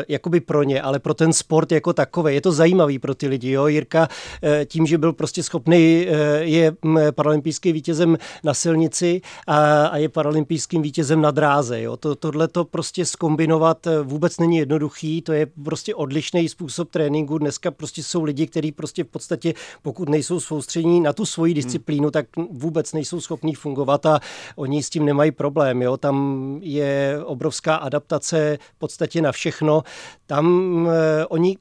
jakoby 0.08 0.40
pro 0.40 0.64
ně, 0.64 0.82
ale 0.82 1.00
pro 1.00 1.14
ten 1.14 1.34
sport 1.34 1.72
jako 1.72 1.94
takový. 1.94 2.34
Je 2.34 2.42
to 2.42 2.52
zajímavý 2.52 3.00
pro 3.00 3.16
ty 3.16 3.28
lidi. 3.28 3.52
Jo? 3.52 3.68
Jirka 3.68 4.08
uh, 4.08 4.50
tím, 4.66 4.86
že 4.86 4.98
byl 4.98 5.14
prostě 5.14 5.44
schopný, 5.44 6.06
uh, 6.08 6.16
je 6.40 6.74
paralympijský 7.12 7.72
vítězem 7.72 8.18
na 8.44 8.54
silnici 8.54 9.22
a, 9.52 9.88
a 9.88 9.98
je 9.98 10.10
paralympijským 10.10 10.82
vítězem 10.82 11.22
na 11.22 11.32
dráze. 11.32 11.82
Jo. 11.82 11.98
To, 11.98 12.16
tohle 12.16 12.48
to 12.48 12.66
prostě 12.66 13.06
skombinovat 13.06 13.88
eh, 13.88 14.02
vůbec 14.02 14.38
není 14.40 14.58
jednoduchý, 14.58 15.22
to 15.22 15.34
je 15.34 15.46
prostě 15.46 15.96
odlišný 15.96 16.50
způsob 16.50 16.90
tréninku. 16.92 17.38
Dneska 17.38 17.72
prostě 17.72 18.04
jsou 18.04 18.24
lidi, 18.24 18.48
kteří 18.48 18.72
prostě 18.72 19.04
v 19.04 19.08
podstatě, 19.08 19.54
pokud 19.82 20.10
nejsou 20.10 20.40
soustřední 20.40 21.02
na 21.02 21.14
tu 21.14 21.26
svoji 21.26 21.54
disciplínu, 21.54 22.04
hmm. 22.04 22.12
tak 22.12 22.26
vůbec 22.52 22.94
nejsou 22.94 23.22
schopní 23.22 23.56
fungovat 23.56 24.06
a 24.06 24.20
oni 24.56 24.84
s 24.84 24.90
tím 24.90 25.06
nemají 25.06 25.32
problém. 25.32 25.82
Jo. 25.82 25.98
Tam 25.98 26.58
je 26.62 27.20
obrovská 27.26 27.76
adaptace 27.76 28.58
v 28.76 28.80
podstatě 28.80 29.22
na 29.22 29.32
všechno. 29.32 29.84
Tam 30.28 30.88
eh, 30.92 31.26
oni 31.26 31.58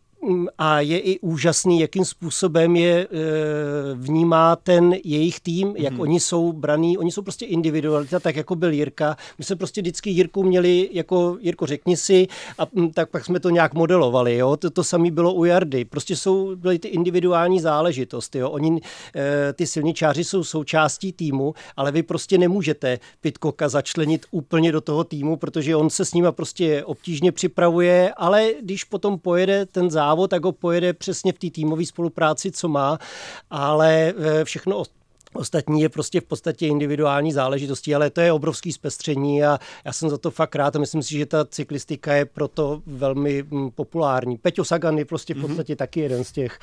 a 0.59 0.81
je 0.81 1.01
i 1.01 1.19
úžasný, 1.19 1.81
jakým 1.81 2.05
způsobem 2.05 2.77
je 2.77 3.01
e, 3.01 3.09
vnímá 3.95 4.57
ten 4.57 4.95
jejich 5.05 5.41
tým, 5.41 5.75
jak 5.77 5.93
mm. 5.93 6.01
oni 6.01 6.21
jsou 6.21 6.53
braný, 6.53 6.99
oni 6.99 7.13
jsou 7.13 7.23
prostě 7.23 7.47
individualita, 7.47 8.21
tak 8.21 8.37
jako 8.37 8.55
byl 8.57 8.73
Jirka. 8.73 9.17
My 9.39 9.45
jsme 9.45 9.57
prostě 9.57 9.81
vždycky 9.81 10.11
Jirku 10.11 10.43
měli 10.43 10.89
jako 10.93 11.37
Jirko 11.41 11.67
řekni 11.67 11.97
si 11.97 12.27
a 12.59 12.67
mm, 12.73 12.91
tak 12.91 13.11
pak 13.11 13.25
jsme 13.25 13.41
to 13.41 13.51
nějak 13.51 13.75
modelovali, 13.75 14.37
jo. 14.37 14.57
To, 14.57 14.71
to 14.71 14.85
samé 14.85 15.11
bylo 15.11 15.35
u 15.35 15.45
Jardy. 15.45 15.85
Prostě 15.85 16.17
jsou 16.17 16.57
byly 16.57 16.79
ty 16.79 16.89
individuální 16.89 17.61
záležitosti, 17.61 18.39
jo. 18.39 18.51
Oni, 18.51 18.81
e, 19.17 19.53
ty 19.53 19.67
silničáři 19.67 20.25
jsou 20.25 20.45
součástí 20.45 21.13
týmu, 21.13 21.55
ale 21.77 21.93
vy 21.93 22.03
prostě 22.03 22.39
nemůžete 22.39 22.99
Pitkoka 23.21 23.69
začlenit 23.69 24.27
úplně 24.31 24.73
do 24.73 24.81
toho 24.81 25.05
týmu, 25.05 25.37
protože 25.37 25.77
on 25.77 25.91
se 25.91 26.05
s 26.05 26.15
nima 26.15 26.33
prostě 26.33 26.85
obtížně 26.85 27.33
připravuje, 27.33 28.13
ale 28.17 28.51
když 28.63 28.85
potom 28.85 29.19
pojede 29.19 29.67
ten 29.67 29.91
závod, 29.91 30.10
závod, 30.11 30.31
tak 30.31 30.45
ho 30.45 30.53
pojede 30.53 30.93
přesně 30.93 31.33
v 31.33 31.39
té 31.39 31.51
týmové 31.51 31.87
spolupráci, 31.87 32.51
co 32.51 32.69
má, 32.69 32.99
ale 33.51 34.15
eh, 34.17 34.45
všechno 34.45 34.83
Ostatní 35.35 35.81
je 35.81 35.89
prostě 35.89 36.21
v 36.21 36.25
podstatě 36.25 36.67
individuální 36.67 37.33
záležitostí, 37.33 37.95
ale 37.95 38.11
to 38.11 38.21
je 38.21 38.33
obrovský 38.33 38.73
zpestření 38.73 39.45
a 39.45 39.59
já 39.85 39.93
jsem 39.93 40.11
za 40.11 40.19
to 40.19 40.31
fakt 40.31 40.57
rád 40.57 40.77
a 40.77 40.79
myslím 40.79 41.03
si, 41.03 41.19
že 41.19 41.27
ta 41.27 41.45
cyklistika 41.45 42.15
je 42.15 42.25
proto 42.25 42.83
velmi 42.87 43.43
mm, 43.43 43.71
populární. 43.71 44.39
Peťo 44.39 44.65
Sagan 44.65 44.99
je 44.99 45.05
prostě 45.05 45.35
v 45.35 45.37
mhm. 45.37 45.47
podstatě 45.47 45.73
mm-hmm. 45.73 45.77
taky 45.77 46.01
jeden 46.01 46.25
z 46.25 46.33
těch. 46.33 46.59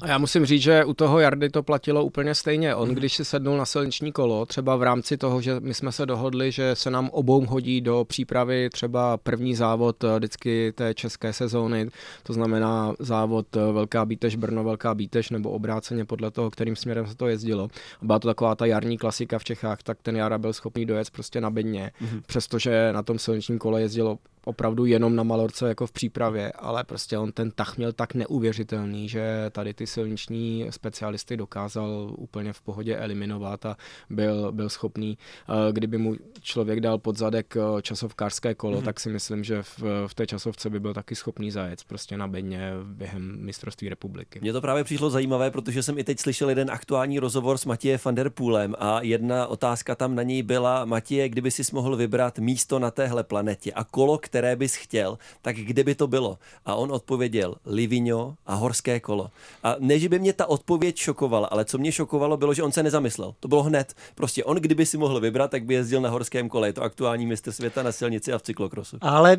A 0.00 0.08
já 0.08 0.18
musím 0.18 0.46
říct, 0.46 0.62
že 0.62 0.84
u 0.84 0.94
toho 0.94 1.18
Jardy 1.18 1.50
to 1.50 1.62
platilo 1.62 2.04
úplně 2.04 2.34
stejně. 2.34 2.74
On, 2.74 2.88
mhm. 2.88 2.94
když 2.94 3.16
si 3.16 3.24
sednul 3.24 3.56
na 3.56 3.64
silniční 3.64 4.12
kolo, 4.12 4.46
třeba 4.46 4.76
v 4.76 4.82
rámci 4.82 5.16
toho, 5.16 5.40
že 5.40 5.60
my 5.60 5.74
jsme 5.74 5.92
se 5.92 6.06
dohodli, 6.06 6.52
že 6.52 6.74
se 6.74 6.90
nám 6.90 7.08
obou 7.12 7.46
hodí 7.46 7.80
do 7.80 8.04
přípravy 8.08 8.70
třeba 8.70 9.16
první 9.16 9.54
závod 9.54 10.04
eh, 10.04 10.16
vždycky 10.18 10.72
té 10.72 10.94
české 10.94 11.32
sezóny, 11.32 11.88
to 12.22 12.32
znamená 12.32 12.94
závod 12.98 13.56
eh, 13.56 13.72
Velká 13.72 14.04
Bítež, 14.04 14.36
Brno, 14.36 14.64
Velká 14.64 14.94
Bítež, 14.94 15.30
nebo 15.30 15.50
obráceně 15.50 16.04
podle 16.04 16.30
toho, 16.30 16.50
kterým 16.50 16.76
směrem 16.76 17.06
se 17.06 17.14
to 17.14 17.28
jezdilo. 17.28 17.68
Byla 18.02 18.18
to 18.18 18.28
taková 18.28 18.54
ta 18.54 18.66
jarní 18.66 18.98
klasika 18.98 19.38
v 19.38 19.44
Čechách, 19.44 19.82
tak 19.82 19.98
ten 20.02 20.16
Jara 20.16 20.38
byl 20.38 20.52
schopný 20.52 20.86
dojet 20.86 21.10
prostě 21.10 21.40
na 21.40 21.50
bedně, 21.50 21.92
mm-hmm. 22.02 22.22
přestože 22.26 22.92
na 22.92 23.02
tom 23.02 23.18
silničním 23.18 23.58
kole 23.58 23.80
jezdilo 23.80 24.18
opravdu 24.50 24.84
jenom 24.84 25.16
na 25.16 25.22
Malorce 25.22 25.68
jako 25.68 25.86
v 25.86 25.92
přípravě, 25.92 26.52
ale 26.52 26.84
prostě 26.84 27.18
on 27.18 27.32
ten 27.32 27.50
tah 27.50 27.76
měl 27.76 27.92
tak 27.92 28.14
neuvěřitelný, 28.14 29.08
že 29.08 29.50
tady 29.52 29.74
ty 29.74 29.86
silniční 29.86 30.66
specialisty 30.70 31.36
dokázal 31.36 32.14
úplně 32.16 32.52
v 32.52 32.60
pohodě 32.60 32.96
eliminovat 32.96 33.66
a 33.66 33.76
byl, 34.10 34.52
byl 34.52 34.68
schopný, 34.68 35.18
eh, 35.18 35.72
kdyby 35.72 35.98
mu 35.98 36.14
člověk 36.40 36.80
dal 36.80 36.98
pod 36.98 37.18
zadek 37.18 37.56
eh, 37.56 37.82
časovkářské 37.82 38.54
kolo, 38.54 38.80
mm-hmm. 38.80 38.84
tak 38.84 39.00
si 39.00 39.10
myslím, 39.10 39.44
že 39.44 39.62
v, 39.62 39.82
v 40.06 40.14
té 40.14 40.26
časovce 40.26 40.70
by 40.70 40.80
byl 40.80 40.94
taky 40.94 41.14
schopný 41.14 41.50
zajet 41.50 41.84
prostě 41.84 42.16
na 42.16 42.28
bedně 42.28 42.72
během 42.84 43.44
mistrovství 43.44 43.88
republiky. 43.88 44.38
Mně 44.42 44.52
to 44.52 44.60
právě 44.60 44.84
přišlo 44.84 45.10
zajímavé, 45.10 45.50
protože 45.50 45.82
jsem 45.82 45.98
i 45.98 46.04
teď 46.04 46.18
slyšel 46.18 46.48
jeden 46.48 46.70
aktuální 46.70 47.18
rozhovor 47.18 47.58
s 47.58 47.64
Matěje 47.64 47.98
van 48.04 48.14
der 48.14 48.30
Poolem 48.30 48.74
a 48.78 49.02
jedna 49.02 49.46
otázka 49.46 49.94
tam 49.94 50.14
na 50.14 50.22
něj 50.22 50.42
byla, 50.42 50.84
Matěje, 50.84 51.28
kdyby 51.28 51.50
si 51.50 51.62
mohl 51.72 51.96
vybrat 51.96 52.38
místo 52.38 52.78
na 52.78 52.90
téhle 52.90 53.24
planetě 53.24 53.72
a 53.72 53.84
kolo, 53.84 54.18
které 54.18 54.39
které 54.40 54.56
bys 54.56 54.74
chtěl, 54.74 55.18
tak 55.42 55.56
kde 55.56 55.84
by 55.84 55.94
to 55.94 56.06
bylo? 56.06 56.38
A 56.66 56.74
on 56.74 56.92
odpověděl 56.92 57.54
Livigno 57.66 58.34
a 58.46 58.54
horské 58.54 59.00
kolo. 59.00 59.30
A 59.62 59.76
ne, 59.78 59.98
že 59.98 60.08
by 60.08 60.18
mě 60.18 60.32
ta 60.32 60.46
odpověď 60.46 60.96
šokovala, 60.96 61.48
ale 61.48 61.64
co 61.64 61.78
mě 61.78 61.92
šokovalo, 61.92 62.36
bylo, 62.36 62.54
že 62.54 62.62
on 62.62 62.72
se 62.72 62.82
nezamyslel. 62.82 63.34
To 63.40 63.48
bylo 63.48 63.62
hned. 63.62 63.94
Prostě 64.14 64.44
on, 64.44 64.56
kdyby 64.56 64.86
si 64.86 64.98
mohl 64.98 65.20
vybrat, 65.20 65.50
tak 65.50 65.64
by 65.64 65.74
jezdil 65.74 66.00
na 66.00 66.08
horském 66.08 66.48
kole. 66.48 66.68
Je 66.68 66.72
to 66.72 66.82
aktuální 66.82 67.26
mistr 67.26 67.52
světa 67.52 67.82
na 67.82 67.92
silnici 67.92 68.32
a 68.32 68.38
v 68.38 68.42
cyklokrosu. 68.42 68.96
Ale 69.00 69.36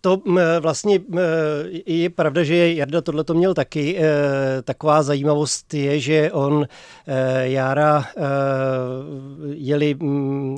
to 0.00 0.22
vlastně 0.60 1.00
je 1.86 2.10
pravda, 2.10 2.42
že 2.42 2.72
Jarda 2.72 3.00
tohle 3.00 3.24
to 3.24 3.34
měl 3.34 3.54
taky. 3.54 3.96
E, 3.98 4.02
taková 4.62 5.02
zajímavost 5.02 5.74
je, 5.74 6.00
že 6.00 6.32
on 6.32 6.66
e, 7.06 7.48
Jara 7.48 8.04
e, 8.04 8.22
jeli 9.54 9.96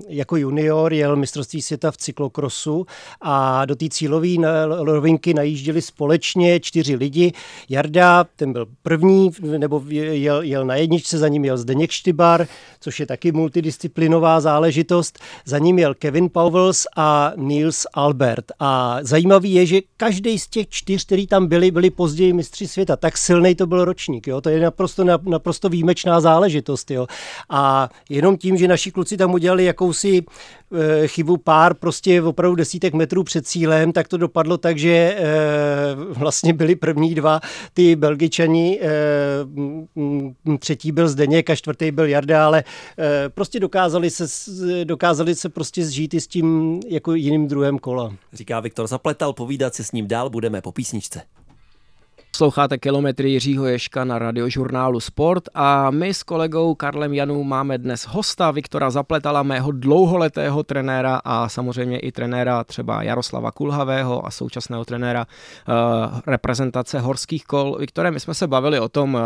jako 0.08 0.36
junior, 0.36 0.92
jel 0.92 1.16
mistrovství 1.16 1.62
světa 1.62 1.90
v 1.90 1.96
cyklokrosu 1.96 2.86
a 3.20 3.65
do 3.66 3.76
té 3.76 3.88
cílové 3.88 4.28
rovinky 4.68 5.34
najížděli 5.34 5.82
společně 5.82 6.60
čtyři 6.60 6.96
lidi. 6.96 7.32
Jarda, 7.68 8.24
ten 8.36 8.52
byl 8.52 8.66
první, 8.82 9.30
nebo 9.58 9.82
jel, 9.88 10.42
jel 10.42 10.64
na 10.64 10.76
jedničce, 10.76 11.18
za 11.18 11.28
ním 11.28 11.44
jel 11.44 11.56
Zdeněk 11.56 11.90
Štybar, 11.90 12.46
což 12.80 13.00
je 13.00 13.06
taky 13.06 13.32
multidisciplinová 13.32 14.40
záležitost. 14.40 15.18
Za 15.44 15.58
ním 15.58 15.78
jel 15.78 15.94
Kevin 15.94 16.28
Powells 16.32 16.86
a 16.96 17.32
Niels 17.36 17.86
Albert. 17.94 18.44
A 18.58 18.98
zajímavý 19.02 19.54
je, 19.54 19.66
že 19.66 19.80
každý 19.96 20.38
z 20.38 20.46
těch 20.46 20.68
čtyř, 20.68 21.04
který 21.04 21.26
tam 21.26 21.46
byli, 21.46 21.70
byli 21.70 21.90
později 21.90 22.32
mistři 22.32 22.68
světa. 22.68 22.96
Tak 22.96 23.18
silný 23.18 23.54
to 23.54 23.66
byl 23.66 23.84
ročník. 23.84 24.26
Jo? 24.26 24.40
To 24.40 24.48
je 24.48 24.60
naprosto, 24.60 25.04
naprosto 25.22 25.68
výjimečná 25.68 26.20
záležitost. 26.20 26.90
Jo? 26.90 27.06
A 27.50 27.90
jenom 28.08 28.36
tím, 28.36 28.56
že 28.56 28.68
naši 28.68 28.90
kluci 28.90 29.16
tam 29.16 29.34
udělali 29.34 29.64
jakousi 29.64 30.24
Eh, 30.72 31.08
chybu 31.08 31.36
pár 31.36 31.74
prostě 31.74 32.22
opravdu 32.22 32.54
desítek 32.56 32.94
metrů 32.94 33.24
před 33.24 33.46
cílem, 33.56 33.92
tak 33.92 34.08
to 34.08 34.16
dopadlo 34.16 34.58
tak, 34.58 34.78
že 34.78 34.88
eh, 34.88 35.24
vlastně 35.94 36.52
byli 36.52 36.76
první 36.76 37.14
dva 37.14 37.40
ty 37.74 37.96
Belgičani, 37.96 38.80
eh, 38.82 40.58
třetí 40.58 40.92
byl 40.92 41.08
Zdeněk 41.08 41.50
a 41.50 41.56
čtvrtý 41.56 41.90
byl 41.90 42.06
Jarda, 42.06 42.46
ale 42.46 42.64
prostě 43.28 43.60
dokázali 43.60 44.10
se, 44.10 44.26
dokázali 44.84 45.34
se 45.34 45.48
prostě 45.48 45.84
zžít 45.84 46.14
i 46.14 46.20
s 46.20 46.26
tím 46.26 46.80
jako 46.88 47.14
jiným 47.14 47.48
druhem 47.48 47.78
kola. 47.78 48.12
Říká 48.32 48.60
Viktor 48.60 48.86
Zapletal, 48.86 49.32
povídat 49.32 49.74
se 49.74 49.84
s 49.84 49.92
ním 49.92 50.08
dál 50.08 50.30
budeme 50.30 50.62
po 50.62 50.72
písničce. 50.72 51.22
Sloucháte 52.36 52.78
kilometry 52.78 53.30
Jiřího 53.30 53.66
Ješka 53.66 54.04
na 54.04 54.18
radiožurnálu 54.18 55.00
Sport 55.00 55.42
a 55.54 55.90
my 55.90 56.14
s 56.14 56.22
kolegou 56.22 56.74
Karlem 56.74 57.12
Janů 57.12 57.44
máme 57.44 57.78
dnes 57.78 58.06
hosta 58.06 58.50
Viktora 58.50 58.90
Zapletala, 58.90 59.42
mého 59.42 59.72
dlouholetého 59.72 60.62
trenéra 60.62 61.20
a 61.24 61.48
samozřejmě 61.48 61.98
i 61.98 62.12
trenéra 62.12 62.64
třeba 62.64 63.02
Jaroslava 63.02 63.52
Kulhavého 63.52 64.26
a 64.26 64.30
současného 64.30 64.84
trenéra 64.84 65.26
uh, 65.26 65.74
reprezentace 66.26 67.00
horských 67.00 67.44
kol. 67.44 67.76
Viktore, 67.80 68.10
my 68.10 68.20
jsme 68.20 68.34
se 68.34 68.46
bavili 68.46 68.80
o 68.80 68.88
tom, 68.88 69.14
uh, 69.14 69.20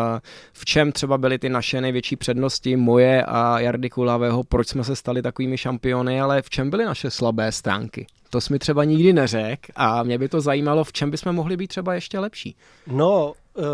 v 0.53 0.65
čem 0.65 0.93
třeba 0.93 1.19
byly 1.19 1.39
ty 1.39 1.49
naše 1.49 1.81
největší 1.81 2.17
přednosti, 2.17 2.77
moje 2.77 3.25
a 3.25 3.61
Jardy 3.61 3.91
Kulhavého, 3.91 4.45
proč 4.45 4.69
jsme 4.69 4.85
se 4.85 4.97
stali 4.97 5.23
takovými 5.23 5.59
šampiony, 5.59 6.21
ale 6.21 6.43
v 6.43 6.51
čem 6.51 6.71
byly 6.71 6.85
naše 6.85 7.11
slabé 7.11 7.53
stránky? 7.53 8.07
To 8.31 8.41
jsi 8.41 8.53
mi 8.53 8.59
třeba 8.59 8.85
nikdy 8.85 9.13
neřekl 9.13 9.73
a 9.77 10.03
mě 10.03 10.19
by 10.19 10.29
to 10.29 10.41
zajímalo, 10.41 10.85
v 10.85 10.93
čem 10.93 11.11
bychom 11.11 11.33
mohli 11.33 11.57
být 11.57 11.69
třeba 11.69 11.95
ještě 11.95 12.19
lepší. 12.19 12.57
No, 12.87 13.33
uh... 13.55 13.65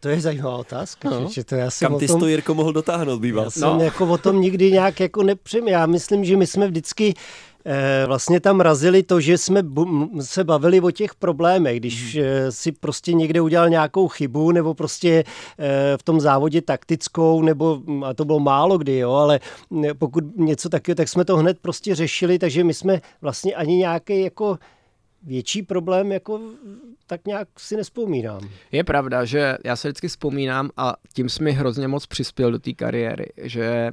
To 0.00 0.08
je 0.08 0.20
zajímavá 0.20 0.56
otázka. 0.56 1.10
No. 1.10 1.28
Že 1.32 1.44
to 1.44 1.54
já 1.54 1.68
Kam 1.80 1.98
ty 1.98 2.06
tom, 2.06 2.20
to, 2.20 2.26
Jirko, 2.26 2.54
mohl 2.54 2.72
dotáhnout, 2.72 3.20
býval? 3.20 3.44
Já 3.44 3.50
jsem 3.50 3.68
no. 3.68 3.80
jako 3.80 4.06
o 4.06 4.18
tom 4.18 4.40
nikdy 4.40 4.72
nějak 4.72 5.00
jako 5.00 5.22
nepřím. 5.22 5.68
Já 5.68 5.86
myslím, 5.86 6.24
že 6.24 6.36
my 6.36 6.46
jsme 6.46 6.66
vždycky 6.66 7.14
vlastně 8.06 8.40
tam 8.40 8.60
razili 8.60 9.02
to, 9.02 9.20
že 9.20 9.38
jsme 9.38 9.62
se 10.20 10.44
bavili 10.44 10.80
o 10.80 10.90
těch 10.90 11.14
problémech, 11.14 11.80
když 11.80 12.16
hmm. 12.16 12.24
Eh, 12.24 12.52
si 12.52 12.72
prostě 12.72 13.12
někde 13.12 13.40
udělal 13.40 13.68
nějakou 13.68 14.08
chybu 14.08 14.52
nebo 14.52 14.74
prostě 14.74 15.24
eh, 15.58 15.96
v 15.96 16.02
tom 16.02 16.20
závodě 16.20 16.62
taktickou, 16.62 17.42
nebo 17.42 17.82
hm, 17.86 18.04
a 18.04 18.14
to 18.14 18.24
bylo 18.24 18.40
málo 18.40 18.78
kdy, 18.78 18.98
jo, 18.98 19.12
ale 19.12 19.40
hm, 19.70 19.84
pokud 19.98 20.36
něco 20.36 20.68
takového, 20.68 20.96
tak 20.96 21.08
jsme 21.08 21.24
to 21.24 21.36
hned 21.36 21.58
prostě 21.58 21.94
řešili, 21.94 22.38
takže 22.38 22.64
my 22.64 22.74
jsme 22.74 23.00
vlastně 23.20 23.54
ani 23.54 23.76
nějaký 23.76 24.22
jako 24.22 24.58
větší 25.22 25.62
problém 25.62 26.12
jako 26.12 26.40
tak 27.06 27.26
nějak 27.26 27.48
si 27.58 27.76
nespomínám. 27.76 28.48
Je 28.72 28.84
pravda, 28.84 29.24
že 29.24 29.56
já 29.64 29.76
se 29.76 29.88
vždycky 29.88 30.08
vzpomínám 30.08 30.70
a 30.76 30.94
tím 31.12 31.28
jsi 31.28 31.44
mi 31.44 31.52
hrozně 31.52 31.88
moc 31.88 32.06
přispěl 32.06 32.50
do 32.50 32.58
té 32.58 32.72
kariéry, 32.72 33.26
že 33.36 33.90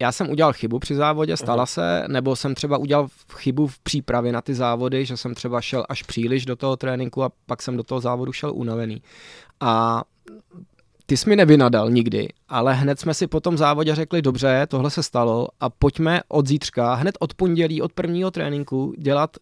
já 0.00 0.12
jsem 0.12 0.30
udělal 0.30 0.52
chybu 0.52 0.78
při 0.78 0.94
závodě, 0.94 1.36
stala 1.36 1.66
se, 1.66 2.04
nebo 2.08 2.36
jsem 2.36 2.54
třeba 2.54 2.78
udělal 2.78 3.08
chybu 3.36 3.66
v 3.66 3.78
přípravě 3.78 4.32
na 4.32 4.40
ty 4.40 4.54
závody, 4.54 5.06
že 5.06 5.16
jsem 5.16 5.34
třeba 5.34 5.60
šel 5.60 5.84
až 5.88 6.02
příliš 6.02 6.46
do 6.46 6.56
toho 6.56 6.76
tréninku 6.76 7.22
a 7.22 7.30
pak 7.46 7.62
jsem 7.62 7.76
do 7.76 7.82
toho 7.82 8.00
závodu 8.00 8.32
šel 8.32 8.52
unavený. 8.54 9.02
A 9.60 10.04
ty 11.06 11.16
jsi 11.16 11.28
mi 11.28 11.36
nevynadal 11.36 11.90
nikdy, 11.90 12.28
ale 12.48 12.74
hned 12.74 13.00
jsme 13.00 13.14
si 13.14 13.26
po 13.26 13.40
tom 13.40 13.56
závodě 13.56 13.94
řekli, 13.94 14.22
dobře, 14.22 14.66
tohle 14.70 14.90
se 14.90 15.02
stalo 15.02 15.48
a 15.60 15.70
pojďme 15.70 16.20
od 16.28 16.46
zítřka, 16.46 16.94
hned 16.94 17.14
od 17.20 17.34
pondělí, 17.34 17.82
od 17.82 17.92
prvního 17.92 18.30
tréninku 18.30 18.94
dělat 18.98 19.36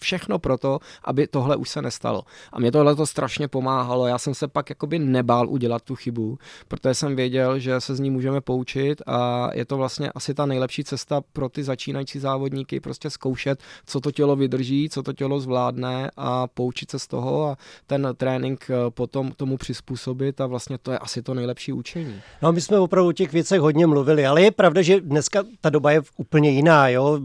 všechno 0.00 0.38
pro 0.38 0.58
to, 0.58 0.78
aby 1.04 1.26
tohle 1.26 1.56
už 1.56 1.68
se 1.68 1.82
nestalo. 1.82 2.22
A 2.52 2.60
mě 2.60 2.72
tohle 2.72 2.96
to 2.96 3.06
strašně 3.06 3.48
pomáhalo. 3.48 4.06
Já 4.06 4.18
jsem 4.18 4.34
se 4.34 4.48
pak 4.48 4.70
jakoby 4.70 4.98
nebál 4.98 5.48
udělat 5.48 5.82
tu 5.82 5.94
chybu, 5.94 6.38
protože 6.68 6.94
jsem 6.94 7.16
věděl, 7.16 7.58
že 7.58 7.80
se 7.80 7.94
z 7.94 8.00
ní 8.00 8.10
můžeme 8.10 8.40
poučit 8.40 9.02
a 9.06 9.50
je 9.54 9.64
to 9.64 9.76
vlastně 9.76 10.10
asi 10.10 10.34
ta 10.34 10.46
nejlepší 10.46 10.84
cesta 10.84 11.20
pro 11.32 11.48
ty 11.48 11.64
začínající 11.64 12.18
závodníky, 12.18 12.80
prostě 12.80 13.10
zkoušet, 13.10 13.62
co 13.86 14.00
to 14.00 14.10
tělo 14.10 14.36
vydrží, 14.36 14.88
co 14.88 15.02
to 15.02 15.12
tělo 15.12 15.40
zvládne 15.40 16.10
a 16.16 16.46
poučit 16.46 16.90
se 16.90 16.98
z 16.98 17.06
toho 17.06 17.46
a 17.46 17.56
ten 17.86 18.08
trénink 18.16 18.70
eh, 18.70 18.90
potom 18.90 19.32
tomu 19.32 19.56
přizpůsobit 19.56 20.40
a 20.40 20.46
vlastně 20.46 20.78
to 20.78 20.92
je 20.92 20.98
asi 20.98 21.22
to 21.22 21.34
nejlepší 21.34 21.72
učení. 21.72 22.20
No 22.42 22.52
my 22.52 22.60
jsme 22.60 22.78
opravdu 22.78 23.08
o 23.08 23.12
těch 23.12 23.32
věcech 23.32 23.60
hodně 23.60 23.86
mluvili, 23.86 24.26
ale 24.26 24.42
je 24.42 24.50
pravda, 24.50 24.82
že 24.82 25.00
dneska 25.00 25.44
ta 25.60 25.70
doba 25.70 25.90
je 25.90 26.00
úplně 26.16 26.50
jiná, 26.50 26.88
jo, 26.88 27.20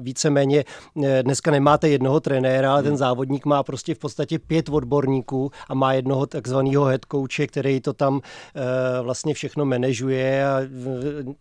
víceméně 0.00 0.64
eh, 1.04 1.22
dneska 1.22 1.50
nemáte 1.50 1.88
jedno 1.88 2.05
jednoho 2.06 2.20
trenéra, 2.20 2.72
ale 2.72 2.82
ten 2.82 2.90
hmm. 2.90 2.98
závodník 2.98 3.46
má 3.46 3.62
prostě 3.62 3.94
v 3.94 3.98
podstatě 3.98 4.38
pět 4.38 4.68
odborníků 4.68 5.50
a 5.68 5.74
má 5.74 5.92
jednoho 5.92 6.26
takzvaného 6.26 6.84
head 6.84 7.00
coache, 7.12 7.46
který 7.46 7.80
to 7.80 7.92
tam 7.92 8.20
e, 8.20 9.02
vlastně 9.02 9.34
všechno 9.34 9.64
manažuje 9.64 10.46
a 10.46 10.60
e, 10.60 10.66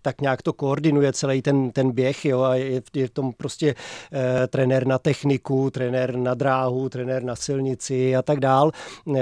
tak 0.02 0.22
nějak 0.22 0.42
to 0.42 0.54
koordinuje 0.54 1.14
celý 1.14 1.42
ten, 1.42 1.72
ten 1.72 1.92
běh 1.92 2.26
jo, 2.26 2.42
a 2.42 2.56
je, 2.56 2.82
je 2.94 3.08
v 3.08 3.10
tom 3.10 3.34
prostě 3.38 3.76
e, 4.14 4.48
trenér 4.48 4.88
na 4.88 4.98
techniku, 4.98 5.70
trenér 5.70 6.16
na 6.18 6.34
dráhu, 6.34 6.90
trenér 6.90 7.24
na 7.24 7.36
silnici 7.36 8.16
a 8.16 8.22
tak 8.22 8.40
dál. 8.40 8.72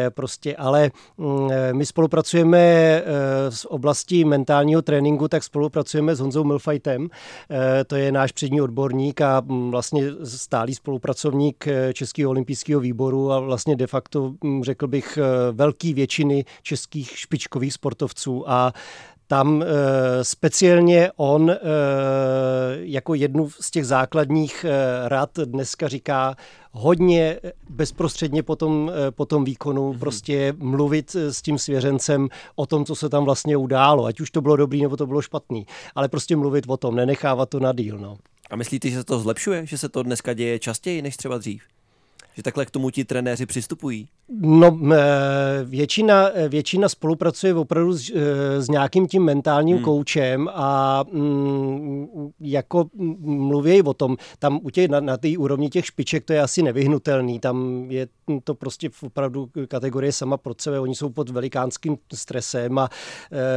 Prostě, 0.10 0.56
ale 0.56 0.92
e, 1.52 1.74
my 1.74 1.86
spolupracujeme 1.86 2.64
z 3.50 3.66
oblasti 3.66 4.26
mentálního 4.26 4.82
tréninku, 4.82 5.28
tak 5.28 5.44
spolupracujeme 5.44 6.16
s 6.16 6.20
Honzou 6.20 6.44
Milfajtem, 6.44 7.10
to 7.88 7.96
je 7.96 8.12
náš 8.12 8.32
přední 8.32 8.62
odborník 8.62 9.22
a 9.22 9.42
vlastně 9.70 10.04
stálý 10.24 10.76
spolupracovník 10.76 11.33
pracovník 11.34 11.68
eh, 11.68 11.94
Českého 11.94 12.30
olympijského 12.30 12.82
výboru 12.82 13.32
a 13.32 13.40
vlastně 13.40 13.76
de 13.76 13.88
facto, 13.88 14.34
hm, 14.44 14.64
řekl 14.64 14.88
bych, 14.88 15.18
eh, 15.18 15.52
velký 15.52 15.94
většiny 15.94 16.46
českých 16.62 17.20
špičkových 17.20 17.74
sportovců 17.74 18.50
a 18.50 18.74
tam 19.28 19.64
e, 19.64 19.66
speciálně 20.24 21.12
on 21.16 21.52
jako 22.74 23.14
jednu 23.14 23.50
z 23.50 23.72
těch 23.72 23.86
základních 23.86 24.66
rad 25.06 25.30
dneska 25.46 25.88
říká 25.88 26.36
hodně 26.72 27.40
bezprostředně 27.70 28.44
po 28.44 28.56
tom, 28.56 28.92
po 29.16 29.26
tom 29.26 29.44
výkonu 29.44 29.94
mm-hmm. 29.94 30.00
prostě 30.00 30.54
mluvit 30.58 31.16
s 31.16 31.42
tím 31.42 31.58
svěřencem 31.58 32.30
o 32.56 32.66
tom, 32.66 32.86
co 32.86 32.96
se 32.96 33.10
tam 33.10 33.26
vlastně 33.26 33.58
událo, 33.58 34.06
ať 34.06 34.20
už 34.20 34.32
to 34.32 34.42
bylo 34.42 34.56
dobrý 34.56 34.82
nebo 34.82 34.98
to 34.98 35.08
bylo 35.08 35.22
špatný, 35.22 35.66
ale 35.96 36.10
prostě 36.10 36.36
mluvit 36.36 36.66
o 36.68 36.78
tom, 36.78 36.96
nenechávat 36.96 37.50
to 37.50 37.60
na 37.60 37.74
díl. 37.74 37.98
No. 37.98 38.18
A 38.54 38.56
myslíte, 38.56 38.90
že 38.90 38.96
se 38.96 39.04
to 39.04 39.20
zlepšuje, 39.20 39.66
že 39.66 39.78
se 39.78 39.90
to 39.90 40.04
dneska 40.04 40.34
děje 40.34 40.60
častěji 40.60 41.02
než 41.02 41.18
třeba 41.18 41.38
dřív? 41.38 41.64
Že 42.36 42.44
takhle 42.44 42.66
k 42.66 42.72
tomu 42.72 42.90
ti 42.90 43.06
trenéři 43.06 43.46
přistupují? 43.46 44.08
No, 44.42 44.80
většina, 45.64 46.30
většina 46.48 46.90
spolupracuje 46.90 47.54
opravdu 47.54 47.94
s, 47.94 48.10
e, 48.10 48.62
s 48.62 48.70
nějakým 48.70 49.08
tím 49.08 49.24
mentálním 49.24 49.76
hmm. 49.76 49.86
koučem 49.86 50.50
a 50.54 51.04
mm, 51.12 52.08
jako 52.40 52.86
mluví 53.20 53.82
o 53.82 53.94
tom, 53.94 54.18
tam 54.40 54.60
u 54.64 54.70
těch, 54.70 54.90
na, 54.90 55.00
na 55.00 55.18
té 55.18 55.38
úrovni 55.38 55.70
těch 55.70 55.86
špiček 55.86 56.26
to 56.26 56.34
je 56.34 56.42
asi 56.42 56.62
nevyhnutelný, 56.62 57.40
tam 57.40 57.86
je 57.92 58.08
to 58.44 58.56
prostě 58.56 58.90
opravdu 59.02 59.50
kategorie 59.68 60.12
sama 60.12 60.38
pro 60.38 60.54
sebe, 60.58 60.80
oni 60.80 60.96
jsou 60.96 61.10
pod 61.10 61.30
velikánským 61.30 61.98
stresem 62.14 62.78
a 62.78 62.90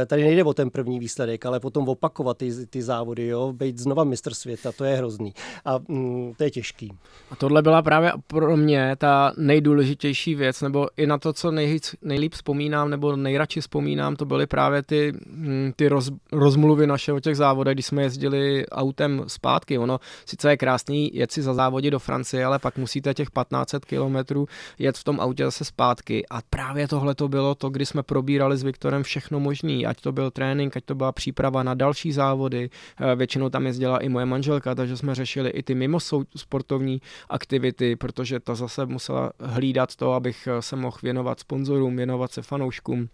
e, 0.01 0.05
tady 0.05 0.23
nejde 0.23 0.43
o 0.43 0.53
ten 0.53 0.69
první 0.69 0.99
výsledek, 0.99 1.45
ale 1.45 1.59
potom 1.59 1.89
opakovat 1.89 2.37
ty, 2.37 2.65
ty 2.67 2.81
závody, 2.81 3.27
jo, 3.27 3.53
být 3.53 3.77
znova 3.77 4.03
mistr 4.03 4.33
světa, 4.33 4.71
to 4.71 4.85
je 4.85 4.95
hrozný 4.95 5.33
a 5.65 5.79
mm, 5.87 6.33
to 6.37 6.43
je 6.43 6.51
těžký. 6.51 6.93
A 7.31 7.35
tohle 7.35 7.61
byla 7.61 7.81
právě 7.81 8.11
pro 8.27 8.57
mě 8.57 8.66
mě 8.67 8.95
ta 8.97 9.31
nejdůležitější 9.37 10.35
věc, 10.35 10.61
nebo 10.61 10.87
i 10.97 11.07
na 11.07 11.17
to, 11.17 11.33
co 11.33 11.51
nej, 11.51 11.79
nejlíp 12.01 12.33
vzpomínám, 12.33 12.89
nebo 12.89 13.15
nejradši 13.15 13.61
vzpomínám, 13.61 14.15
to 14.15 14.25
byly 14.25 14.47
právě 14.47 14.83
ty, 14.83 15.13
hm, 15.27 15.71
ty 15.75 15.87
roz, 15.87 16.11
rozmluvy 16.31 16.87
naše 16.87 17.13
o 17.13 17.19
těch 17.19 17.37
závodech, 17.37 17.75
když 17.75 17.85
jsme 17.85 18.01
jezdili 18.03 18.67
autem 18.67 19.23
zpátky. 19.27 19.77
Ono 19.77 19.99
sice 20.25 20.49
je 20.49 20.57
krásný 20.57 21.11
jet 21.13 21.31
si 21.31 21.41
za 21.41 21.53
závodě 21.53 21.91
do 21.91 21.99
Francie, 21.99 22.45
ale 22.45 22.59
pak 22.59 22.77
musíte 22.77 23.13
těch 23.13 23.27
1500 23.27 23.85
kilometrů 23.85 24.47
jet 24.79 24.97
v 24.97 25.03
tom 25.03 25.19
autě 25.19 25.45
zase 25.45 25.65
zpátky. 25.65 26.25
A 26.29 26.39
právě 26.49 26.87
tohle 26.87 27.15
to 27.15 27.27
bylo 27.27 27.55
to, 27.55 27.69
kdy 27.69 27.85
jsme 27.85 28.03
probírali 28.03 28.57
s 28.57 28.63
Viktorem 28.63 29.03
všechno 29.03 29.39
možný, 29.39 29.85
ať 29.85 30.01
to 30.01 30.11
byl 30.11 30.31
trénink, 30.31 30.77
ať 30.77 30.83
to 30.85 30.95
byla 30.95 31.11
příprava 31.11 31.63
na 31.63 31.73
další 31.73 32.11
závody. 32.11 32.69
Eh, 32.69 33.15
většinou 33.15 33.49
tam 33.49 33.65
jezdila 33.65 33.97
i 33.97 34.09
moje 34.09 34.25
manželka, 34.25 34.75
takže 34.75 34.97
jsme 34.97 35.15
řešili 35.15 35.49
i 35.49 35.63
ty 35.63 35.75
mimo 35.75 35.99
sportovní 36.35 37.01
aktivity, 37.29 37.95
protože 37.95 38.39
ta 38.39 38.56
zase 38.57 38.85
musela 38.85 39.31
hlídat 39.39 39.95
to, 39.95 40.13
abych 40.13 40.47
se 40.59 40.75
mohl 40.75 40.97
věnovat 41.03 41.39
sponzorům, 41.39 41.95
věnovat 41.95 42.31
se 42.31 42.41
fanouškům 42.41 43.09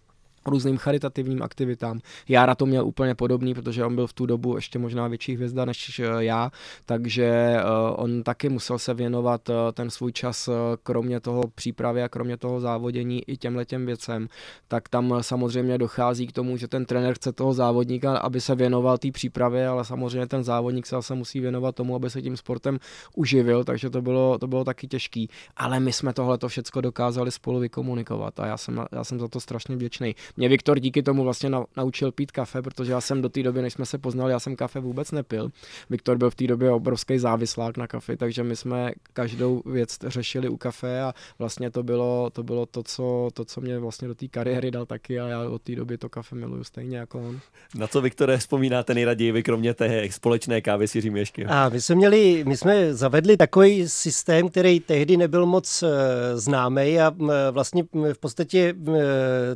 různým 0.46 0.76
charitativním 0.76 1.42
aktivitám. 1.42 2.00
Jára 2.28 2.54
to 2.54 2.66
měl 2.66 2.86
úplně 2.86 3.14
podobný, 3.14 3.54
protože 3.54 3.84
on 3.84 3.94
byl 3.94 4.06
v 4.06 4.12
tu 4.12 4.26
dobu 4.26 4.56
ještě 4.56 4.78
možná 4.78 5.08
větší 5.08 5.34
hvězda 5.34 5.64
než 5.64 5.98
eh, 5.98 6.04
já, 6.18 6.50
takže 6.86 7.24
eh, 7.24 7.62
on 7.96 8.22
taky 8.22 8.48
musel 8.48 8.78
se 8.78 8.94
věnovat 8.94 9.50
eh, 9.50 9.54
ten 9.72 9.90
svůj 9.90 10.12
čas 10.12 10.48
kromě 10.82 11.20
toho 11.20 11.42
přípravy 11.54 12.02
a 12.02 12.08
kromě 12.08 12.36
toho 12.36 12.60
závodění 12.60 13.22
i 13.26 13.36
těm 13.36 13.56
letěm 13.56 13.86
věcem, 13.86 14.28
tak 14.68 14.88
tam 14.88 15.14
samozřejmě 15.20 15.78
dochází 15.78 16.26
k 16.26 16.32
tomu, 16.32 16.56
že 16.56 16.68
ten 16.68 16.84
trenér 16.84 17.14
chce 17.14 17.32
toho 17.32 17.54
závodníka, 17.54 18.18
aby 18.18 18.40
se 18.40 18.54
věnoval 18.54 18.98
té 18.98 19.10
přípravě, 19.10 19.68
ale 19.68 19.84
samozřejmě 19.84 20.26
ten 20.26 20.44
závodník 20.44 20.86
se 20.86 20.96
zase 20.96 21.14
musí 21.14 21.40
věnovat 21.40 21.74
tomu, 21.74 21.94
aby 21.94 22.10
se 22.10 22.22
tím 22.22 22.36
sportem 22.36 22.78
uživil, 23.16 23.64
takže 23.64 23.90
to 23.90 24.02
bylo, 24.02 24.38
to 24.38 24.46
bylo 24.46 24.64
taky 24.64 24.86
těžký. 24.86 25.28
Ale 25.56 25.80
my 25.80 25.92
jsme 25.92 26.12
tohle 26.12 26.38
to 26.38 26.48
všechno 26.48 26.80
dokázali 26.82 27.30
spolu 27.30 27.58
vykomunikovat 27.58 28.40
a 28.40 28.46
já 28.46 28.56
jsem, 28.56 28.84
já 28.92 29.04
jsem 29.04 29.20
za 29.20 29.28
to 29.28 29.40
strašně 29.40 29.76
vděčný 29.76 30.14
mě 30.36 30.48
Viktor 30.48 30.78
díky 30.78 31.02
tomu 31.02 31.24
vlastně 31.24 31.50
naučil 31.76 32.12
pít 32.12 32.32
kafe, 32.32 32.62
protože 32.62 32.92
já 32.92 33.00
jsem 33.00 33.22
do 33.22 33.28
té 33.28 33.42
doby, 33.42 33.62
než 33.62 33.72
jsme 33.72 33.86
se 33.86 33.98
poznali, 33.98 34.32
já 34.32 34.40
jsem 34.40 34.56
kafe 34.56 34.80
vůbec 34.80 35.12
nepil. 35.12 35.50
Viktor 35.90 36.18
byl 36.18 36.30
v 36.30 36.34
té 36.34 36.46
době 36.46 36.70
obrovský 36.70 37.18
závislák 37.18 37.76
na 37.76 37.86
kafe, 37.86 38.16
takže 38.16 38.42
my 38.42 38.56
jsme 38.56 38.92
každou 39.12 39.62
věc 39.66 39.98
řešili 40.06 40.48
u 40.48 40.56
kafe 40.56 41.02
a 41.02 41.14
vlastně 41.38 41.70
to 41.70 41.82
bylo 41.82 42.30
to, 42.30 42.42
bylo 42.42 42.66
to, 42.66 42.82
co, 42.82 43.30
to, 43.34 43.44
co 43.44 43.60
mě 43.60 43.78
vlastně 43.78 44.08
do 44.08 44.14
té 44.14 44.28
kariéry 44.28 44.70
dal 44.70 44.86
taky 44.86 45.20
a 45.20 45.28
já 45.28 45.48
od 45.48 45.62
té 45.62 45.76
doby 45.76 45.98
to 45.98 46.08
kafe 46.08 46.34
miluju 46.34 46.64
stejně 46.64 46.98
jako 46.98 47.18
on. 47.20 47.40
Na 47.74 47.86
co, 47.86 48.00
Viktore, 48.00 48.38
vzpomínáte 48.38 48.94
nejraději 48.94 49.32
vy, 49.32 49.42
kromě 49.42 49.74
té 49.74 50.08
společné 50.10 50.60
kávy 50.60 50.88
s 50.88 50.94
Jiřím 50.94 51.16
Ješky? 51.16 51.46
A 51.46 51.68
my 51.68 51.80
jsme 51.80 51.94
měli, 51.94 52.44
my 52.46 52.56
jsme 52.56 52.94
zavedli 52.94 53.36
takový 53.36 53.88
systém, 53.88 54.48
který 54.48 54.80
tehdy 54.80 55.16
nebyl 55.16 55.46
moc 55.46 55.82
uh, 55.82 55.88
známý 56.34 57.00
a 57.00 57.14
vlastně 57.50 57.84
v 58.12 58.18
podstatě 58.18 58.74
uh, 58.74 58.96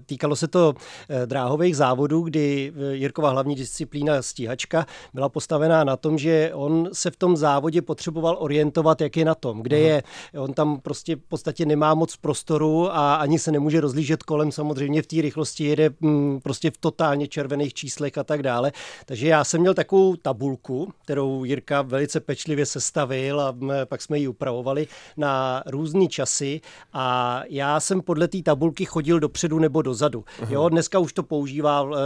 týkalo 0.06 0.36
se 0.36 0.48
to 0.48 0.67
Eh, 1.08 1.26
dráhových 1.26 1.76
závodů, 1.76 2.20
kdy 2.20 2.72
eh, 2.76 2.94
Jirkova 2.94 3.30
hlavní 3.30 3.54
disciplína 3.54 4.22
stíhačka 4.22 4.86
byla 5.14 5.28
postavená 5.28 5.84
na 5.84 5.96
tom, 5.96 6.18
že 6.18 6.50
on 6.54 6.88
se 6.92 7.10
v 7.10 7.16
tom 7.16 7.36
závodě 7.36 7.82
potřeboval 7.82 8.36
orientovat, 8.40 9.00
jak 9.00 9.16
je 9.16 9.24
na 9.24 9.34
tom, 9.34 9.62
kde 9.62 9.78
je. 9.78 10.02
On 10.38 10.52
tam 10.52 10.80
prostě 10.80 11.16
v 11.16 11.20
podstatě 11.28 11.66
nemá 11.66 11.94
moc 11.94 12.16
prostoru 12.16 12.92
a 12.92 13.14
ani 13.14 13.38
se 13.38 13.52
nemůže 13.52 13.80
rozlížet 13.80 14.22
kolem. 14.22 14.52
Samozřejmě 14.52 15.02
v 15.02 15.06
té 15.06 15.22
rychlosti 15.22 15.64
jede 15.64 15.90
mm, 16.00 16.40
prostě 16.40 16.70
v 16.70 16.76
totálně 16.76 17.28
červených 17.28 17.74
číslech 17.74 18.18
a 18.18 18.24
tak 18.24 18.42
dále. 18.42 18.72
Takže 19.06 19.28
já 19.28 19.44
jsem 19.44 19.60
měl 19.60 19.74
takovou 19.74 20.16
tabulku, 20.16 20.92
kterou 21.04 21.44
Jirka 21.44 21.82
velice 21.82 22.20
pečlivě 22.20 22.66
sestavil 22.66 23.40
a 23.40 23.52
mm, 23.52 23.70
pak 23.84 24.02
jsme 24.02 24.18
ji 24.18 24.28
upravovali 24.28 24.86
na 25.16 25.62
různé 25.66 26.06
časy 26.06 26.60
a 26.92 27.42
já 27.48 27.80
jsem 27.80 28.00
podle 28.00 28.28
té 28.28 28.42
tabulky 28.42 28.84
chodil 28.84 29.20
dopředu 29.20 29.58
nebo 29.58 29.82
dozadu. 29.82 30.24
Jo, 30.48 30.57
dneska 30.68 30.98
už 30.98 31.12
to 31.12 31.22
používá 31.22 31.86
eh, 31.92 31.96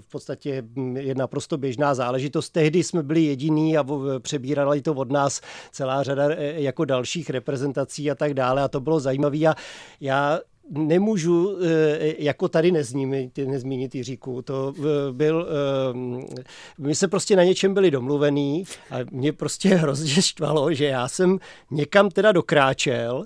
v 0.00 0.06
podstatě 0.10 0.62
hm, 0.62 0.96
je 0.96 1.14
naprosto 1.14 1.58
běžná 1.58 1.94
záležitost. 1.94 2.50
Tehdy 2.50 2.82
jsme 2.82 3.02
byli 3.02 3.24
jediní 3.24 3.78
a 3.78 3.86
přebírali 4.18 4.82
to 4.82 4.94
od 4.94 5.12
nás 5.12 5.40
celá 5.72 6.02
řada 6.02 6.28
eh, 6.30 6.60
jako 6.60 6.84
dalších 6.84 7.30
reprezentací 7.30 8.10
a 8.10 8.14
tak 8.14 8.34
dále 8.34 8.62
a 8.62 8.68
to 8.68 8.80
bylo 8.80 9.00
zajímavé 9.00 9.38
a 9.38 9.54
já 10.00 10.40
nemůžu 10.70 11.58
eh, 11.62 12.14
jako 12.18 12.48
tady 12.48 12.72
nezmínit, 12.72 13.38
nezmínit 13.38 13.94
Jiříku. 13.94 14.42
To 14.42 14.74
byl, 15.12 15.48
my 16.78 16.94
se 16.94 17.08
prostě 17.08 17.36
na 17.36 17.44
něčem 17.44 17.74
byli 17.74 17.90
domluvený 17.90 18.64
a 18.90 18.96
mě 19.10 19.32
prostě 19.32 19.68
hrozně 19.74 20.22
štvalo, 20.22 20.74
že 20.74 20.84
já 20.84 21.08
jsem 21.08 21.38
někam 21.70 22.10
teda 22.10 22.32
dokráčel, 22.32 23.24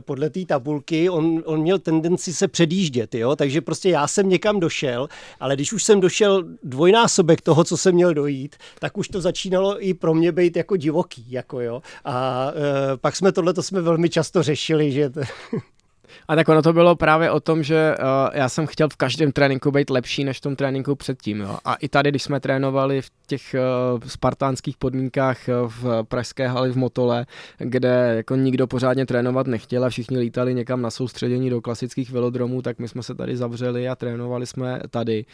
podle 0.00 0.30
té 0.30 0.44
tabulky, 0.46 1.10
on, 1.10 1.42
on 1.46 1.60
měl 1.60 1.78
tendenci 1.78 2.34
se 2.34 2.48
předjíždět, 2.48 3.14
jo? 3.14 3.36
takže 3.36 3.60
prostě 3.60 3.88
já 3.88 4.06
jsem 4.06 4.28
někam 4.28 4.60
došel, 4.60 5.08
ale 5.40 5.54
když 5.54 5.72
už 5.72 5.84
jsem 5.84 6.00
došel 6.00 6.44
dvojnásobek 6.62 7.40
toho, 7.40 7.64
co 7.64 7.76
jsem 7.76 7.94
měl 7.94 8.14
dojít, 8.14 8.56
tak 8.78 8.98
už 8.98 9.08
to 9.08 9.20
začínalo 9.20 9.86
i 9.86 9.94
pro 9.94 10.14
mě 10.14 10.32
být 10.32 10.56
jako 10.56 10.76
divoký, 10.76 11.26
jako 11.28 11.60
jo. 11.60 11.82
A 12.04 12.46
e, 12.94 12.96
pak 12.96 13.16
jsme 13.16 13.32
tohle 13.32 13.54
to 13.54 13.62
jsme 13.62 13.80
velmi 13.80 14.10
často 14.10 14.42
řešili, 14.42 14.92
že 14.92 15.12
A 16.30 16.36
tak 16.36 16.48
ono 16.48 16.62
to 16.62 16.72
bylo 16.72 16.96
právě 16.96 17.30
o 17.30 17.40
tom, 17.40 17.62
že 17.62 17.94
uh, 17.98 18.04
já 18.32 18.48
jsem 18.48 18.66
chtěl 18.66 18.88
v 18.88 18.96
každém 18.96 19.32
tréninku 19.32 19.70
být 19.70 19.90
lepší 19.90 20.24
než 20.24 20.38
v 20.38 20.40
tom 20.40 20.56
tréninku 20.56 20.94
předtím. 20.94 21.40
Jo. 21.40 21.58
A 21.64 21.74
i 21.74 21.88
tady, 21.88 22.10
když 22.10 22.22
jsme 22.22 22.40
trénovali 22.40 23.02
v 23.02 23.10
těch 23.26 23.54
uh, 23.94 24.00
spartánských 24.06 24.76
podmínkách 24.76 25.38
uh, 25.48 25.68
v 25.68 26.04
Pražské 26.08 26.48
hali 26.48 26.72
v 26.72 26.76
Motole, 26.76 27.26
kde 27.58 28.12
jako 28.16 28.36
nikdo 28.36 28.66
pořádně 28.66 29.06
trénovat 29.06 29.46
nechtěl 29.46 29.84
a 29.84 29.88
všichni 29.88 30.18
lítali 30.18 30.54
někam 30.54 30.82
na 30.82 30.90
soustředění 30.90 31.50
do 31.50 31.60
klasických 31.60 32.10
velodromů, 32.10 32.62
tak 32.62 32.78
my 32.78 32.88
jsme 32.88 33.02
se 33.02 33.14
tady 33.14 33.36
zavřeli 33.36 33.88
a 33.88 33.96
trénovali 33.96 34.46
jsme 34.46 34.80
tady. 34.90 35.24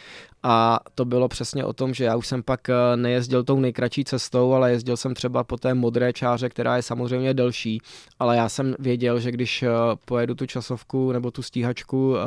A 0.43 0.79
to 0.95 1.05
bylo 1.05 1.27
přesně 1.27 1.65
o 1.65 1.73
tom, 1.73 1.93
že 1.93 2.03
já 2.03 2.15
už 2.15 2.27
jsem 2.27 2.43
pak 2.43 2.61
nejezdil 2.95 3.43
tou 3.43 3.59
nejkratší 3.59 4.03
cestou, 4.03 4.53
ale 4.53 4.71
jezdil 4.71 4.97
jsem 4.97 5.13
třeba 5.13 5.43
po 5.43 5.57
té 5.57 5.73
modré 5.73 6.13
čáře, 6.13 6.49
která 6.49 6.75
je 6.75 6.81
samozřejmě 6.81 7.33
delší, 7.33 7.81
ale 8.19 8.37
já 8.37 8.49
jsem 8.49 8.75
věděl, 8.79 9.19
že 9.19 9.31
když 9.31 9.63
pojedu 10.05 10.35
tu 10.35 10.45
časovku 10.45 10.86
časovku 10.87 11.11
nebo 11.11 11.31
tu 11.31 11.41
stíhačku 11.41 12.09
uh, 12.09 12.17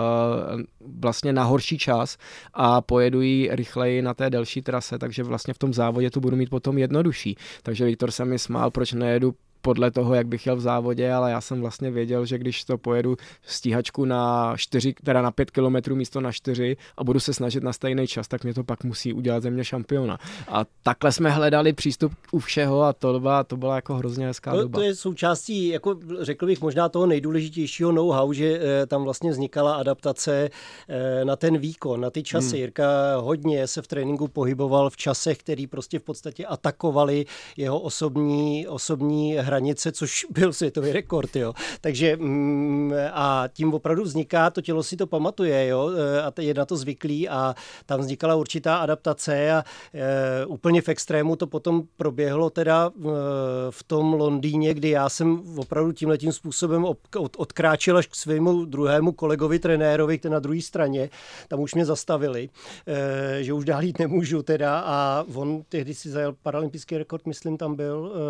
vlastně 1.01 1.33
na 1.33 1.45
horší 1.45 1.79
čas 1.79 2.19
a 2.55 2.81
pojedu 2.81 3.21
ji 3.21 3.49
rychleji 3.53 4.03
na 4.03 4.15
té 4.15 4.31
delší 4.31 4.63
trase, 4.63 4.99
takže 4.99 5.23
vlastně 5.23 5.55
v 5.55 5.59
tom 5.59 5.75
závodě 5.75 6.11
to 6.11 6.21
budu 6.21 6.37
mít 6.37 6.51
potom 6.51 6.79
jednodušší. 6.79 7.37
Takže 7.63 7.85
Viktor 7.85 8.11
se 8.11 8.25
mi 8.25 8.39
smál, 8.39 8.71
proč 8.71 8.93
nejedu 8.93 9.35
podle 9.63 9.91
toho, 9.91 10.15
jak 10.15 10.27
bych 10.27 10.47
jel 10.47 10.57
v 10.57 10.61
závodě, 10.61 11.13
ale 11.13 11.31
já 11.31 11.41
jsem 11.41 11.61
vlastně 11.61 11.91
věděl, 11.91 12.27
že 12.27 12.39
když 12.39 12.65
to 12.65 12.79
pojedu 12.79 13.17
stíhačku 13.43 14.05
na 14.05 14.55
4, 14.57 14.95
teda 15.05 15.23
na 15.23 15.31
5 15.31 15.51
km 15.51 15.95
místo 15.95 16.21
na 16.21 16.33
4 16.33 16.77
a 16.97 17.05
budu 17.05 17.21
se 17.21 17.35
snažit 17.35 17.63
na 17.63 17.73
stejný 17.73 18.07
čas, 18.07 18.29
tak 18.29 18.45
mě 18.45 18.55
to 18.55 18.65
pak 18.65 18.85
musí 18.85 19.13
udělat 19.13 19.43
ze 19.43 19.51
mě 19.51 19.65
šampiona. 19.65 20.19
A 20.49 20.65
takhle 20.83 21.13
jsme 21.13 21.31
hledali 21.31 21.73
přístup 21.73 22.13
u 22.33 22.39
všeho 22.39 22.83
a 22.83 22.93
to 22.93 23.21
byla, 23.21 23.45
to 23.45 23.57
byla 23.57 23.77
jako 23.77 23.95
hrozně 23.95 24.27
hezká 24.27 24.53
no, 24.53 24.61
doba. 24.61 24.79
To 24.79 24.83
je 24.83 24.95
součástí, 24.95 25.69
jako 25.69 25.97
řekl 26.21 26.47
bych, 26.47 26.61
možná 26.61 26.89
toho 26.89 27.07
nejdůležitějšího 27.07 27.93
know-how, 27.93 28.33
že 28.33 28.61
e, 28.61 28.87
tam 28.87 29.05
vlastně 29.05 29.31
vznikala 29.31 29.75
adaptace 29.75 30.51
e, 30.89 31.25
na 31.25 31.37
ten 31.37 31.59
výkon, 31.59 32.01
na 32.01 32.11
ty 32.11 32.23
časy. 32.23 32.49
Hmm. 32.49 32.61
Jirka 32.61 33.17
hodně 33.17 33.67
se 33.67 33.83
v 33.83 33.87
tréninku 33.87 34.29
pohyboval 34.29 34.91
v 34.91 34.97
časech, 34.97 35.39
který 35.39 35.67
prostě 35.67 35.99
v 35.99 36.03
podstatě 36.03 36.47
atakovali 36.47 37.27
jeho 37.57 37.81
osobní, 37.81 38.67
osobní 38.69 39.39
hranice, 39.51 39.93
což 39.93 40.27
byl 40.31 40.53
světový 40.53 40.93
rekord, 40.93 41.37
jo. 41.37 41.53
Takže 41.81 42.17
mm, 42.17 42.93
a 43.13 43.49
tím 43.53 43.75
opravdu 43.75 44.03
vzniká, 44.03 44.51
to 44.51 44.61
tělo 44.61 44.83
si 44.83 44.97
to 44.97 45.07
pamatuje, 45.07 45.67
jo, 45.67 45.91
e, 45.91 46.23
a 46.23 46.33
je 46.41 46.55
na 46.55 46.65
to 46.65 46.77
zvyklý 46.77 47.29
a 47.29 47.55
tam 47.87 48.01
vznikala 48.01 48.35
určitá 48.35 48.77
adaptace 48.77 49.53
a 49.53 49.65
e, 49.95 50.47
úplně 50.47 50.83
v 50.83 50.89
extrému 50.89 51.37
to 51.37 51.47
potom 51.47 51.83
proběhlo 51.97 52.51
teda 52.51 52.91
e, 52.91 53.03
v 53.71 53.83
tom 53.83 54.15
Londýně, 54.15 54.75
kdy 54.75 54.91
já 54.91 55.09
jsem 55.09 55.43
opravdu 55.57 55.93
tím 55.93 56.33
způsobem 56.33 56.85
od, 56.85 56.99
odkráčel 57.37 57.97
až 57.97 58.07
k 58.07 58.15
svému 58.15 58.65
druhému 58.65 59.13
kolegovi, 59.13 59.59
trenérovi, 59.59 60.19
který 60.19 60.33
na 60.33 60.39
druhé 60.39 60.63
straně, 60.63 61.11
tam 61.49 61.61
už 61.61 61.75
mě 61.75 61.85
zastavili, 61.85 62.49
e, 62.87 63.45
že 63.45 63.53
už 63.53 63.65
dál 63.65 63.83
jít 63.83 63.99
nemůžu 63.99 64.43
teda 64.43 64.79
a 64.79 65.25
on 65.35 65.63
tehdy 65.69 65.95
si 65.95 66.11
zajel 66.11 66.35
paralympijský 66.43 66.99
rekord, 66.99 67.27
myslím, 67.27 67.57
tam 67.57 67.75
byl 67.75 68.13
e, 68.15 68.21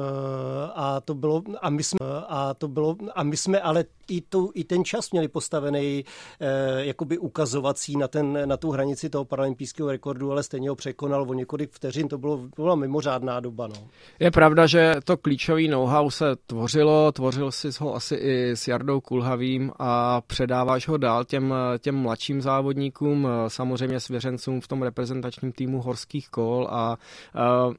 a 0.75 1.01
to 1.01 1.10
bylo, 1.15 1.43
a 1.63 1.71
my 1.71 1.83
jsme, 1.83 1.99
a 2.29 2.55
to 2.55 2.69
bylo, 2.69 2.97
a 3.15 3.23
my 3.23 3.37
jsme 3.37 3.61
ale 3.61 3.85
i, 4.11 4.21
tu, 4.21 4.51
i 4.55 4.65
ten 4.65 4.85
čas 4.85 5.11
měli 5.11 5.29
postavený 5.29 6.05
eh, 6.41 6.85
jakoby 6.85 7.19
ukazovací 7.19 7.97
na, 7.97 8.09
ten, 8.09 8.49
na 8.49 8.57
tu 8.57 8.71
hranici 8.71 9.11
toho 9.11 9.25
paralympijského 9.25 9.91
rekordu, 9.91 10.33
ale 10.33 10.43
stejně 10.43 10.69
ho 10.69 10.77
překonal 10.77 11.27
o 11.29 11.35
několik 11.35 11.73
vteřin, 11.73 12.09
to, 12.09 12.19
bylo, 12.19 12.37
to 12.57 12.63
byla 12.63 12.75
mimořádná 12.75 13.41
doba. 13.41 13.67
No. 13.67 13.75
Je 14.21 14.31
pravda, 14.31 14.67
že 14.67 14.95
to 15.05 15.17
klíčový 15.17 15.69
know-how 15.69 16.11
se 16.11 16.37
tvořilo, 16.47 17.13
tvořil 17.13 17.53
si 17.53 17.69
ho 17.81 17.95
asi 17.95 18.15
i 18.15 18.51
s 18.51 18.69
Jardou 18.69 19.01
Kulhavým 19.01 19.73
a 19.79 20.21
předáváš 20.21 20.89
ho 20.89 20.97
dál 20.97 21.25
těm, 21.25 21.55
těm 21.79 21.97
mladším 21.97 22.41
závodníkům, 22.41 23.29
samozřejmě 23.49 24.01
svěřencům 24.01 24.61
v 24.61 24.69
tom 24.69 24.83
reprezentačním 24.83 25.53
týmu 25.53 25.83
horských 25.83 26.29
kol 26.29 26.69
a 26.71 26.97
uh, 27.67 27.75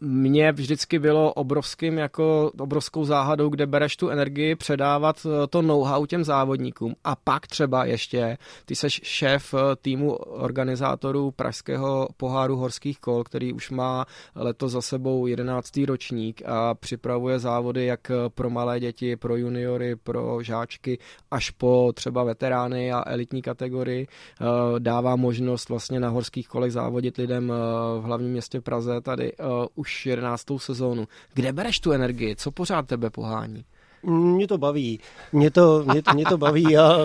mně 0.00 0.52
vždycky 0.52 0.98
bylo 0.98 1.32
obrovským 1.32 1.98
jako 1.98 2.50
obrovskou 2.58 3.04
záhadou, 3.04 3.48
kde 3.48 3.66
bereš 3.66 3.96
tu 3.96 4.08
energii 4.08 4.56
předávat 4.56 5.26
eh, 5.26 5.46
to 5.46 5.62
know-how 5.62 6.06
těm 6.06 6.24
závodníkům 6.24 6.94
a 7.04 7.16
pak 7.16 7.46
třeba 7.46 7.84
ještě, 7.84 8.38
ty 8.64 8.76
seš 8.76 9.00
šéf 9.04 9.54
eh, 9.54 9.76
týmu 9.76 10.12
organizátorů 10.16 11.30
Pražského 11.30 12.08
poháru 12.16 12.56
horských 12.56 12.98
kol, 12.98 13.24
který 13.24 13.52
už 13.52 13.70
má 13.70 14.06
letos 14.34 14.72
za 14.72 14.82
sebou 14.82 15.26
11. 15.26 15.80
ročník 15.86 16.42
a 16.46 16.74
připravuje 16.74 17.38
závody 17.38 17.86
jak 17.86 18.10
pro 18.28 18.50
malé 18.50 18.80
děti, 18.80 19.16
pro 19.16 19.36
juniory, 19.36 19.96
pro 19.96 20.42
žáčky, 20.42 20.98
až 21.30 21.50
po 21.50 21.92
třeba 21.94 22.24
veterány 22.24 22.92
a 22.92 23.02
elitní 23.06 23.42
kategorii. 23.42 24.06
Eh, 24.06 24.44
dává 24.78 25.16
možnost 25.16 25.68
vlastně 25.68 26.00
na 26.00 26.08
horských 26.08 26.48
kolech 26.48 26.72
závodit 26.72 27.16
lidem 27.16 27.52
v 28.00 28.02
hlavním 28.02 28.30
městě 28.32 28.60
Praze 28.60 29.00
tady 29.00 29.32
už 29.74 29.89
už 29.90 30.06
11. 30.06 30.46
sezónu. 30.56 31.08
Kde 31.34 31.52
bereš 31.52 31.80
tu 31.80 31.92
energii? 31.92 32.36
Co 32.36 32.50
pořád 32.50 32.86
tebe 32.86 33.10
pohání? 33.10 33.64
Mě 34.02 34.46
to 34.46 34.58
baví. 34.58 35.00
Mě 35.32 35.50
to, 35.50 35.84
mě, 35.84 36.02
mě 36.14 36.24
to 36.24 36.38
baví. 36.38 36.66
Já 36.70 36.98
e, 36.98 37.04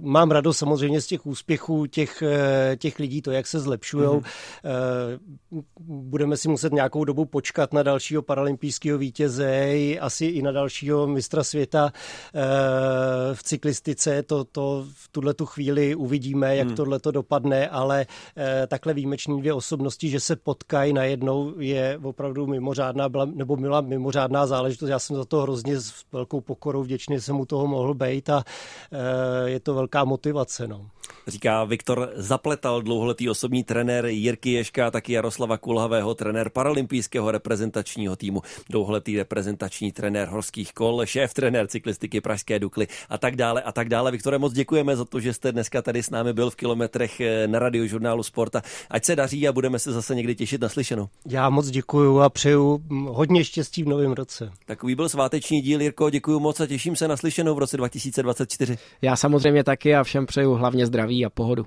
mám 0.00 0.30
radost 0.30 0.58
samozřejmě 0.58 1.00
z 1.00 1.06
těch 1.06 1.26
úspěchů 1.26 1.86
těch, 1.86 2.22
e, 2.22 2.76
těch 2.76 2.98
lidí, 2.98 3.22
to, 3.22 3.30
jak 3.30 3.46
se 3.46 3.60
zlepšují. 3.60 4.08
Mm-hmm. 4.08 4.22
E, 4.64 5.62
budeme 5.80 6.36
si 6.36 6.48
muset 6.48 6.72
nějakou 6.72 7.04
dobu 7.04 7.24
počkat 7.24 7.72
na 7.72 7.82
dalšího 7.82 8.22
paralympijského 8.22 8.98
vítěze, 8.98 9.72
asi 10.00 10.26
i 10.26 10.42
na 10.42 10.52
dalšího 10.52 11.06
mistra 11.06 11.44
světa 11.44 11.92
e, 12.34 13.34
v 13.34 13.42
cyklistice. 13.42 14.22
To, 14.22 14.44
to 14.44 14.84
v 14.94 15.08
tuhle 15.08 15.34
tu 15.34 15.46
chvíli 15.46 15.94
uvidíme, 15.94 16.56
jak 16.56 16.68
mm. 16.68 16.74
tohle 16.74 16.98
to 16.98 17.10
dopadne, 17.10 17.68
ale 17.68 18.06
e, 18.36 18.66
takhle 18.66 18.94
výjimeční 18.94 19.40
dvě 19.40 19.52
osobnosti, 19.52 20.08
že 20.08 20.20
se 20.20 20.36
potkají 20.36 20.92
najednou, 20.92 21.54
je 21.58 21.98
opravdu 22.02 22.46
mimořádná, 22.46 23.08
byla, 23.08 23.24
nebo 23.24 23.56
byla 23.56 23.80
mimořádná 23.80 24.46
záležitost. 24.46 24.88
Já 24.88 24.98
jsem 24.98 25.16
za 25.16 25.24
to 25.24 25.41
hrozně 25.42 25.80
s 25.80 26.04
velkou 26.12 26.40
pokorou 26.40 26.82
vděčný, 26.82 27.20
jsem 27.20 27.36
mu 27.36 27.46
toho 27.46 27.66
mohl 27.66 27.94
být 27.94 28.30
a 28.30 28.44
e, 28.92 29.50
je 29.50 29.60
to 29.60 29.74
velká 29.74 30.04
motivace. 30.04 30.68
No. 30.68 30.86
Říká 31.26 31.64
Viktor 31.64 32.10
Zapletal, 32.14 32.82
dlouholetý 32.82 33.28
osobní 33.28 33.64
trenér 33.64 34.06
Jirky 34.06 34.52
Ješka, 34.52 34.90
taky 34.90 35.12
Jaroslava 35.12 35.58
Kulhavého, 35.58 36.14
trenér 36.14 36.50
paralympijského 36.50 37.30
reprezentačního 37.30 38.16
týmu, 38.16 38.42
dlouholetý 38.70 39.16
reprezentační 39.16 39.92
trenér 39.92 40.28
horských 40.28 40.72
kol, 40.72 41.06
šéf 41.06 41.34
trenér 41.34 41.66
cyklistiky 41.66 42.20
Pražské 42.20 42.58
Dukly 42.58 42.88
a 43.08 43.18
tak 43.18 43.36
dále 43.36 43.62
a 43.62 43.72
tak 43.72 43.88
dále. 43.88 44.10
Viktore, 44.10 44.38
moc 44.38 44.52
děkujeme 44.52 44.96
za 44.96 45.04
to, 45.04 45.20
že 45.20 45.32
jste 45.32 45.52
dneska 45.52 45.82
tady 45.82 46.02
s 46.02 46.10
námi 46.10 46.32
byl 46.32 46.50
v 46.50 46.56
kilometrech 46.56 47.20
eh, 47.20 47.48
na 47.48 47.58
radiožurnálu 47.58 48.22
Sporta. 48.22 48.62
Ať 48.90 49.04
se 49.04 49.16
daří 49.16 49.48
a 49.48 49.52
budeme 49.52 49.78
se 49.78 49.92
zase 49.92 50.14
někdy 50.14 50.34
těšit 50.34 50.60
na 50.60 50.68
slyšenou. 50.68 51.08
Já 51.28 51.50
moc 51.50 51.70
děkuju 51.70 52.20
a 52.20 52.30
přeju 52.30 52.82
hodně 53.08 53.44
štěstí 53.44 53.82
v 53.82 53.88
novém 53.88 54.12
roce. 54.12 54.52
Takový 54.66 54.94
byl 54.94 55.08
sváteční 55.32 55.60
díl, 55.60 55.80
Jirko, 55.80 56.10
děkuji 56.10 56.40
moc 56.40 56.60
a 56.60 56.66
těším 56.66 56.96
se 56.96 57.08
na 57.08 57.16
slyšenou 57.16 57.54
v 57.54 57.58
roce 57.58 57.76
2024. 57.76 58.78
Já 59.02 59.16
samozřejmě 59.16 59.64
taky 59.64 59.94
a 59.94 60.04
všem 60.04 60.26
přeju 60.26 60.54
hlavně 60.54 60.86
zdraví 60.86 61.26
a 61.26 61.30
pohodu. 61.30 61.66